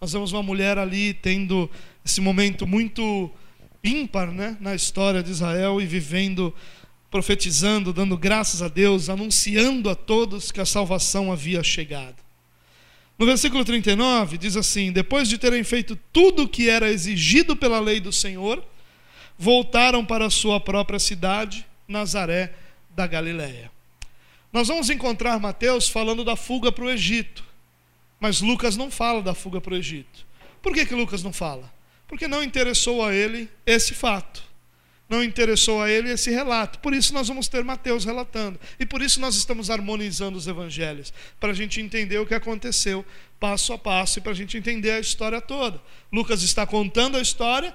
Nós 0.00 0.12
vemos 0.12 0.32
uma 0.32 0.42
mulher 0.42 0.78
ali 0.78 1.14
tendo 1.14 1.70
esse 2.04 2.20
momento 2.20 2.66
muito 2.66 3.30
ímpar 3.82 4.30
né, 4.30 4.56
na 4.60 4.74
história 4.74 5.22
de 5.22 5.30
Israel 5.30 5.80
e 5.80 5.86
vivendo, 5.86 6.54
profetizando, 7.10 7.92
dando 7.92 8.16
graças 8.16 8.62
a 8.62 8.68
Deus, 8.68 9.08
anunciando 9.08 9.90
a 9.90 9.94
todos 9.94 10.52
que 10.52 10.60
a 10.60 10.66
salvação 10.66 11.32
havia 11.32 11.62
chegado. 11.62 12.16
No 13.18 13.26
versículo 13.26 13.64
39 13.64 14.38
diz 14.38 14.56
assim: 14.56 14.90
Depois 14.90 15.28
de 15.28 15.38
terem 15.38 15.62
feito 15.62 15.98
tudo 16.12 16.44
o 16.44 16.48
que 16.48 16.68
era 16.68 16.90
exigido 16.90 17.54
pela 17.54 17.78
lei 17.78 18.00
do 18.00 18.12
Senhor, 18.12 18.64
voltaram 19.38 20.04
para 20.04 20.30
sua 20.30 20.58
própria 20.60 20.98
cidade, 20.98 21.64
Nazaré 21.86 22.52
da 22.90 23.06
Galiléia. 23.06 23.73
Nós 24.54 24.68
vamos 24.68 24.88
encontrar 24.88 25.40
Mateus 25.40 25.88
falando 25.88 26.24
da 26.24 26.36
fuga 26.36 26.70
para 26.70 26.84
o 26.84 26.90
Egito. 26.90 27.42
Mas 28.20 28.40
Lucas 28.40 28.76
não 28.76 28.88
fala 28.88 29.20
da 29.20 29.34
fuga 29.34 29.60
para 29.60 29.74
o 29.74 29.76
Egito. 29.76 30.24
Por 30.62 30.72
que, 30.72 30.86
que 30.86 30.94
Lucas 30.94 31.24
não 31.24 31.32
fala? 31.32 31.74
Porque 32.06 32.28
não 32.28 32.40
interessou 32.40 33.04
a 33.04 33.12
ele 33.12 33.50
esse 33.66 33.94
fato. 33.94 34.44
Não 35.08 35.24
interessou 35.24 35.82
a 35.82 35.90
ele 35.90 36.08
esse 36.08 36.30
relato. 36.30 36.78
Por 36.78 36.94
isso 36.94 37.12
nós 37.12 37.26
vamos 37.26 37.48
ter 37.48 37.64
Mateus 37.64 38.04
relatando. 38.04 38.60
E 38.78 38.86
por 38.86 39.02
isso 39.02 39.18
nós 39.18 39.34
estamos 39.34 39.70
harmonizando 39.70 40.38
os 40.38 40.46
evangelhos. 40.46 41.12
Para 41.40 41.50
a 41.50 41.54
gente 41.54 41.80
entender 41.80 42.18
o 42.18 42.26
que 42.26 42.32
aconteceu 42.32 43.04
passo 43.40 43.72
a 43.72 43.78
passo 43.78 44.20
e 44.20 44.22
para 44.22 44.30
a 44.30 44.36
gente 44.36 44.56
entender 44.56 44.92
a 44.92 45.00
história 45.00 45.40
toda. 45.40 45.82
Lucas 46.12 46.44
está 46.44 46.64
contando 46.64 47.16
a 47.16 47.20
história, 47.20 47.74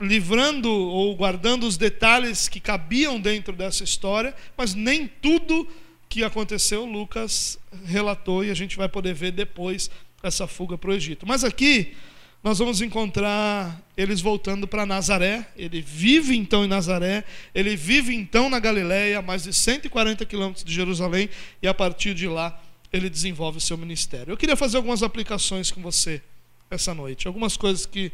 livrando 0.00 0.72
ou 0.72 1.14
guardando 1.14 1.68
os 1.68 1.76
detalhes 1.76 2.48
que 2.48 2.58
cabiam 2.58 3.20
dentro 3.20 3.54
dessa 3.54 3.84
história, 3.84 4.34
mas 4.56 4.74
nem 4.74 5.06
tudo 5.06 5.68
que 6.10 6.24
aconteceu, 6.24 6.84
Lucas 6.84 7.56
relatou 7.84 8.44
e 8.44 8.50
a 8.50 8.54
gente 8.54 8.76
vai 8.76 8.88
poder 8.88 9.14
ver 9.14 9.30
depois 9.30 9.88
essa 10.24 10.44
fuga 10.48 10.76
para 10.76 10.90
o 10.90 10.92
Egito. 10.92 11.24
Mas 11.24 11.44
aqui 11.44 11.94
nós 12.42 12.58
vamos 12.58 12.82
encontrar 12.82 13.80
eles 13.96 14.20
voltando 14.20 14.66
para 14.66 14.84
Nazaré. 14.84 15.46
Ele 15.56 15.80
vive 15.80 16.36
então 16.36 16.64
em 16.64 16.68
Nazaré, 16.68 17.24
ele 17.54 17.76
vive 17.76 18.12
então 18.12 18.50
na 18.50 18.58
Galiléia, 18.58 19.20
a 19.20 19.22
mais 19.22 19.44
de 19.44 19.52
140 19.52 20.26
quilômetros 20.26 20.64
de 20.64 20.74
Jerusalém, 20.74 21.30
e 21.62 21.68
a 21.68 21.72
partir 21.72 22.12
de 22.12 22.26
lá 22.26 22.60
ele 22.92 23.08
desenvolve 23.08 23.58
o 23.58 23.60
seu 23.60 23.78
ministério. 23.78 24.32
Eu 24.32 24.36
queria 24.36 24.56
fazer 24.56 24.78
algumas 24.78 25.04
aplicações 25.04 25.70
com 25.70 25.80
você 25.80 26.20
essa 26.68 26.92
noite, 26.92 27.28
algumas 27.28 27.56
coisas 27.56 27.86
que 27.86 28.10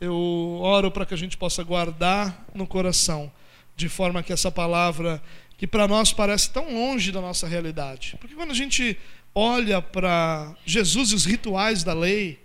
eu 0.00 0.58
oro 0.60 0.90
para 0.90 1.06
que 1.06 1.14
a 1.14 1.16
gente 1.16 1.36
possa 1.36 1.62
guardar 1.62 2.44
no 2.52 2.66
coração, 2.66 3.30
de 3.76 3.88
forma 3.88 4.20
que 4.20 4.32
essa 4.32 4.50
palavra 4.50 5.22
que 5.56 5.66
para 5.66 5.88
nós 5.88 6.12
parece 6.12 6.50
tão 6.50 6.72
longe 6.72 7.10
da 7.10 7.20
nossa 7.20 7.46
realidade. 7.46 8.16
Porque 8.20 8.34
quando 8.34 8.50
a 8.50 8.54
gente 8.54 8.98
olha 9.34 9.80
para 9.80 10.54
Jesus 10.64 11.10
e 11.10 11.14
os 11.14 11.24
rituais 11.24 11.82
da 11.82 11.94
lei, 11.94 12.38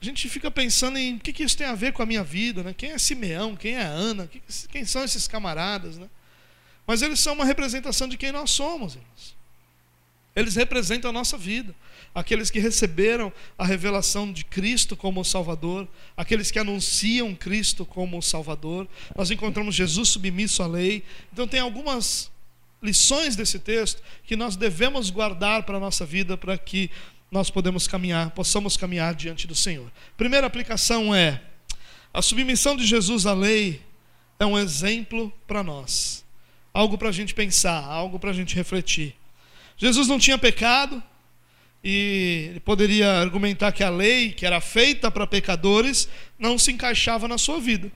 a 0.00 0.04
gente 0.04 0.28
fica 0.28 0.50
pensando 0.50 0.98
em 0.98 1.16
o 1.16 1.20
que, 1.20 1.32
que 1.32 1.42
isso 1.42 1.56
tem 1.56 1.66
a 1.66 1.74
ver 1.74 1.92
com 1.92 2.02
a 2.02 2.06
minha 2.06 2.22
vida, 2.22 2.62
né? 2.62 2.74
Quem 2.76 2.92
é 2.92 2.98
Simeão? 2.98 3.56
Quem 3.56 3.74
é 3.74 3.82
Ana? 3.82 4.28
Quem 4.70 4.84
são 4.84 5.02
esses 5.02 5.26
camaradas, 5.26 5.96
né? 5.96 6.08
Mas 6.86 7.02
eles 7.02 7.18
são 7.18 7.34
uma 7.34 7.44
representação 7.44 8.06
de 8.06 8.16
quem 8.16 8.30
nós 8.30 8.50
somos, 8.50 8.94
irmãos. 8.94 9.36
Eles 10.34 10.54
representam 10.54 11.08
a 11.10 11.12
nossa 11.12 11.36
vida. 11.38 11.74
Aqueles 12.14 12.50
que 12.50 12.58
receberam 12.58 13.32
a 13.58 13.66
revelação 13.66 14.32
de 14.32 14.44
Cristo 14.44 14.96
como 14.96 15.24
Salvador, 15.24 15.86
aqueles 16.16 16.50
que 16.50 16.58
anunciam 16.58 17.34
Cristo 17.34 17.84
como 17.84 18.22
Salvador. 18.22 18.88
Nós 19.14 19.30
encontramos 19.30 19.74
Jesus 19.74 20.08
submisso 20.08 20.62
à 20.62 20.66
lei. 20.66 21.02
Então, 21.32 21.46
tem 21.46 21.60
algumas 21.60 22.30
lições 22.82 23.36
desse 23.36 23.58
texto 23.58 24.02
que 24.24 24.36
nós 24.36 24.56
devemos 24.56 25.10
guardar 25.10 25.64
para 25.64 25.76
a 25.76 25.80
nossa 25.80 26.06
vida 26.06 26.36
para 26.36 26.56
que 26.56 26.90
nós 27.30 27.50
podemos 27.50 27.86
caminhar, 27.86 28.30
possamos 28.30 28.76
caminhar 28.76 29.14
diante 29.14 29.46
do 29.46 29.54
Senhor. 29.54 29.90
Primeira 30.16 30.46
aplicação 30.46 31.14
é: 31.14 31.42
a 32.12 32.22
submissão 32.22 32.76
de 32.76 32.86
Jesus 32.86 33.26
à 33.26 33.34
lei 33.34 33.82
é 34.38 34.46
um 34.46 34.58
exemplo 34.58 35.32
para 35.46 35.62
nós, 35.62 36.24
algo 36.72 36.96
para 36.96 37.08
a 37.08 37.12
gente 37.12 37.34
pensar, 37.34 37.84
algo 37.84 38.18
para 38.18 38.30
a 38.30 38.34
gente 38.34 38.54
refletir. 38.54 39.14
Jesus 39.76 40.08
não 40.08 40.18
tinha 40.18 40.38
pecado 40.38 41.02
e 41.82 42.48
ele 42.50 42.60
poderia 42.60 43.12
argumentar 43.20 43.72
que 43.72 43.84
a 43.84 43.90
lei, 43.90 44.32
que 44.32 44.44
era 44.44 44.60
feita 44.60 45.10
para 45.10 45.26
pecadores, 45.26 46.08
não 46.38 46.58
se 46.58 46.72
encaixava 46.72 47.28
na 47.28 47.38
sua 47.38 47.60
vida. 47.60 47.90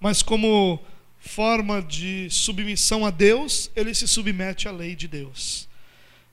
Mas 0.00 0.22
como 0.22 0.80
forma 1.18 1.80
de 1.80 2.28
submissão 2.30 3.06
a 3.06 3.10
Deus, 3.10 3.70
ele 3.74 3.94
se 3.94 4.06
submete 4.06 4.68
à 4.68 4.72
lei 4.72 4.94
de 4.94 5.08
Deus. 5.08 5.68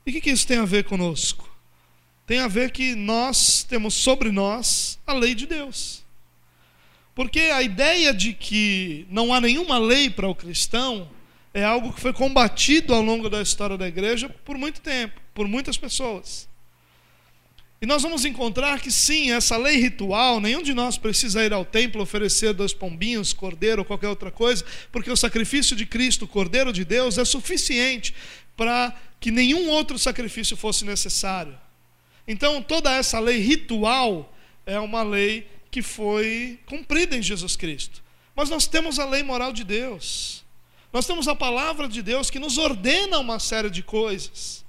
E 0.04 0.10
o 0.10 0.12
que, 0.12 0.20
que 0.20 0.30
isso 0.30 0.46
tem 0.46 0.58
a 0.58 0.64
ver 0.64 0.84
conosco? 0.84 1.48
Tem 2.26 2.40
a 2.40 2.48
ver 2.48 2.70
que 2.70 2.94
nós 2.94 3.64
temos 3.64 3.94
sobre 3.94 4.30
nós 4.30 4.98
a 5.06 5.12
lei 5.12 5.34
de 5.34 5.46
Deus. 5.46 6.02
Porque 7.14 7.40
a 7.40 7.62
ideia 7.62 8.12
de 8.12 8.32
que 8.32 9.06
não 9.10 9.32
há 9.32 9.40
nenhuma 9.40 9.78
lei 9.78 10.08
para 10.08 10.28
o 10.28 10.34
cristão 10.34 11.08
é 11.54 11.62
algo 11.62 11.92
que 11.92 12.00
foi 12.00 12.12
combatido 12.12 12.94
ao 12.94 13.02
longo 13.02 13.28
da 13.28 13.42
história 13.42 13.76
da 13.76 13.86
igreja 13.86 14.28
por 14.28 14.56
muito 14.56 14.80
tempo, 14.80 15.20
por 15.34 15.46
muitas 15.46 15.76
pessoas. 15.76 16.48
E 17.82 17.86
nós 17.86 18.00
vamos 18.00 18.24
encontrar 18.24 18.80
que 18.80 18.92
sim, 18.92 19.32
essa 19.32 19.56
lei 19.56 19.76
ritual, 19.76 20.40
nenhum 20.40 20.62
de 20.62 20.72
nós 20.72 20.96
precisa 20.96 21.44
ir 21.44 21.52
ao 21.52 21.64
templo 21.64 22.00
oferecer 22.00 22.52
dois 22.52 22.72
pombinhos, 22.72 23.32
cordeiro 23.32 23.80
ou 23.80 23.84
qualquer 23.84 24.06
outra 24.06 24.30
coisa, 24.30 24.64
porque 24.92 25.10
o 25.10 25.16
sacrifício 25.16 25.74
de 25.74 25.84
Cristo, 25.84 26.24
o 26.24 26.28
cordeiro 26.28 26.72
de 26.72 26.84
Deus, 26.84 27.18
é 27.18 27.24
suficiente 27.24 28.14
para 28.56 28.96
que 29.18 29.32
nenhum 29.32 29.68
outro 29.68 29.98
sacrifício 29.98 30.56
fosse 30.56 30.84
necessário. 30.84 31.58
Então, 32.26 32.62
toda 32.62 32.94
essa 32.94 33.18
lei 33.18 33.38
ritual 33.38 34.32
é 34.64 34.78
uma 34.78 35.02
lei 35.02 35.48
que 35.68 35.82
foi 35.82 36.60
cumprida 36.66 37.16
em 37.16 37.22
Jesus 37.22 37.56
Cristo. 37.56 38.00
Mas 38.36 38.48
nós 38.48 38.68
temos 38.68 39.00
a 39.00 39.06
lei 39.06 39.24
moral 39.24 39.52
de 39.52 39.64
Deus. 39.64 40.44
Nós 40.92 41.04
temos 41.04 41.26
a 41.26 41.34
palavra 41.34 41.88
de 41.88 42.00
Deus 42.00 42.30
que 42.30 42.38
nos 42.38 42.58
ordena 42.58 43.18
uma 43.18 43.40
série 43.40 43.70
de 43.70 43.82
coisas. 43.82 44.64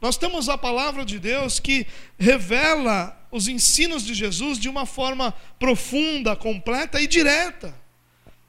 Nós 0.00 0.16
temos 0.16 0.48
a 0.48 0.56
palavra 0.56 1.04
de 1.04 1.18
Deus 1.18 1.60
que 1.60 1.86
revela 2.18 3.16
os 3.30 3.48
ensinos 3.48 4.04
de 4.04 4.14
Jesus 4.14 4.58
de 4.58 4.68
uma 4.68 4.86
forma 4.86 5.34
profunda, 5.58 6.34
completa 6.34 7.00
e 7.00 7.06
direta. 7.06 7.74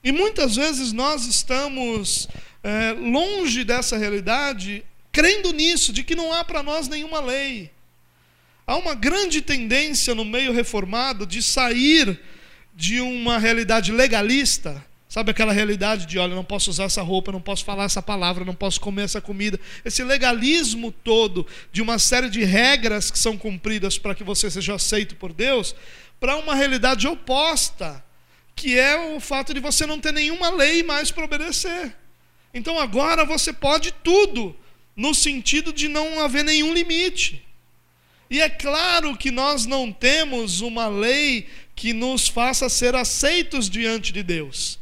E 0.04 0.12
muitas 0.12 0.56
vezes 0.56 0.92
nós 0.92 1.26
estamos 1.26 2.28
é, 2.64 2.94
longe 2.94 3.64
dessa 3.64 3.98
realidade, 3.98 4.84
crendo 5.12 5.52
nisso, 5.52 5.92
de 5.94 6.04
que 6.04 6.16
não 6.16 6.34
há 6.34 6.44
para 6.44 6.64
nós 6.64 6.88
nenhuma 6.88 7.20
lei. 7.20 7.70
Há 8.66 8.78
uma 8.78 8.96
grande 8.96 9.42
tendência 9.42 10.16
no 10.16 10.24
meio 10.24 10.54
reformado 10.54 11.26
de 11.26 11.44
sair 11.44 12.20
de 12.74 13.02
uma 13.02 13.38
realidade 13.38 13.92
legalista 13.92 14.84
Sabe 15.12 15.32
aquela 15.32 15.52
realidade 15.52 16.06
de, 16.06 16.18
olha, 16.18 16.34
não 16.34 16.42
posso 16.42 16.70
usar 16.70 16.86
essa 16.86 17.02
roupa, 17.02 17.34
não 17.34 17.42
posso 17.42 17.66
falar 17.66 17.84
essa 17.84 18.02
palavra, 18.02 18.46
não 18.46 18.56
posso 18.56 18.80
comer 18.80 19.04
essa 19.04 19.20
comida. 19.20 19.60
Esse 19.84 20.06
legalismo 20.06 20.90
todo 20.90 21.46
de 21.70 21.82
uma 21.82 22.00
série 22.00 22.30
de 22.30 22.46
regras 22.46 23.12
que 23.12 23.20
são 23.20 23.38
cumpridas 23.38 23.98
para 23.98 24.16
que 24.16 24.24
você 24.24 24.50
seja 24.50 24.76
aceito 24.76 25.18
por 25.18 25.34
Deus, 25.34 25.76
para 26.18 26.38
uma 26.38 26.56
realidade 26.56 27.10
oposta, 27.10 28.02
que 28.56 28.80
é 28.80 29.14
o 29.14 29.20
fato 29.20 29.54
de 29.54 29.60
você 29.60 29.86
não 29.86 30.00
ter 30.00 30.14
nenhuma 30.14 30.50
lei 30.50 30.82
mais 30.82 31.12
para 31.12 31.26
obedecer. 31.26 31.94
Então 32.54 32.80
agora 32.80 33.26
você 33.26 33.52
pode 33.52 33.92
tudo, 33.92 34.56
no 34.96 35.14
sentido 35.14 35.74
de 35.74 35.90
não 35.90 36.22
haver 36.22 36.46
nenhum 36.46 36.74
limite. 36.74 37.46
E 38.30 38.40
é 38.40 38.48
claro 38.48 39.18
que 39.18 39.30
nós 39.30 39.66
não 39.66 39.92
temos 39.92 40.62
uma 40.62 40.88
lei 40.88 41.50
que 41.76 41.92
nos 41.92 42.30
faça 42.30 42.70
ser 42.70 42.96
aceitos 42.96 43.70
diante 43.70 44.14
de 44.14 44.24
Deus. 44.24 44.80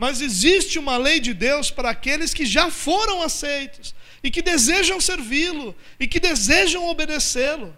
Mas 0.00 0.22
existe 0.22 0.78
uma 0.78 0.96
lei 0.96 1.20
de 1.20 1.34
Deus 1.34 1.70
para 1.70 1.90
aqueles 1.90 2.32
que 2.32 2.46
já 2.46 2.70
foram 2.70 3.20
aceitos 3.20 3.94
e 4.24 4.30
que 4.30 4.40
desejam 4.40 4.98
servi-lo 4.98 5.76
e 6.00 6.08
que 6.08 6.18
desejam 6.18 6.88
obedecê-lo. 6.88 7.76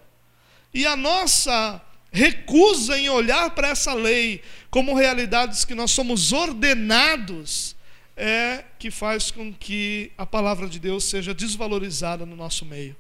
E 0.73 0.87
a 0.87 0.95
nossa 0.95 1.83
recusa 2.13 2.97
em 2.97 3.09
olhar 3.09 3.51
para 3.51 3.71
essa 3.71 3.93
lei 3.93 4.41
como 4.71 4.95
realidades 4.95 5.65
que 5.65 5.75
nós 5.75 5.91
somos 5.91 6.33
ordenados 6.33 7.75
é 8.17 8.67
que 8.79 8.89
faz 8.89 9.33
com 9.33 9.53
que 9.53 10.13
a 10.17 10.25
palavra 10.25 10.69
de 10.69 10.79
Deus 10.79 11.03
seja 11.03 11.35
desvalorizada 11.35 12.25
no 12.25 12.37
nosso 12.37 12.65
meio, 12.65 12.95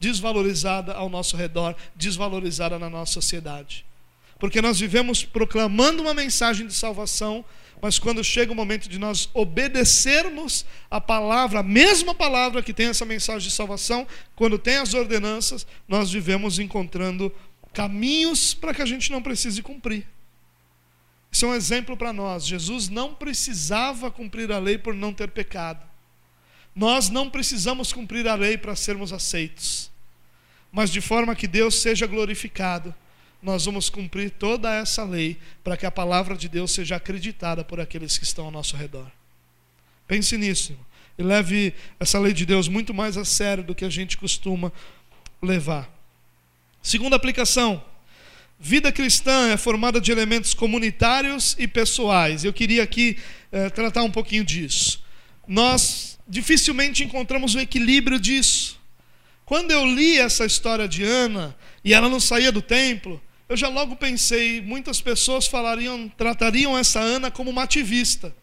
desvalorizada 0.00 0.94
ao 0.94 1.08
nosso 1.08 1.36
redor, 1.36 1.76
desvalorizada 1.94 2.76
na 2.76 2.90
nossa 2.90 3.12
sociedade. 3.12 3.86
Porque 4.44 4.60
nós 4.60 4.78
vivemos 4.78 5.24
proclamando 5.24 6.02
uma 6.02 6.12
mensagem 6.12 6.66
de 6.66 6.74
salvação 6.74 7.42
mas 7.80 7.98
quando 7.98 8.22
chega 8.22 8.52
o 8.52 8.54
momento 8.54 8.88
de 8.88 8.98
nós 8.98 9.28
obedecermos 9.32 10.66
a 10.90 11.00
palavra, 11.00 11.60
a 11.60 11.62
mesma 11.62 12.14
palavra 12.14 12.62
que 12.62 12.72
tem 12.72 12.86
essa 12.86 13.06
mensagem 13.06 13.48
de 13.48 13.54
salvação, 13.54 14.06
quando 14.34 14.58
tem 14.58 14.76
as 14.76 14.94
ordenanças, 14.94 15.66
nós 15.86 16.10
vivemos 16.10 16.58
encontrando 16.58 17.30
caminhos 17.72 18.54
para 18.54 18.72
que 18.72 18.80
a 18.82 18.86
gente 18.86 19.10
não 19.10 19.22
precise 19.22 19.62
cumprir. 19.62 20.06
Isso 21.30 21.44
é 21.44 21.48
um 21.48 21.54
exemplo 21.54 21.96
para 21.96 22.12
nós. 22.12 22.46
Jesus 22.46 22.88
não 22.88 23.14
precisava 23.14 24.10
cumprir 24.10 24.50
a 24.50 24.58
lei 24.58 24.78
por 24.78 24.94
não 24.94 25.12
ter 25.12 25.30
pecado. 25.30 25.86
Nós 26.74 27.08
não 27.08 27.28
precisamos 27.28 27.92
cumprir 27.92 28.26
a 28.28 28.34
lei 28.34 28.56
para 28.56 28.76
sermos 28.76 29.12
aceitos. 29.12 29.90
Mas 30.70 30.90
de 30.90 31.00
forma 31.00 31.34
que 31.36 31.46
Deus 31.46 31.74
seja 31.82 32.06
glorificado, 32.06 32.94
nós 33.44 33.66
vamos 33.66 33.90
cumprir 33.90 34.30
toda 34.30 34.74
essa 34.74 35.04
lei 35.04 35.36
para 35.62 35.76
que 35.76 35.84
a 35.84 35.90
palavra 35.90 36.34
de 36.34 36.48
Deus 36.48 36.72
seja 36.72 36.96
acreditada 36.96 37.62
por 37.62 37.78
aqueles 37.78 38.16
que 38.16 38.24
estão 38.24 38.46
ao 38.46 38.50
nosso 38.50 38.74
redor. 38.74 39.06
Pense 40.08 40.38
nisso 40.38 40.74
e 41.18 41.22
leve 41.22 41.74
essa 42.00 42.18
lei 42.18 42.32
de 42.32 42.46
Deus 42.46 42.68
muito 42.68 42.94
mais 42.94 43.18
a 43.18 43.24
sério 43.24 43.62
do 43.62 43.74
que 43.74 43.84
a 43.84 43.90
gente 43.90 44.16
costuma 44.16 44.72
levar. 45.42 45.90
Segunda 46.82 47.16
aplicação: 47.16 47.84
vida 48.58 48.90
cristã 48.90 49.50
é 49.50 49.58
formada 49.58 50.00
de 50.00 50.10
elementos 50.10 50.54
comunitários 50.54 51.54
e 51.58 51.68
pessoais. 51.68 52.44
Eu 52.44 52.52
queria 52.52 52.82
aqui 52.82 53.18
eh, 53.52 53.68
tratar 53.68 54.04
um 54.04 54.10
pouquinho 54.10 54.42
disso. 54.42 55.04
Nós 55.46 56.18
dificilmente 56.26 57.04
encontramos 57.04 57.54
o 57.54 57.60
equilíbrio 57.60 58.18
disso. 58.18 58.80
Quando 59.44 59.70
eu 59.70 59.84
li 59.84 60.18
essa 60.18 60.46
história 60.46 60.88
de 60.88 61.04
Ana 61.04 61.54
e 61.84 61.92
ela 61.92 62.08
não 62.08 62.18
saía 62.18 62.50
do 62.50 62.62
templo, 62.62 63.20
eu 63.48 63.56
já 63.56 63.68
logo 63.68 63.96
pensei, 63.96 64.60
muitas 64.60 65.00
pessoas 65.00 65.46
falariam, 65.46 66.08
tratariam 66.08 66.76
essa 66.76 67.00
Ana 67.00 67.30
como 67.30 67.50
uma 67.50 67.64
ativista. 67.64 68.34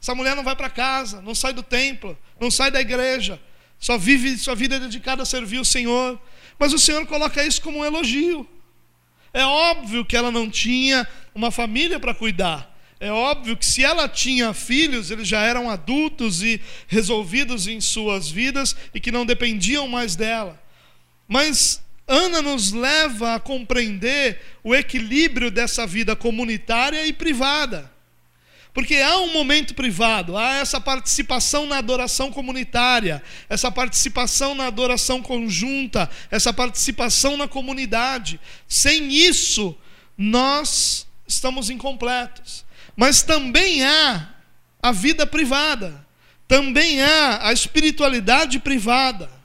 Essa 0.00 0.14
mulher 0.14 0.34
não 0.34 0.44
vai 0.44 0.56
para 0.56 0.70
casa, 0.70 1.20
não 1.20 1.34
sai 1.34 1.52
do 1.52 1.62
templo, 1.62 2.16
não 2.40 2.50
sai 2.50 2.70
da 2.70 2.80
igreja, 2.80 3.40
só 3.78 3.98
vive 3.98 4.36
sua 4.38 4.54
vida 4.54 4.78
dedicada 4.78 5.22
a 5.22 5.26
servir 5.26 5.58
o 5.58 5.64
Senhor. 5.64 6.18
Mas 6.58 6.72
o 6.72 6.78
Senhor 6.78 7.04
coloca 7.06 7.44
isso 7.44 7.60
como 7.60 7.78
um 7.78 7.84
elogio. 7.84 8.48
É 9.32 9.44
óbvio 9.44 10.04
que 10.04 10.16
ela 10.16 10.30
não 10.30 10.50
tinha 10.50 11.06
uma 11.34 11.50
família 11.50 12.00
para 12.00 12.14
cuidar. 12.14 12.76
É 13.00 13.12
óbvio 13.12 13.56
que 13.56 13.64
se 13.64 13.84
ela 13.84 14.08
tinha 14.08 14.52
filhos, 14.52 15.10
eles 15.10 15.28
já 15.28 15.40
eram 15.40 15.70
adultos 15.70 16.42
e 16.42 16.60
resolvidos 16.88 17.68
em 17.68 17.80
suas 17.80 18.28
vidas 18.28 18.74
e 18.92 18.98
que 18.98 19.12
não 19.12 19.24
dependiam 19.24 19.86
mais 19.86 20.16
dela. 20.16 20.60
Mas 21.28 21.80
Ana 22.08 22.40
nos 22.40 22.72
leva 22.72 23.34
a 23.34 23.40
compreender 23.40 24.40
o 24.64 24.74
equilíbrio 24.74 25.50
dessa 25.50 25.86
vida 25.86 26.16
comunitária 26.16 27.06
e 27.06 27.12
privada. 27.12 27.90
Porque 28.72 28.96
há 28.96 29.18
um 29.18 29.32
momento 29.32 29.74
privado, 29.74 30.36
há 30.36 30.54
essa 30.54 30.80
participação 30.80 31.66
na 31.66 31.78
adoração 31.78 32.30
comunitária, 32.30 33.22
essa 33.48 33.70
participação 33.70 34.54
na 34.54 34.66
adoração 34.66 35.20
conjunta, 35.20 36.08
essa 36.30 36.52
participação 36.52 37.36
na 37.36 37.48
comunidade. 37.48 38.40
Sem 38.68 39.12
isso, 39.12 39.76
nós 40.16 41.06
estamos 41.26 41.70
incompletos. 41.70 42.64
Mas 42.96 43.22
também 43.22 43.84
há 43.84 44.34
a 44.82 44.92
vida 44.92 45.26
privada, 45.26 46.06
também 46.46 47.02
há 47.02 47.48
a 47.48 47.52
espiritualidade 47.52 48.58
privada. 48.58 49.37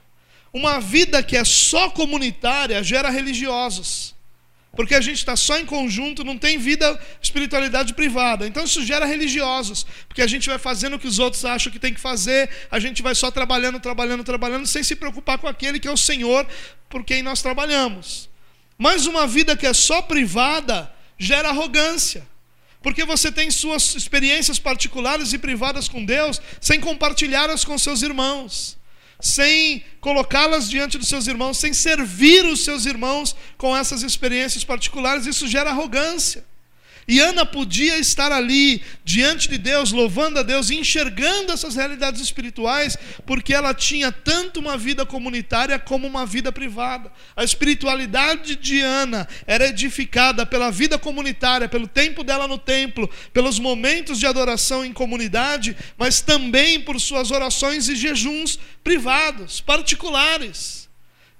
Uma 0.54 0.78
vida 0.78 1.20
que 1.20 1.36
é 1.36 1.42
só 1.44 1.90
comunitária 1.90 2.80
gera 2.80 3.10
religiosos. 3.10 4.14
Porque 4.76 4.94
a 4.94 5.00
gente 5.00 5.18
está 5.18 5.34
só 5.34 5.58
em 5.58 5.66
conjunto, 5.66 6.22
não 6.22 6.38
tem 6.38 6.58
vida, 6.58 6.96
espiritualidade 7.20 7.92
privada. 7.92 8.46
Então 8.46 8.62
isso 8.62 8.84
gera 8.86 9.04
religiosos. 9.04 9.84
Porque 10.06 10.22
a 10.22 10.28
gente 10.28 10.48
vai 10.48 10.56
fazendo 10.56 10.94
o 10.94 10.98
que 10.98 11.08
os 11.08 11.18
outros 11.18 11.44
acham 11.44 11.72
que 11.72 11.78
tem 11.80 11.92
que 11.92 12.00
fazer, 12.00 12.48
a 12.70 12.78
gente 12.78 13.02
vai 13.02 13.16
só 13.16 13.32
trabalhando, 13.32 13.80
trabalhando, 13.80 14.22
trabalhando, 14.22 14.64
sem 14.64 14.84
se 14.84 14.94
preocupar 14.94 15.38
com 15.38 15.48
aquele 15.48 15.80
que 15.80 15.88
é 15.88 15.92
o 15.92 15.96
Senhor 15.96 16.46
por 16.88 17.04
quem 17.04 17.20
nós 17.20 17.42
trabalhamos. 17.42 18.30
Mas 18.78 19.06
uma 19.06 19.26
vida 19.26 19.56
que 19.56 19.66
é 19.66 19.74
só 19.74 20.02
privada 20.02 20.92
gera 21.18 21.48
arrogância. 21.48 22.24
Porque 22.80 23.04
você 23.04 23.32
tem 23.32 23.50
suas 23.50 23.96
experiências 23.96 24.60
particulares 24.60 25.32
e 25.32 25.38
privadas 25.38 25.88
com 25.88 26.04
Deus 26.04 26.40
sem 26.60 26.78
compartilhá-las 26.78 27.64
com 27.64 27.76
seus 27.76 28.02
irmãos 28.02 28.76
sem 29.24 29.82
colocá-las 30.00 30.68
diante 30.68 30.98
dos 30.98 31.08
seus 31.08 31.26
irmãos, 31.26 31.56
sem 31.56 31.72
servir 31.72 32.44
os 32.44 32.62
seus 32.62 32.84
irmãos 32.84 33.34
com 33.56 33.74
essas 33.74 34.02
experiências 34.02 34.64
particulares, 34.64 35.26
isso 35.26 35.48
gera 35.48 35.70
arrogância. 35.70 36.44
E 37.06 37.20
Ana 37.20 37.44
podia 37.44 37.98
estar 37.98 38.32
ali, 38.32 38.82
diante 39.04 39.48
de 39.48 39.58
Deus, 39.58 39.92
louvando 39.92 40.38
a 40.38 40.42
Deus, 40.42 40.70
enxergando 40.70 41.52
essas 41.52 41.76
realidades 41.76 42.20
espirituais, 42.20 42.96
porque 43.26 43.52
ela 43.52 43.74
tinha 43.74 44.10
tanto 44.10 44.60
uma 44.60 44.76
vida 44.76 45.04
comunitária 45.04 45.78
como 45.78 46.06
uma 46.06 46.24
vida 46.24 46.50
privada. 46.50 47.12
A 47.36 47.44
espiritualidade 47.44 48.56
de 48.56 48.80
Ana 48.80 49.28
era 49.46 49.68
edificada 49.68 50.46
pela 50.46 50.70
vida 50.70 50.98
comunitária, 50.98 51.68
pelo 51.68 51.86
tempo 51.86 52.24
dela 52.24 52.48
no 52.48 52.58
templo, 52.58 53.08
pelos 53.32 53.58
momentos 53.58 54.18
de 54.18 54.26
adoração 54.26 54.84
em 54.84 54.92
comunidade, 54.92 55.76
mas 55.98 56.20
também 56.20 56.80
por 56.80 57.00
suas 57.00 57.30
orações 57.30 57.88
e 57.88 57.96
jejuns 57.96 58.58
privados, 58.82 59.60
particulares. 59.60 60.83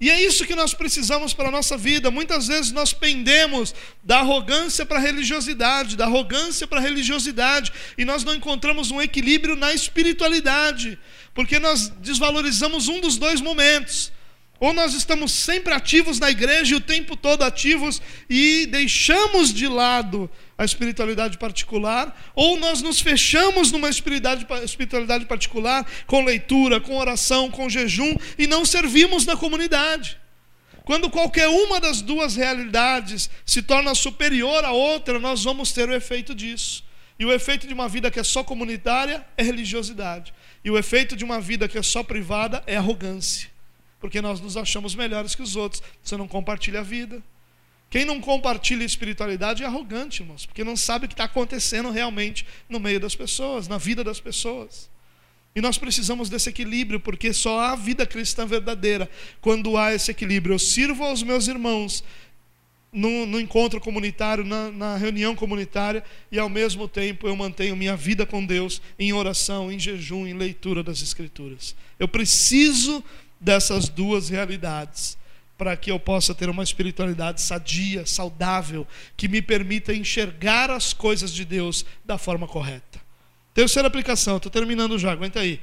E 0.05 0.11
é 0.11 0.23
isso 0.23 0.45
que 0.45 0.53
nós 0.53 0.71
precisamos 0.71 1.33
para 1.33 1.47
a 1.47 1.51
nossa 1.51 1.75
vida. 1.75 2.11
Muitas 2.11 2.45
vezes 2.45 2.71
nós 2.71 2.93
pendemos 2.93 3.73
da 4.03 4.19
arrogância 4.19 4.85
para 4.85 4.99
a 4.99 5.01
religiosidade, 5.01 5.97
da 5.97 6.05
arrogância 6.05 6.67
para 6.67 6.77
a 6.77 6.81
religiosidade, 6.81 7.73
e 7.97 8.05
nós 8.05 8.23
não 8.23 8.35
encontramos 8.35 8.91
um 8.91 9.01
equilíbrio 9.01 9.55
na 9.55 9.73
espiritualidade, 9.73 10.99
porque 11.33 11.57
nós 11.57 11.89
desvalorizamos 11.89 12.87
um 12.87 13.01
dos 13.01 13.17
dois 13.17 13.41
momentos. 13.41 14.11
Ou 14.59 14.73
nós 14.73 14.93
estamos 14.93 15.31
sempre 15.31 15.73
ativos 15.73 16.19
na 16.19 16.29
igreja 16.29 16.75
o 16.75 16.81
tempo 16.81 17.17
todo 17.17 17.41
ativos 17.41 17.99
e 18.29 18.67
deixamos 18.67 19.51
de 19.51 19.67
lado 19.67 20.29
a 20.57 20.63
espiritualidade 20.63 21.37
particular, 21.37 22.15
ou 22.33 22.57
nós 22.57 22.81
nos 22.81 23.01
fechamos 23.01 23.71
numa 23.71 23.89
espiritualidade 23.89 25.25
particular 25.25 25.85
com 26.07 26.23
leitura, 26.23 26.79
com 26.79 26.95
oração, 26.97 27.51
com 27.51 27.69
jejum 27.69 28.15
e 28.37 28.47
não 28.47 28.63
servimos 28.63 29.25
na 29.25 29.35
comunidade. 29.35 30.17
Quando 30.85 31.09
qualquer 31.09 31.47
uma 31.47 31.79
das 31.79 32.01
duas 32.01 32.35
realidades 32.35 33.29
se 33.45 33.61
torna 33.61 33.95
superior 33.95 34.63
à 34.63 34.71
outra, 34.71 35.19
nós 35.19 35.43
vamos 35.43 35.71
ter 35.71 35.89
o 35.89 35.93
efeito 35.93 36.33
disso. 36.35 36.83
E 37.17 37.25
o 37.25 37.33
efeito 37.33 37.65
de 37.65 37.73
uma 37.73 37.89
vida 37.89 38.11
que 38.11 38.19
é 38.19 38.23
só 38.23 38.43
comunitária 38.43 39.25
é 39.35 39.43
religiosidade. 39.43 40.33
E 40.63 40.69
o 40.69 40.77
efeito 40.77 41.15
de 41.15 41.23
uma 41.23 41.39
vida 41.39 41.67
que 41.67 41.77
é 41.77 41.81
só 41.81 42.03
privada 42.03 42.63
é 42.67 42.77
arrogância. 42.77 43.49
porque 43.99 44.21
nós 44.21 44.39
nos 44.39 44.55
achamos 44.55 44.93
melhores 44.93 45.33
que 45.33 45.41
os 45.41 45.55
outros. 45.55 45.81
Você 46.03 46.15
não 46.15 46.27
compartilha 46.27 46.81
a 46.81 46.83
vida. 46.83 47.23
Quem 47.95 48.03
não 48.03 48.19
compartilha 48.19 48.83
espiritualidade 48.83 49.63
é 49.63 49.65
arrogante, 49.65 50.21
irmãos, 50.21 50.45
porque 50.45 50.65
não 50.65 50.75
sabe 50.75 51.05
o 51.05 51.07
que 51.07 51.13
está 51.13 51.23
acontecendo 51.23 51.89
realmente 51.91 52.45
no 52.67 52.77
meio 52.77 52.99
das 52.99 53.15
pessoas, 53.15 53.69
na 53.69 53.77
vida 53.77 54.03
das 54.03 54.19
pessoas. 54.19 54.89
E 55.55 55.61
nós 55.61 55.77
precisamos 55.77 56.27
desse 56.27 56.49
equilíbrio, 56.49 56.99
porque 56.99 57.31
só 57.31 57.57
há 57.57 57.73
vida 57.73 58.05
cristã 58.05 58.45
verdadeira 58.45 59.09
quando 59.39 59.77
há 59.77 59.93
esse 59.93 60.11
equilíbrio. 60.11 60.55
Eu 60.55 60.59
sirvo 60.59 61.05
aos 61.05 61.23
meus 61.23 61.47
irmãos 61.47 62.03
no, 62.91 63.25
no 63.25 63.39
encontro 63.39 63.79
comunitário, 63.79 64.43
na, 64.43 64.69
na, 64.71 64.97
reunião 64.97 65.33
comunitária, 65.33 66.03
e 66.29 66.37
ao 66.37 66.49
mesmo 66.49 66.89
tempo 66.89 67.29
eu 67.29 67.35
mantenho 67.37 67.77
minha 67.77 67.95
vida 67.95 68.25
com 68.25 68.45
Deus 68.45 68.81
em 68.99 69.13
oração, 69.13 69.71
em 69.71 69.79
jejum, 69.79 70.27
em 70.27 70.33
leitura 70.33 70.83
das 70.83 71.01
Escrituras. 71.01 71.73
Eu 71.97 72.09
preciso 72.09 73.01
dessas 73.39 73.87
duas 73.87 74.27
realidades 74.27 75.17
para 75.57 75.75
que 75.77 75.89
eu 75.89 75.99
possa 75.99 76.35
ter 76.35 76.49
uma 76.49 76.63
espiritualidade 76.63 77.41
sadia, 77.41 78.05
saudável, 78.05 78.85
que 79.15 79.27
me 79.27 79.41
permita 79.41 79.93
enxergar 79.93 80.69
as 80.69 80.93
coisas 80.93 81.33
de 81.33 81.45
Deus 81.45 81.85
da 82.03 82.17
forma 82.17 82.47
correta. 82.47 82.99
Terceira 83.53 83.87
aplicação, 83.87 84.37
estou 84.37 84.51
terminando 84.51 84.99
já, 84.99 85.11
aguenta 85.11 85.39
aí. 85.39 85.61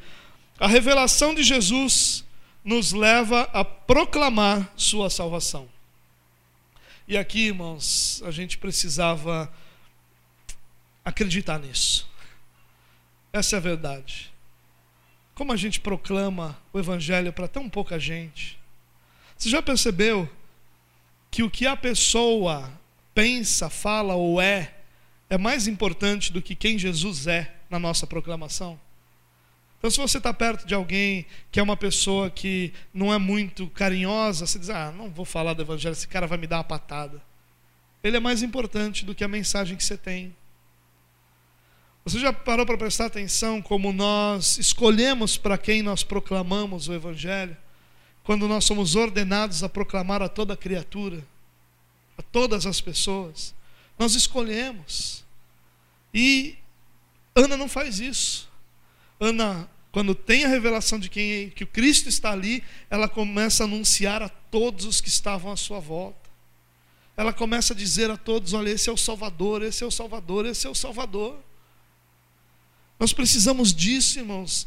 A 0.58 0.66
revelação 0.66 1.34
de 1.34 1.42
Jesus 1.42 2.24
nos 2.64 2.92
leva 2.92 3.42
a 3.52 3.64
proclamar 3.64 4.72
Sua 4.76 5.10
salvação. 5.10 5.68
E 7.06 7.18
aqui, 7.18 7.48
irmãos, 7.48 8.22
a 8.24 8.30
gente 8.30 8.56
precisava 8.56 9.52
acreditar 11.04 11.58
nisso. 11.58 12.08
Essa 13.32 13.56
é 13.56 13.58
a 13.58 13.60
verdade. 13.60 14.32
Como 15.34 15.52
a 15.52 15.56
gente 15.56 15.80
proclama 15.80 16.56
o 16.72 16.78
Evangelho 16.78 17.32
para 17.32 17.48
tão 17.48 17.68
pouca 17.68 17.98
gente? 17.98 18.61
Você 19.42 19.48
já 19.48 19.60
percebeu 19.60 20.28
que 21.28 21.42
o 21.42 21.50
que 21.50 21.66
a 21.66 21.76
pessoa 21.76 22.72
pensa, 23.12 23.68
fala 23.68 24.14
ou 24.14 24.40
é, 24.40 24.72
é 25.28 25.36
mais 25.36 25.66
importante 25.66 26.32
do 26.32 26.40
que 26.40 26.54
quem 26.54 26.78
Jesus 26.78 27.26
é? 27.26 27.52
na 27.68 27.76
nossa 27.76 28.06
proclamação. 28.06 28.78
Então, 29.78 29.90
se 29.90 29.96
você 29.96 30.18
está 30.18 30.32
perto 30.32 30.64
de 30.64 30.76
alguém 30.76 31.26
que 31.50 31.58
é 31.58 31.62
uma 31.62 31.76
pessoa 31.76 32.30
que 32.30 32.72
não 32.94 33.12
é 33.12 33.18
muito 33.18 33.66
carinhosa, 33.70 34.46
você 34.46 34.60
diz: 34.60 34.70
Ah, 34.70 34.92
não 34.96 35.10
vou 35.10 35.24
falar 35.24 35.54
do 35.54 35.62
Evangelho, 35.62 35.92
esse 35.92 36.06
cara 36.06 36.28
vai 36.28 36.38
me 36.38 36.46
dar 36.46 36.58
uma 36.58 36.64
patada. 36.64 37.20
Ele 38.00 38.16
é 38.16 38.20
mais 38.20 38.44
importante 38.44 39.04
do 39.04 39.12
que 39.12 39.24
a 39.24 39.28
mensagem 39.28 39.76
que 39.76 39.82
você 39.82 39.96
tem. 39.96 40.32
Você 42.04 42.20
já 42.20 42.32
parou 42.32 42.64
para 42.64 42.78
prestar 42.78 43.06
atenção 43.06 43.60
como 43.60 43.92
nós 43.92 44.56
escolhemos 44.56 45.36
para 45.36 45.58
quem 45.58 45.82
nós 45.82 46.04
proclamamos 46.04 46.86
o 46.86 46.94
Evangelho? 46.94 47.56
Quando 48.24 48.46
nós 48.46 48.64
somos 48.64 48.94
ordenados 48.94 49.62
a 49.62 49.68
proclamar 49.68 50.22
a 50.22 50.28
toda 50.28 50.56
criatura, 50.56 51.24
a 52.16 52.22
todas 52.22 52.66
as 52.66 52.80
pessoas, 52.80 53.54
nós 53.98 54.14
escolhemos. 54.14 55.24
E 56.14 56.56
Ana 57.34 57.56
não 57.56 57.68
faz 57.68 57.98
isso. 57.98 58.48
Ana, 59.18 59.68
quando 59.90 60.14
tem 60.14 60.44
a 60.44 60.48
revelação 60.48 60.98
de 60.98 61.08
quem 61.08 61.50
que 61.50 61.64
o 61.64 61.66
Cristo 61.66 62.08
está 62.08 62.30
ali, 62.30 62.62
ela 62.88 63.08
começa 63.08 63.64
a 63.64 63.66
anunciar 63.66 64.22
a 64.22 64.28
todos 64.28 64.84
os 64.84 65.00
que 65.00 65.08
estavam 65.08 65.50
à 65.50 65.56
sua 65.56 65.80
volta. 65.80 66.30
Ela 67.16 67.32
começa 67.32 67.72
a 67.72 67.76
dizer 67.76 68.10
a 68.10 68.16
todos: 68.16 68.52
olha, 68.52 68.70
esse 68.70 68.88
é 68.88 68.92
o 68.92 68.96
Salvador, 68.96 69.62
esse 69.62 69.82
é 69.82 69.86
o 69.86 69.90
Salvador, 69.90 70.46
esse 70.46 70.66
é 70.66 70.70
o 70.70 70.74
Salvador. 70.74 71.38
Nós 72.98 73.12
precisamos 73.12 73.74
disso, 73.74 74.18
irmãos 74.20 74.66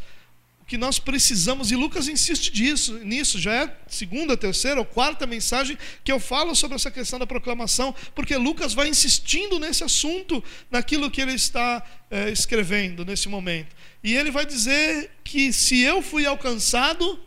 que 0.67 0.77
nós 0.77 0.97
precisamos, 0.97 1.71
e 1.71 1.75
Lucas 1.75 2.07
insiste 2.07 2.51
disso, 2.51 2.97
nisso, 2.99 3.39
já 3.39 3.53
é 3.53 3.77
segunda, 3.87 4.35
terceira 4.35 4.79
ou 4.79 4.85
quarta 4.85 5.27
mensagem 5.27 5.77
que 6.03 6.11
eu 6.11 6.19
falo 6.19 6.55
sobre 6.55 6.75
essa 6.75 6.89
questão 6.89 7.19
da 7.19 7.27
proclamação, 7.27 7.93
porque 8.15 8.35
Lucas 8.35 8.73
vai 8.73 8.87
insistindo 8.87 9.59
nesse 9.59 9.83
assunto, 9.83 10.43
naquilo 10.71 11.11
que 11.11 11.21
ele 11.21 11.33
está 11.33 11.83
é, 12.09 12.31
escrevendo 12.31 13.05
nesse 13.05 13.29
momento. 13.29 13.75
E 14.03 14.15
ele 14.15 14.31
vai 14.31 14.45
dizer 14.45 15.11
que 15.23 15.53
se 15.53 15.81
eu 15.81 16.01
fui 16.01 16.25
alcançado, 16.25 17.19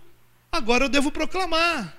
agora 0.51 0.87
eu 0.87 0.89
devo 0.89 1.13
proclamar. 1.13 1.97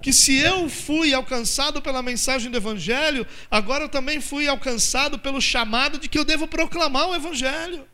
Que 0.00 0.12
se 0.12 0.36
eu 0.36 0.68
fui 0.68 1.14
alcançado 1.14 1.80
pela 1.80 2.02
mensagem 2.02 2.50
do 2.50 2.56
Evangelho, 2.56 3.26
agora 3.50 3.84
eu 3.84 3.88
também 3.88 4.20
fui 4.20 4.48
alcançado 4.48 5.18
pelo 5.18 5.40
chamado 5.40 5.98
de 5.98 6.08
que 6.08 6.18
eu 6.18 6.24
devo 6.24 6.46
proclamar 6.46 7.08
o 7.08 7.14
Evangelho. 7.14 7.86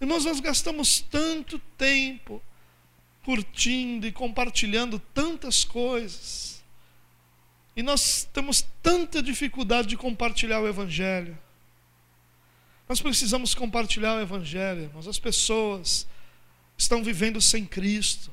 Irmãos, 0.00 0.24
nós 0.24 0.40
gastamos 0.40 1.00
tanto 1.00 1.58
tempo 1.78 2.42
curtindo 3.24 4.06
e 4.06 4.12
compartilhando 4.12 4.98
tantas 4.98 5.64
coisas. 5.64 6.62
E 7.74 7.82
nós 7.82 8.28
temos 8.32 8.64
tanta 8.82 9.22
dificuldade 9.22 9.88
de 9.88 9.96
compartilhar 9.96 10.60
o 10.60 10.68
Evangelho. 10.68 11.36
Nós 12.88 13.00
precisamos 13.00 13.54
compartilhar 13.54 14.16
o 14.16 14.20
Evangelho, 14.20 14.82
irmãos. 14.82 15.08
As 15.08 15.18
pessoas 15.18 16.06
estão 16.78 17.02
vivendo 17.02 17.40
sem 17.40 17.64
Cristo. 17.66 18.32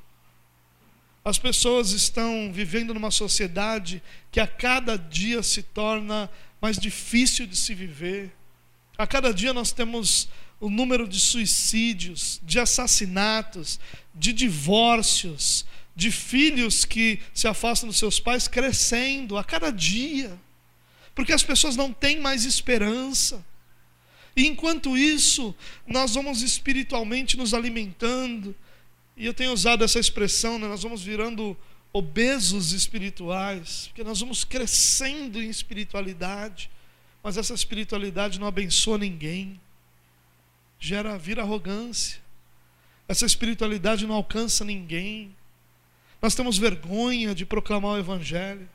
As 1.26 1.39
pessoas 1.39 1.91
estão 1.91 2.51
vivendo 2.53 2.93
numa 2.93 3.09
sociedade 3.09 4.03
que 4.32 4.39
a 4.39 4.47
cada 4.47 4.97
dia 4.97 5.41
se 5.41 5.64
torna 5.64 6.30
mais 6.61 6.78
difícil 6.78 7.47
de 7.47 7.55
se 7.55 7.74
viver. 7.74 8.32
A 8.97 9.07
cada 9.07 9.34
dia 9.34 9.53
nós 9.53 9.72
temos 9.72 10.30
o 10.64 10.70
número 10.70 11.05
de 11.05 11.20
suicídios, 11.20 12.39
de 12.41 12.57
assassinatos, 12.57 13.82
de 14.16 14.32
divórcios, 14.32 15.66
de 15.93 16.09
filhos 16.09 16.86
que 16.86 17.20
se 17.34 17.49
afastam 17.49 17.89
dos 17.89 17.99
seus 17.99 18.18
pais 18.18 18.47
crescendo 18.47 19.38
a 19.38 19.43
cada 19.43 19.70
dia, 19.72 20.39
porque 21.14 21.34
as 21.34 21.43
pessoas 21.43 21.76
não 21.76 21.91
têm 21.91 22.22
mais 22.22 22.45
esperança. 22.45 23.45
E 24.38 24.47
enquanto 24.47 24.97
isso, 24.97 25.53
nós 25.86 26.16
vamos 26.16 26.41
espiritualmente 26.41 27.36
nos 27.36 27.53
alimentando, 27.53 28.55
e 29.18 29.26
eu 29.26 29.34
tenho 29.34 29.51
usado 29.51 29.84
essa 29.84 29.99
expressão, 29.99 30.57
né? 30.57 30.66
nós 30.66 30.82
vamos 30.82 31.03
virando 31.03 31.57
obesos 31.91 32.72
espirituais, 32.72 33.88
porque 33.88 34.01
nós 34.01 34.22
vamos 34.22 34.45
crescendo 34.45 35.43
em 35.43 35.49
espiritualidade, 35.49 36.72
mas 37.22 37.36
essa 37.36 37.53
espiritualidade 37.53 38.39
não 38.39 38.47
abençoa 38.47 38.97
ninguém 38.97 39.59
gera 40.84 41.18
vira 41.18 41.42
arrogância. 41.42 42.20
Essa 43.08 43.26
espiritualidade 43.26 44.06
não 44.06 44.16
alcança 44.16 44.66
ninguém. 44.66 45.34
Nós 46.22 46.36
temos 46.36 46.58
vergonha 46.58 47.34
de 47.34 47.46
proclamar 47.46 47.94
o 47.94 47.98
evangelho. 47.98 48.68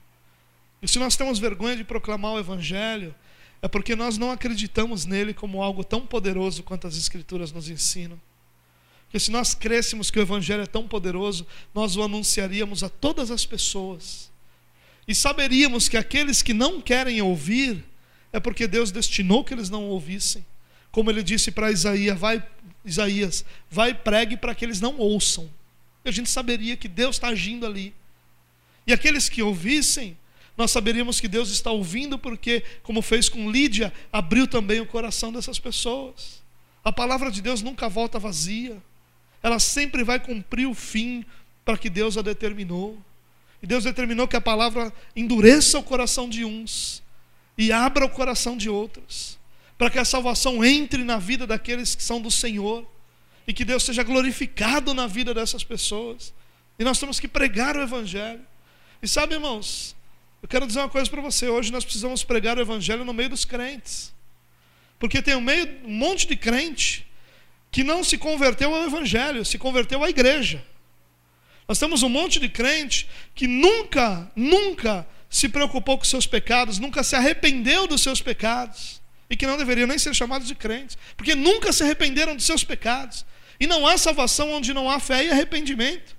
E 0.81 0.89
se 0.89 0.99
nós 0.99 1.17
temos 1.17 1.39
vergonha 1.39 1.77
de 1.77 1.85
proclamar 1.85 2.33
o 2.33 2.39
evangelho, 2.39 3.15
é 3.61 3.69
porque 3.69 3.95
nós 3.95 4.17
não 4.17 4.31
acreditamos 4.31 5.05
nele 5.05 5.35
como 5.35 5.63
algo 5.63 5.85
tão 5.85 6.07
poderoso 6.07 6.63
quanto 6.63 6.87
as 6.87 6.97
escrituras 6.97 7.53
nos 7.53 7.69
ensinam. 7.69 8.19
Porque 9.03 9.21
se 9.21 9.31
nós 9.31 9.55
crêssemos 9.55 10.11
que 10.11 10.19
o 10.19 10.23
evangelho 10.23 10.63
é 10.63 10.67
tão 10.67 10.89
poderoso, 10.89 11.47
nós 11.75 11.95
o 11.95 12.03
anunciaríamos 12.03 12.83
a 12.83 12.89
todas 12.89 13.31
as 13.31 13.45
pessoas. 13.45 14.31
E 15.07 15.15
saberíamos 15.15 15.91
que 15.91 15.97
aqueles 15.99 16.41
que 16.41 16.55
não 16.55 16.81
querem 16.81 17.21
ouvir 17.21 17.85
é 18.33 18.41
porque 18.41 18.67
Deus 18.67 18.91
destinou 18.91 19.45
que 19.45 19.53
eles 19.53 19.69
não 19.69 19.85
ouvissem 19.85 20.43
como 20.91 21.11
ele 21.11 21.22
disse 21.22 21.51
para 21.51 21.70
Isaías, 21.70 22.18
vai, 22.18 22.43
Isaías, 22.84 23.45
vai 23.70 23.95
pregue 23.95 24.36
para 24.36 24.55
que 24.55 24.64
eles 24.64 24.80
não 24.80 24.97
ouçam. 24.99 25.49
E 26.05 26.09
a 26.09 26.12
gente 26.12 26.30
saberia 26.30 26.76
que 26.76 26.89
Deus 26.89 27.16
está 27.16 27.28
agindo 27.28 27.66
ali. 27.66 27.95
E 28.86 28.93
aqueles 28.93 29.28
que 29.28 29.43
ouvissem, 29.43 30.16
nós 30.57 30.70
saberíamos 30.70 31.20
que 31.20 31.28
Deus 31.28 31.51
está 31.51 31.70
ouvindo, 31.70 32.18
porque, 32.18 32.64
como 32.82 33.03
fez 33.03 33.28
com 33.28 33.51
Lídia, 33.51 33.93
abriu 34.12 34.47
também 34.47 34.80
o 34.80 34.86
coração 34.86 35.32
dessas 35.32 35.59
pessoas. 35.59 36.43
A 36.82 36.91
palavra 36.91 37.30
de 37.30 37.43
Deus 37.43 37.61
nunca 37.62 37.89
volta 37.89 38.18
vazia, 38.18 38.82
ela 39.43 39.59
sempre 39.59 40.03
vai 40.03 40.18
cumprir 40.18 40.66
o 40.66 40.74
fim 40.74 41.24
para 41.64 41.78
que 41.78 41.91
Deus 41.91 42.16
a 42.16 42.22
determinou. 42.22 42.99
E 43.62 43.66
Deus 43.66 43.84
determinou 43.84 44.26
que 44.26 44.36
a 44.36 44.41
palavra 44.41 44.93
endureça 45.14 45.78
o 45.78 45.82
coração 45.82 46.28
de 46.28 46.45
uns 46.45 47.03
e 47.57 47.70
abra 47.70 48.05
o 48.05 48.11
coração 48.11 48.57
de 48.57 48.70
outros 48.70 49.38
para 49.79 49.89
que 49.89 49.99
a 49.99 50.05
salvação 50.05 50.64
entre 50.64 51.05
na 51.05 51.18
vida 51.18 51.47
daqueles 51.47 51.95
que 51.95 52.03
são 52.03 52.20
do 52.20 52.33
Senhor 52.33 52.85
e 53.47 53.53
que 53.53 53.64
Deus 53.64 53.85
seja 53.85 54.03
glorificado 54.03 54.93
na 54.93 55.07
vida 55.07 55.33
dessas 55.33 55.62
pessoas. 55.62 56.35
E 56.76 56.85
nós 56.85 56.99
temos 56.99 57.20
que 57.20 57.29
pregar 57.29 57.76
o 57.76 57.81
Evangelho. 57.81 58.45
E 59.01 59.07
sabe, 59.07 59.35
irmãos, 59.35 59.95
eu 60.43 60.49
quero 60.49 60.66
dizer 60.66 60.81
uma 60.81 60.89
coisa 60.89 61.09
para 61.09 61.22
você: 61.22 61.49
hoje 61.49 61.70
nós 61.70 61.85
precisamos 61.85 62.24
pregar 62.24 62.59
o 62.59 62.61
Evangelho 62.61 63.05
no 63.05 63.14
meio 63.14 63.31
dos 63.31 63.45
crentes, 63.45 64.12
porque 64.99 65.22
tem 65.22 65.37
um, 65.37 65.41
meio, 65.41 65.81
um 65.85 65.95
monte 65.95 66.26
de 66.26 66.37
crente 66.37 67.07
que 67.70 67.85
não 67.85 68.03
se 68.03 68.18
converteu 68.18 68.74
ao 68.74 68.85
Evangelho, 68.85 69.45
se 69.45 69.59
converteu 69.59 70.03
à 70.03 70.11
igreja. 70.11 70.64
Nós 71.68 71.79
temos 71.79 72.03
um 72.03 72.09
monte 72.09 72.41
de 72.41 72.49
crente 72.49 73.09
que 73.35 73.47
nunca, 73.47 74.31
nunca 74.35 75.07
se 75.31 75.49
preocupou 75.49 75.99
com 75.99 76.05
seus 76.05 76.26
pecados, 76.26 76.79
nunca 76.79 77.05
se 77.05 77.14
arrependeu 77.14 77.87
dos 77.87 78.03
seus 78.03 78.20
pecados 78.20 78.98
e 79.31 79.37
que 79.37 79.47
não 79.47 79.57
deveriam 79.57 79.87
nem 79.87 79.99
ser 79.99 80.14
chamados 80.14 80.47
de 80.47 80.55
crentes, 80.55 80.97
porque 81.16 81.35
nunca 81.35 81.72
se 81.72 81.83
arrependeram 81.83 82.35
de 82.35 82.43
seus 82.43 82.64
pecados. 82.64 83.26
E 83.61 83.66
não 83.66 83.87
há 83.87 83.99
salvação 83.99 84.53
onde 84.53 84.72
não 84.72 84.89
há 84.91 85.01
fé 85.01 85.24
e 85.24 85.31
arrependimento. 85.31 86.16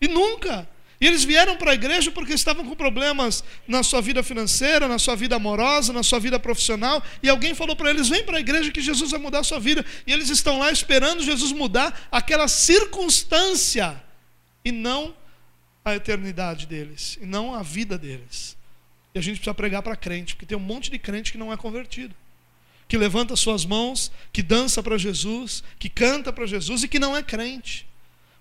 E 0.00 0.08
nunca. 0.08 0.68
E 1.00 1.06
eles 1.06 1.24
vieram 1.24 1.56
para 1.56 1.72
a 1.72 1.74
igreja 1.74 2.10
porque 2.10 2.32
estavam 2.32 2.64
com 2.64 2.74
problemas 2.74 3.42
na 3.66 3.82
sua 3.82 4.00
vida 4.00 4.22
financeira, 4.22 4.86
na 4.86 4.98
sua 4.98 5.16
vida 5.16 5.36
amorosa, 5.36 5.92
na 5.92 6.02
sua 6.02 6.20
vida 6.20 6.38
profissional. 6.38 7.02
E 7.22 7.28
alguém 7.28 7.54
falou 7.54 7.74
para 7.74 7.90
eles: 7.90 8.08
vem 8.08 8.24
para 8.24 8.36
a 8.36 8.40
igreja 8.40 8.70
que 8.70 8.80
Jesus 8.80 9.10
vai 9.10 9.20
mudar 9.20 9.40
a 9.40 9.44
sua 9.44 9.58
vida. 9.58 9.84
E 10.06 10.12
eles 10.12 10.30
estão 10.30 10.58
lá 10.58 10.70
esperando 10.70 11.22
Jesus 11.22 11.52
mudar 11.52 12.08
aquela 12.10 12.46
circunstância 12.46 14.02
e 14.64 14.70
não 14.72 15.14
a 15.84 15.94
eternidade 15.94 16.66
deles, 16.66 17.18
e 17.20 17.26
não 17.26 17.54
a 17.54 17.62
vida 17.62 17.98
deles. 17.98 18.53
E 19.14 19.18
a 19.18 19.22
gente 19.22 19.36
precisa 19.36 19.54
pregar 19.54 19.82
para 19.82 19.96
crente, 19.96 20.34
porque 20.34 20.46
tem 20.46 20.58
um 20.58 20.60
monte 20.60 20.90
de 20.90 20.98
crente 20.98 21.30
que 21.32 21.38
não 21.38 21.52
é 21.52 21.56
convertido. 21.56 22.14
Que 22.88 22.98
levanta 22.98 23.36
suas 23.36 23.64
mãos, 23.64 24.10
que 24.32 24.42
dança 24.42 24.82
para 24.82 24.98
Jesus, 24.98 25.62
que 25.78 25.88
canta 25.88 26.32
para 26.32 26.46
Jesus 26.46 26.82
e 26.82 26.88
que 26.88 26.98
não 26.98 27.16
é 27.16 27.22
crente. 27.22 27.86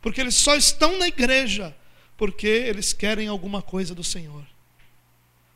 Porque 0.01 0.19
eles 0.19 0.35
só 0.35 0.55
estão 0.55 0.97
na 0.97 1.07
igreja 1.07 1.73
porque 2.17 2.47
eles 2.47 2.93
querem 2.93 3.27
alguma 3.27 3.61
coisa 3.61 3.93
do 3.93 4.03
Senhor. 4.03 4.45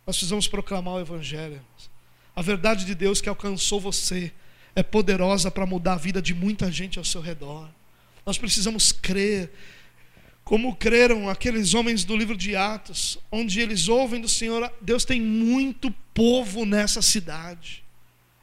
Nós 0.05 0.15
precisamos 0.15 0.47
proclamar 0.47 0.95
o 0.95 0.99
Evangelho. 0.99 1.61
A 2.36 2.41
verdade 2.41 2.86
de 2.86 2.95
Deus 2.95 3.22
que 3.22 3.30
alcançou 3.30 3.80
você 3.80 4.32
é 4.76 4.84
poderosa 4.84 5.49
para 5.49 5.65
mudar 5.65 5.93
a 5.93 5.97
vida 5.97 6.22
de 6.22 6.34
muita 6.34 6.72
gente 6.72 6.99
ao 6.99 7.05
seu 7.05 7.22
redor. 7.22 7.70
Nós 8.26 8.38
precisamos 8.38 8.91
crer, 8.91 9.51
como 10.47 10.73
creram 10.73 11.27
aqueles 11.27 11.73
homens 11.73 12.05
do 12.05 12.15
livro 12.15 12.37
de 12.37 12.55
Atos, 12.55 13.17
onde 13.29 13.59
eles 13.59 13.89
ouvem 13.89 14.21
do 14.21 14.29
Senhor: 14.29 14.71
Deus 14.79 15.03
tem 15.03 15.19
muito 15.19 15.91
povo 16.13 16.65
nessa 16.65 17.01
cidade. 17.01 17.83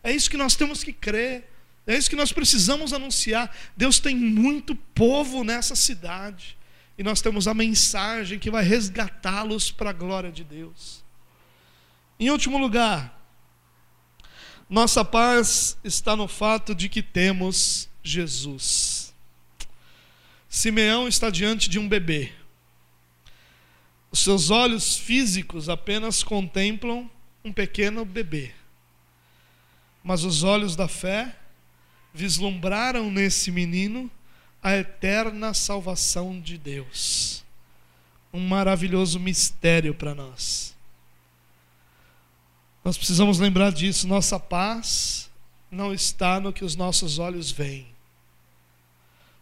É 0.02 0.12
isso 0.12 0.28
que 0.28 0.36
nós 0.36 0.54
temos 0.54 0.84
que 0.84 0.92
crer, 0.92 1.50
é 1.86 1.96
isso 1.96 2.10
que 2.10 2.14
nós 2.14 2.30
precisamos 2.30 2.92
anunciar. 2.92 3.56
Deus 3.74 3.98
tem 3.98 4.14
muito 4.14 4.76
povo 4.94 5.42
nessa 5.42 5.74
cidade 5.74 6.58
e 6.98 7.02
nós 7.02 7.22
temos 7.22 7.48
a 7.48 7.54
mensagem 7.54 8.38
que 8.38 8.50
vai 8.50 8.62
resgatá-los 8.62 9.70
para 9.70 9.88
a 9.88 9.94
glória 9.94 10.30
de 10.30 10.44
Deus. 10.44 11.02
Em 12.20 12.28
último 12.28 12.58
lugar, 12.58 13.18
nossa 14.68 15.02
paz 15.02 15.78
está 15.82 16.14
no 16.14 16.28
fato 16.28 16.74
de 16.74 16.90
que 16.90 17.02
temos 17.02 17.88
Jesus. 18.02 19.03
Simeão 20.54 21.08
está 21.08 21.30
diante 21.30 21.68
de 21.68 21.80
um 21.80 21.88
bebê. 21.88 22.30
Os 24.08 24.20
seus 24.20 24.50
olhos 24.50 24.96
físicos 24.96 25.68
apenas 25.68 26.22
contemplam 26.22 27.10
um 27.44 27.52
pequeno 27.52 28.04
bebê. 28.04 28.52
Mas 30.00 30.22
os 30.22 30.44
olhos 30.44 30.76
da 30.76 30.86
fé 30.86 31.34
vislumbraram 32.14 33.10
nesse 33.10 33.50
menino 33.50 34.08
a 34.62 34.76
eterna 34.76 35.52
salvação 35.52 36.40
de 36.40 36.56
Deus. 36.56 37.44
Um 38.32 38.46
maravilhoso 38.46 39.18
mistério 39.18 39.92
para 39.92 40.14
nós. 40.14 40.72
Nós 42.84 42.96
precisamos 42.96 43.40
lembrar 43.40 43.72
disso. 43.72 44.06
Nossa 44.06 44.38
paz 44.38 45.28
não 45.68 45.92
está 45.92 46.38
no 46.38 46.52
que 46.52 46.64
os 46.64 46.76
nossos 46.76 47.18
olhos 47.18 47.50
veem. 47.50 47.93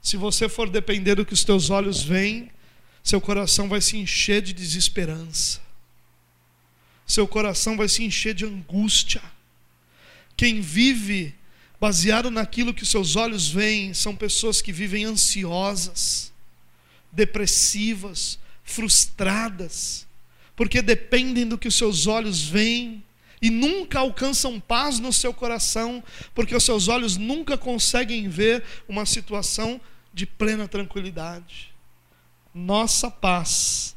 Se 0.02 0.16
você 0.16 0.48
for 0.48 0.68
depender 0.68 1.14
do 1.14 1.24
que 1.24 1.32
os 1.32 1.44
teus 1.44 1.70
olhos 1.70 2.02
veem, 2.02 2.50
seu 3.04 3.20
coração 3.20 3.68
vai 3.68 3.80
se 3.80 3.96
encher 3.96 4.42
de 4.42 4.52
desesperança. 4.52 5.60
Seu 7.06 7.26
coração 7.26 7.76
vai 7.76 7.88
se 7.88 8.02
encher 8.02 8.34
de 8.34 8.44
angústia. 8.44 9.22
Quem 10.36 10.60
vive 10.60 11.34
baseado 11.80 12.30
naquilo 12.30 12.74
que 12.74 12.86
seus 12.86 13.16
olhos 13.16 13.48
veem, 13.48 13.92
são 13.92 14.14
pessoas 14.14 14.62
que 14.62 14.72
vivem 14.72 15.04
ansiosas, 15.04 16.32
depressivas, 17.10 18.38
frustradas, 18.62 20.06
porque 20.54 20.80
dependem 20.80 21.46
do 21.46 21.58
que 21.58 21.66
os 21.66 21.76
seus 21.76 22.06
olhos 22.06 22.42
veem 22.42 23.02
e 23.40 23.50
nunca 23.50 23.98
alcançam 23.98 24.60
paz 24.60 25.00
no 25.00 25.12
seu 25.12 25.34
coração, 25.34 26.02
porque 26.32 26.54
os 26.54 26.62
seus 26.62 26.86
olhos 26.86 27.16
nunca 27.16 27.58
conseguem 27.58 28.28
ver 28.28 28.62
uma 28.88 29.04
situação 29.04 29.80
de 30.12 30.26
plena 30.26 30.68
tranquilidade. 30.68 31.74
Nossa 32.54 33.10
paz 33.10 33.96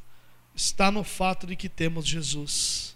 está 0.55 0.89
no 0.89 1.03
fato 1.03 1.45
de 1.45 1.55
que 1.55 1.67
temos 1.67 2.07
Jesus. 2.07 2.95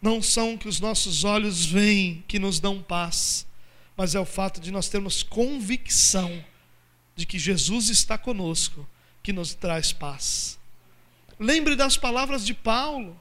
Não 0.00 0.22
são 0.22 0.56
que 0.56 0.68
os 0.68 0.78
nossos 0.78 1.24
olhos 1.24 1.64
veem 1.64 2.24
que 2.28 2.38
nos 2.38 2.60
dão 2.60 2.80
paz, 2.80 3.46
mas 3.96 4.14
é 4.14 4.20
o 4.20 4.24
fato 4.24 4.60
de 4.60 4.70
nós 4.70 4.88
termos 4.88 5.22
convicção 5.24 6.44
de 7.16 7.26
que 7.26 7.38
Jesus 7.38 7.88
está 7.88 8.16
conosco 8.16 8.88
que 9.22 9.32
nos 9.32 9.54
traz 9.54 9.92
paz. 9.92 10.56
Lembre 11.38 11.74
das 11.74 11.96
palavras 11.96 12.46
de 12.46 12.54
Paulo. 12.54 13.20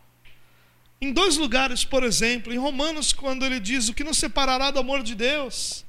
Em 1.02 1.12
dois 1.12 1.38
lugares, 1.38 1.84
por 1.84 2.04
exemplo, 2.04 2.54
em 2.54 2.58
Romanos, 2.58 3.12
quando 3.14 3.46
ele 3.46 3.60
diz 3.60 3.90
o 3.90 3.94
que 3.94 4.04
nos 4.04 4.18
separará 4.18 4.70
do 4.70 4.80
amor 4.80 5.02
de 5.02 5.16
Deus, 5.16 5.84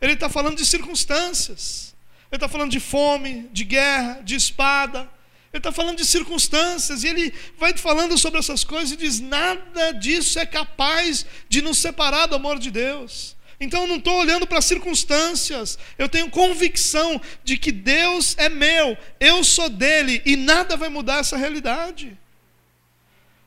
ele 0.00 0.14
está 0.14 0.28
falando 0.28 0.56
de 0.56 0.64
circunstâncias. 0.64 1.89
Ele 2.30 2.36
está 2.36 2.48
falando 2.48 2.70
de 2.70 2.80
fome, 2.80 3.48
de 3.52 3.64
guerra, 3.64 4.20
de 4.22 4.36
espada. 4.36 5.10
Ele 5.52 5.58
está 5.58 5.72
falando 5.72 5.96
de 5.96 6.04
circunstâncias. 6.04 7.02
E 7.02 7.08
ele 7.08 7.34
vai 7.58 7.76
falando 7.76 8.16
sobre 8.16 8.38
essas 8.38 8.62
coisas 8.62 8.92
e 8.92 8.96
diz: 8.96 9.18
nada 9.18 9.92
disso 9.92 10.38
é 10.38 10.46
capaz 10.46 11.26
de 11.48 11.60
nos 11.60 11.78
separar 11.78 12.26
do 12.26 12.36
amor 12.36 12.58
de 12.58 12.70
Deus. 12.70 13.36
Então 13.60 13.82
eu 13.82 13.86
não 13.86 13.96
estou 13.96 14.18
olhando 14.18 14.46
para 14.46 14.62
circunstâncias, 14.62 15.78
eu 15.98 16.08
tenho 16.08 16.30
convicção 16.30 17.20
de 17.44 17.58
que 17.58 17.70
Deus 17.70 18.34
é 18.38 18.48
meu, 18.48 18.96
eu 19.20 19.44
sou 19.44 19.68
dele 19.68 20.22
e 20.24 20.34
nada 20.34 20.78
vai 20.78 20.88
mudar 20.88 21.18
essa 21.18 21.36
realidade. 21.36 22.18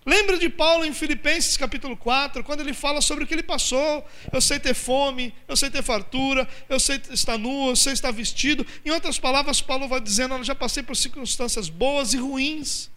Lembra 0.05 0.37
de 0.37 0.49
Paulo 0.49 0.83
em 0.83 0.93
Filipenses 0.93 1.55
capítulo 1.55 1.95
4, 1.95 2.43
quando 2.43 2.59
ele 2.59 2.73
fala 2.73 2.99
sobre 2.99 3.23
o 3.23 3.27
que 3.27 3.33
ele 3.33 3.43
passou. 3.43 4.05
Eu 4.31 4.41
sei 4.41 4.59
ter 4.59 4.73
fome, 4.73 5.33
eu 5.47 5.55
sei 5.55 5.69
ter 5.69 5.81
fartura, 5.81 6.47
eu 6.67 6.79
sei 6.79 7.01
estar 7.09 7.37
nu, 7.37 7.69
eu 7.69 7.75
sei 7.75 7.93
estar 7.93 8.11
vestido. 8.11 8.65
Em 8.85 8.91
outras 8.91 9.17
palavras, 9.17 9.61
Paulo 9.61 9.87
vai 9.87 10.01
dizendo: 10.01 10.35
Eu 10.35 10.43
já 10.43 10.53
passei 10.53 10.83
por 10.83 10.95
circunstâncias 10.95 11.69
boas 11.69 12.13
e 12.13 12.17
ruins. 12.17 12.89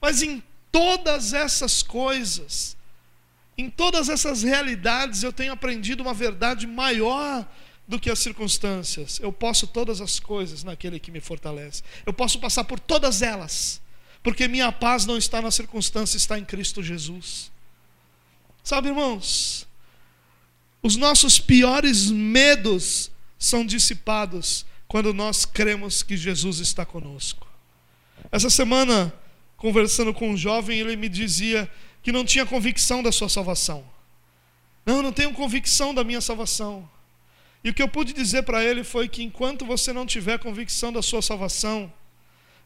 Mas 0.00 0.22
em 0.22 0.42
todas 0.70 1.34
essas 1.34 1.82
coisas, 1.82 2.76
em 3.58 3.68
todas 3.68 4.08
essas 4.08 4.42
realidades 4.42 5.22
eu 5.22 5.32
tenho 5.32 5.52
aprendido 5.52 6.02
uma 6.02 6.14
verdade 6.14 6.66
maior 6.66 7.46
do 7.86 7.98
que 8.00 8.10
as 8.10 8.20
circunstâncias. 8.20 9.20
Eu 9.20 9.32
posso 9.32 9.66
todas 9.66 10.00
as 10.00 10.18
coisas 10.18 10.64
naquele 10.64 10.98
que 10.98 11.10
me 11.10 11.20
fortalece. 11.20 11.82
Eu 12.06 12.12
posso 12.12 12.38
passar 12.38 12.64
por 12.64 12.80
todas 12.80 13.22
elas, 13.22 13.81
porque 14.22 14.46
minha 14.46 14.70
paz 14.70 15.04
não 15.04 15.16
está 15.16 15.42
na 15.42 15.50
circunstância, 15.50 16.16
está 16.16 16.38
em 16.38 16.44
Cristo 16.44 16.82
Jesus. 16.82 17.50
Sabe, 18.62 18.88
irmãos, 18.88 19.66
os 20.82 20.96
nossos 20.96 21.40
piores 21.40 22.10
medos 22.10 23.10
são 23.38 23.66
dissipados 23.66 24.64
quando 24.86 25.12
nós 25.12 25.44
cremos 25.44 26.02
que 26.02 26.16
Jesus 26.16 26.58
está 26.58 26.84
conosco. 26.84 27.46
Essa 28.30 28.50
semana, 28.50 29.12
conversando 29.56 30.14
com 30.14 30.30
um 30.30 30.36
jovem, 30.36 30.78
ele 30.78 30.96
me 30.96 31.08
dizia 31.08 31.68
que 32.02 32.12
não 32.12 32.24
tinha 32.24 32.46
convicção 32.46 33.02
da 33.02 33.10
sua 33.10 33.28
salvação. 33.28 33.84
Não, 34.86 35.02
não 35.02 35.12
tenho 35.12 35.32
convicção 35.32 35.94
da 35.94 36.04
minha 36.04 36.20
salvação. 36.20 36.88
E 37.64 37.70
o 37.70 37.74
que 37.74 37.82
eu 37.82 37.88
pude 37.88 38.12
dizer 38.12 38.42
para 38.42 38.64
ele 38.64 38.82
foi 38.84 39.08
que 39.08 39.22
enquanto 39.22 39.64
você 39.64 39.92
não 39.92 40.04
tiver 40.04 40.38
convicção 40.38 40.92
da 40.92 41.00
sua 41.00 41.22
salvação, 41.22 41.92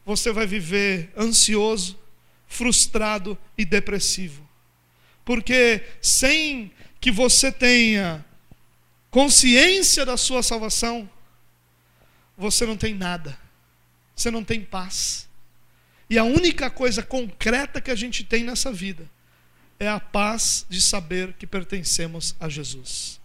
você 0.07 0.31
vai 0.31 0.47
viver 0.47 1.11
ansioso, 1.17 1.99
frustrado 2.47 3.37
e 3.57 3.65
depressivo. 3.65 4.47
Porque 5.25 5.83
sem 6.01 6.71
que 7.01 7.11
você 7.11 7.51
tenha 7.51 8.25
consciência 9.11 10.05
da 10.05 10.15
sua 10.15 10.41
salvação, 10.41 11.09
você 12.37 12.65
não 12.65 12.77
tem 12.77 12.93
nada. 12.93 13.37
Você 14.15 14.31
não 14.31 14.45
tem 14.45 14.61
paz. 14.61 15.27
E 16.09 16.17
a 16.17 16.23
única 16.23 16.69
coisa 16.69 17.03
concreta 17.03 17.81
que 17.81 17.91
a 17.91 17.95
gente 17.95 18.23
tem 18.23 18.45
nessa 18.45 18.71
vida 18.71 19.11
é 19.77 19.89
a 19.89 19.99
paz 19.99 20.65
de 20.69 20.81
saber 20.81 21.33
que 21.33 21.45
pertencemos 21.45 22.33
a 22.39 22.47
Jesus. 22.47 23.19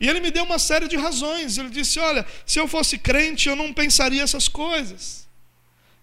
E 0.00 0.08
ele 0.08 0.20
me 0.20 0.30
deu 0.30 0.44
uma 0.44 0.58
série 0.58 0.88
de 0.88 0.96
razões. 0.96 1.58
Ele 1.58 1.68
disse: 1.68 1.98
Olha, 1.98 2.26
se 2.46 2.58
eu 2.58 2.66
fosse 2.66 2.96
crente, 2.96 3.50
eu 3.50 3.54
não 3.54 3.70
pensaria 3.70 4.22
essas 4.22 4.48
coisas. 4.48 5.28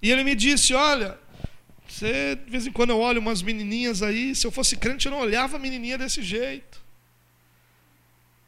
E 0.02 0.12
ele 0.12 0.24
me 0.24 0.36
disse: 0.36 0.74
Olha, 0.74 1.18
você, 1.88 2.36
de 2.36 2.50
vez 2.50 2.68
em 2.68 2.72
quando 2.72 2.92
eu 2.92 3.00
olho 3.00 3.20
umas 3.20 3.42
menininhas 3.42 4.02
aí, 4.04 4.36
se 4.36 4.46
eu 4.46 4.52
fosse 4.52 4.76
crente, 4.76 5.08
eu 5.08 5.12
não 5.12 5.20
olhava 5.20 5.56
a 5.56 5.60
menininha 5.60 5.98
desse 5.98 6.22
jeito. 6.22 6.82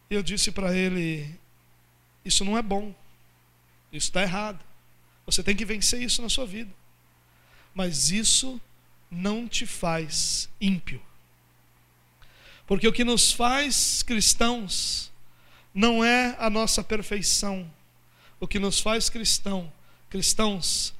E 0.10 0.14
eu 0.14 0.22
disse 0.22 0.52
para 0.52 0.76
ele: 0.76 1.36
Isso 2.24 2.44
não 2.44 2.58
é 2.58 2.62
bom. 2.62 2.94
Isso 3.92 4.08
está 4.08 4.22
errado. 4.22 4.60
Você 5.26 5.42
tem 5.42 5.56
que 5.56 5.66
vencer 5.66 6.02
isso 6.02 6.22
na 6.22 6.30
sua 6.30 6.46
vida. 6.46 6.72
Mas 7.74 8.12
isso 8.12 8.60
não 9.10 9.48
te 9.48 9.66
faz 9.66 10.50
ímpio. 10.60 11.02
Porque 12.68 12.88
o 12.88 12.94
que 12.94 13.04
nos 13.04 13.32
faz 13.32 14.04
cristãos 14.04 15.12
não 15.74 16.04
é 16.04 16.36
a 16.38 16.50
nossa 16.50 16.84
perfeição. 16.84 17.72
O 18.40 18.48
que 18.48 18.60
nos 18.60 18.80
faz 18.80 19.10
cristão, 19.10 19.72
cristãos 20.10 20.94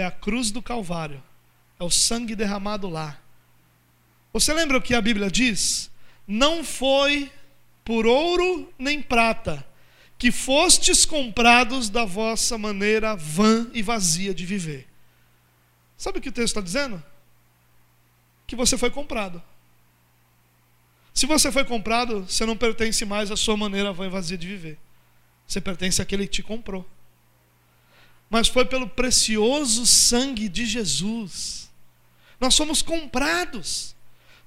é 0.00 0.04
a 0.06 0.10
cruz 0.10 0.50
do 0.50 0.62
Calvário, 0.62 1.22
é 1.78 1.84
o 1.84 1.90
sangue 1.90 2.34
derramado 2.34 2.88
lá. 2.88 3.18
Você 4.32 4.52
lembra 4.52 4.78
o 4.78 4.82
que 4.82 4.94
a 4.94 5.00
Bíblia 5.00 5.30
diz? 5.30 5.90
Não 6.26 6.64
foi 6.64 7.30
por 7.84 8.06
ouro 8.06 8.72
nem 8.78 9.02
prata 9.02 9.66
que 10.20 10.30
fostes 10.30 11.06
comprados 11.06 11.88
da 11.88 12.04
vossa 12.04 12.58
maneira 12.58 13.16
vã 13.16 13.70
e 13.72 13.80
vazia 13.80 14.34
de 14.34 14.44
viver. 14.44 14.86
Sabe 15.96 16.18
o 16.18 16.20
que 16.20 16.28
o 16.28 16.32
texto 16.32 16.48
está 16.48 16.60
dizendo? 16.60 17.02
Que 18.46 18.54
você 18.54 18.76
foi 18.76 18.90
comprado. 18.90 19.42
Se 21.14 21.24
você 21.24 21.50
foi 21.50 21.64
comprado, 21.64 22.26
você 22.28 22.44
não 22.44 22.56
pertence 22.56 23.04
mais 23.06 23.30
à 23.30 23.36
sua 23.36 23.56
maneira 23.56 23.94
vã 23.94 24.06
e 24.06 24.10
vazia 24.10 24.36
de 24.36 24.46
viver. 24.46 24.78
Você 25.46 25.58
pertence 25.58 26.02
àquele 26.02 26.26
que 26.26 26.34
te 26.34 26.42
comprou. 26.42 26.86
Mas 28.30 28.46
foi 28.46 28.64
pelo 28.64 28.88
precioso 28.88 29.84
sangue 29.84 30.48
de 30.48 30.64
Jesus. 30.64 31.68
Nós 32.40 32.54
somos 32.54 32.80
comprados. 32.80 33.94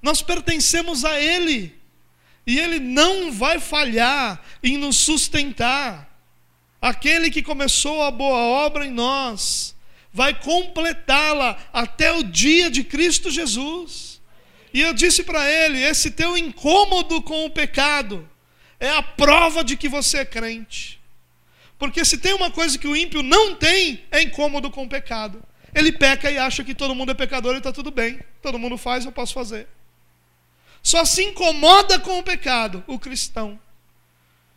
Nós 0.02 0.22
pertencemos 0.22 1.04
a 1.04 1.20
Ele. 1.20 1.78
E 2.46 2.58
Ele 2.58 2.80
não 2.80 3.30
vai 3.30 3.60
falhar 3.60 4.42
em 4.62 4.78
nos 4.78 4.96
sustentar. 4.96 6.10
Aquele 6.80 7.30
que 7.30 7.42
começou 7.42 8.02
a 8.02 8.10
boa 8.10 8.38
obra 8.38 8.84
em 8.86 8.90
nós, 8.90 9.74
vai 10.12 10.38
completá-la 10.38 11.58
até 11.72 12.12
o 12.12 12.22
dia 12.22 12.70
de 12.70 12.84
Cristo 12.84 13.30
Jesus. 13.30 14.20
E 14.72 14.80
eu 14.80 14.92
disse 14.92 15.24
para 15.24 15.48
ele: 15.48 15.80
esse 15.80 16.10
teu 16.10 16.36
incômodo 16.36 17.22
com 17.22 17.46
o 17.46 17.50
pecado 17.50 18.28
é 18.78 18.90
a 18.90 19.02
prova 19.02 19.64
de 19.64 19.76
que 19.76 19.88
você 19.88 20.18
é 20.18 20.24
crente. 20.24 21.00
Porque 21.78 22.04
se 22.04 22.18
tem 22.18 22.32
uma 22.32 22.50
coisa 22.50 22.78
que 22.78 22.86
o 22.86 22.96
ímpio 22.96 23.22
não 23.22 23.54
tem, 23.54 24.04
é 24.10 24.22
incômodo 24.22 24.70
com 24.70 24.84
o 24.84 24.88
pecado. 24.88 25.42
Ele 25.74 25.90
peca 25.90 26.30
e 26.30 26.38
acha 26.38 26.62
que 26.62 26.74
todo 26.74 26.94
mundo 26.94 27.10
é 27.10 27.14
pecador 27.14 27.54
e 27.54 27.58
está 27.58 27.72
tudo 27.72 27.90
bem. 27.90 28.20
Todo 28.40 28.58
mundo 28.58 28.78
faz, 28.78 29.04
eu 29.04 29.12
posso 29.12 29.34
fazer. 29.34 29.66
Só 30.82 31.04
se 31.04 31.24
incomoda 31.24 31.98
com 31.98 32.18
o 32.18 32.22
pecado 32.22 32.84
o 32.86 32.98
cristão. 32.98 33.58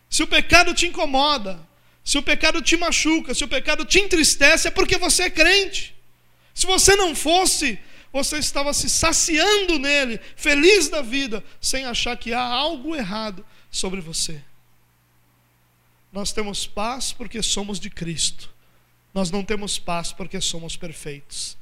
Se 0.10 0.24
o 0.24 0.28
pecado 0.28 0.74
te 0.74 0.86
incomoda, 0.86 1.60
se 2.04 2.18
o 2.18 2.24
pecado 2.24 2.62
te 2.62 2.78
machuca, 2.78 3.34
se 3.34 3.44
o 3.44 3.48
pecado 3.48 3.84
te 3.84 4.00
entristece, 4.00 4.68
é 4.68 4.72
porque 4.72 4.98
você 4.98 5.24
é 5.24 5.30
crente. 5.30 5.96
Se 6.54 6.66
você 6.66 6.96
não 6.96 7.16
fosse, 7.16 7.80
você 8.12 8.38
estava 8.38 8.74
se 8.74 8.90
saciando 8.90 9.78
nele, 9.78 10.20
feliz 10.36 10.88
da 10.88 11.02
vida, 11.02 11.44
sem 11.60 11.86
achar 11.86 12.16
que 12.16 12.34
há 12.34 12.42
algo 12.42 12.96
errado 12.96 13.46
sobre 13.70 14.02
você. 14.02 14.42
Nós 16.12 16.32
temos 16.32 16.66
paz 16.66 17.12
porque 17.12 17.42
somos 17.42 17.80
de 17.80 17.90
Cristo. 17.90 18.50
Nós 19.14 19.32
não 19.32 19.44
temos 19.44 19.80
paz 19.80 20.12
porque 20.12 20.40
somos 20.40 20.78
perfeitos. 20.78 21.58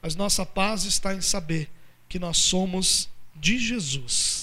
Mas 0.00 0.14
nossa 0.14 0.46
paz 0.46 0.84
está 0.84 1.14
em 1.14 1.20
saber 1.20 1.70
que 2.08 2.18
nós 2.18 2.38
somos 2.38 3.08
de 3.34 3.58
Jesus. 3.58 4.37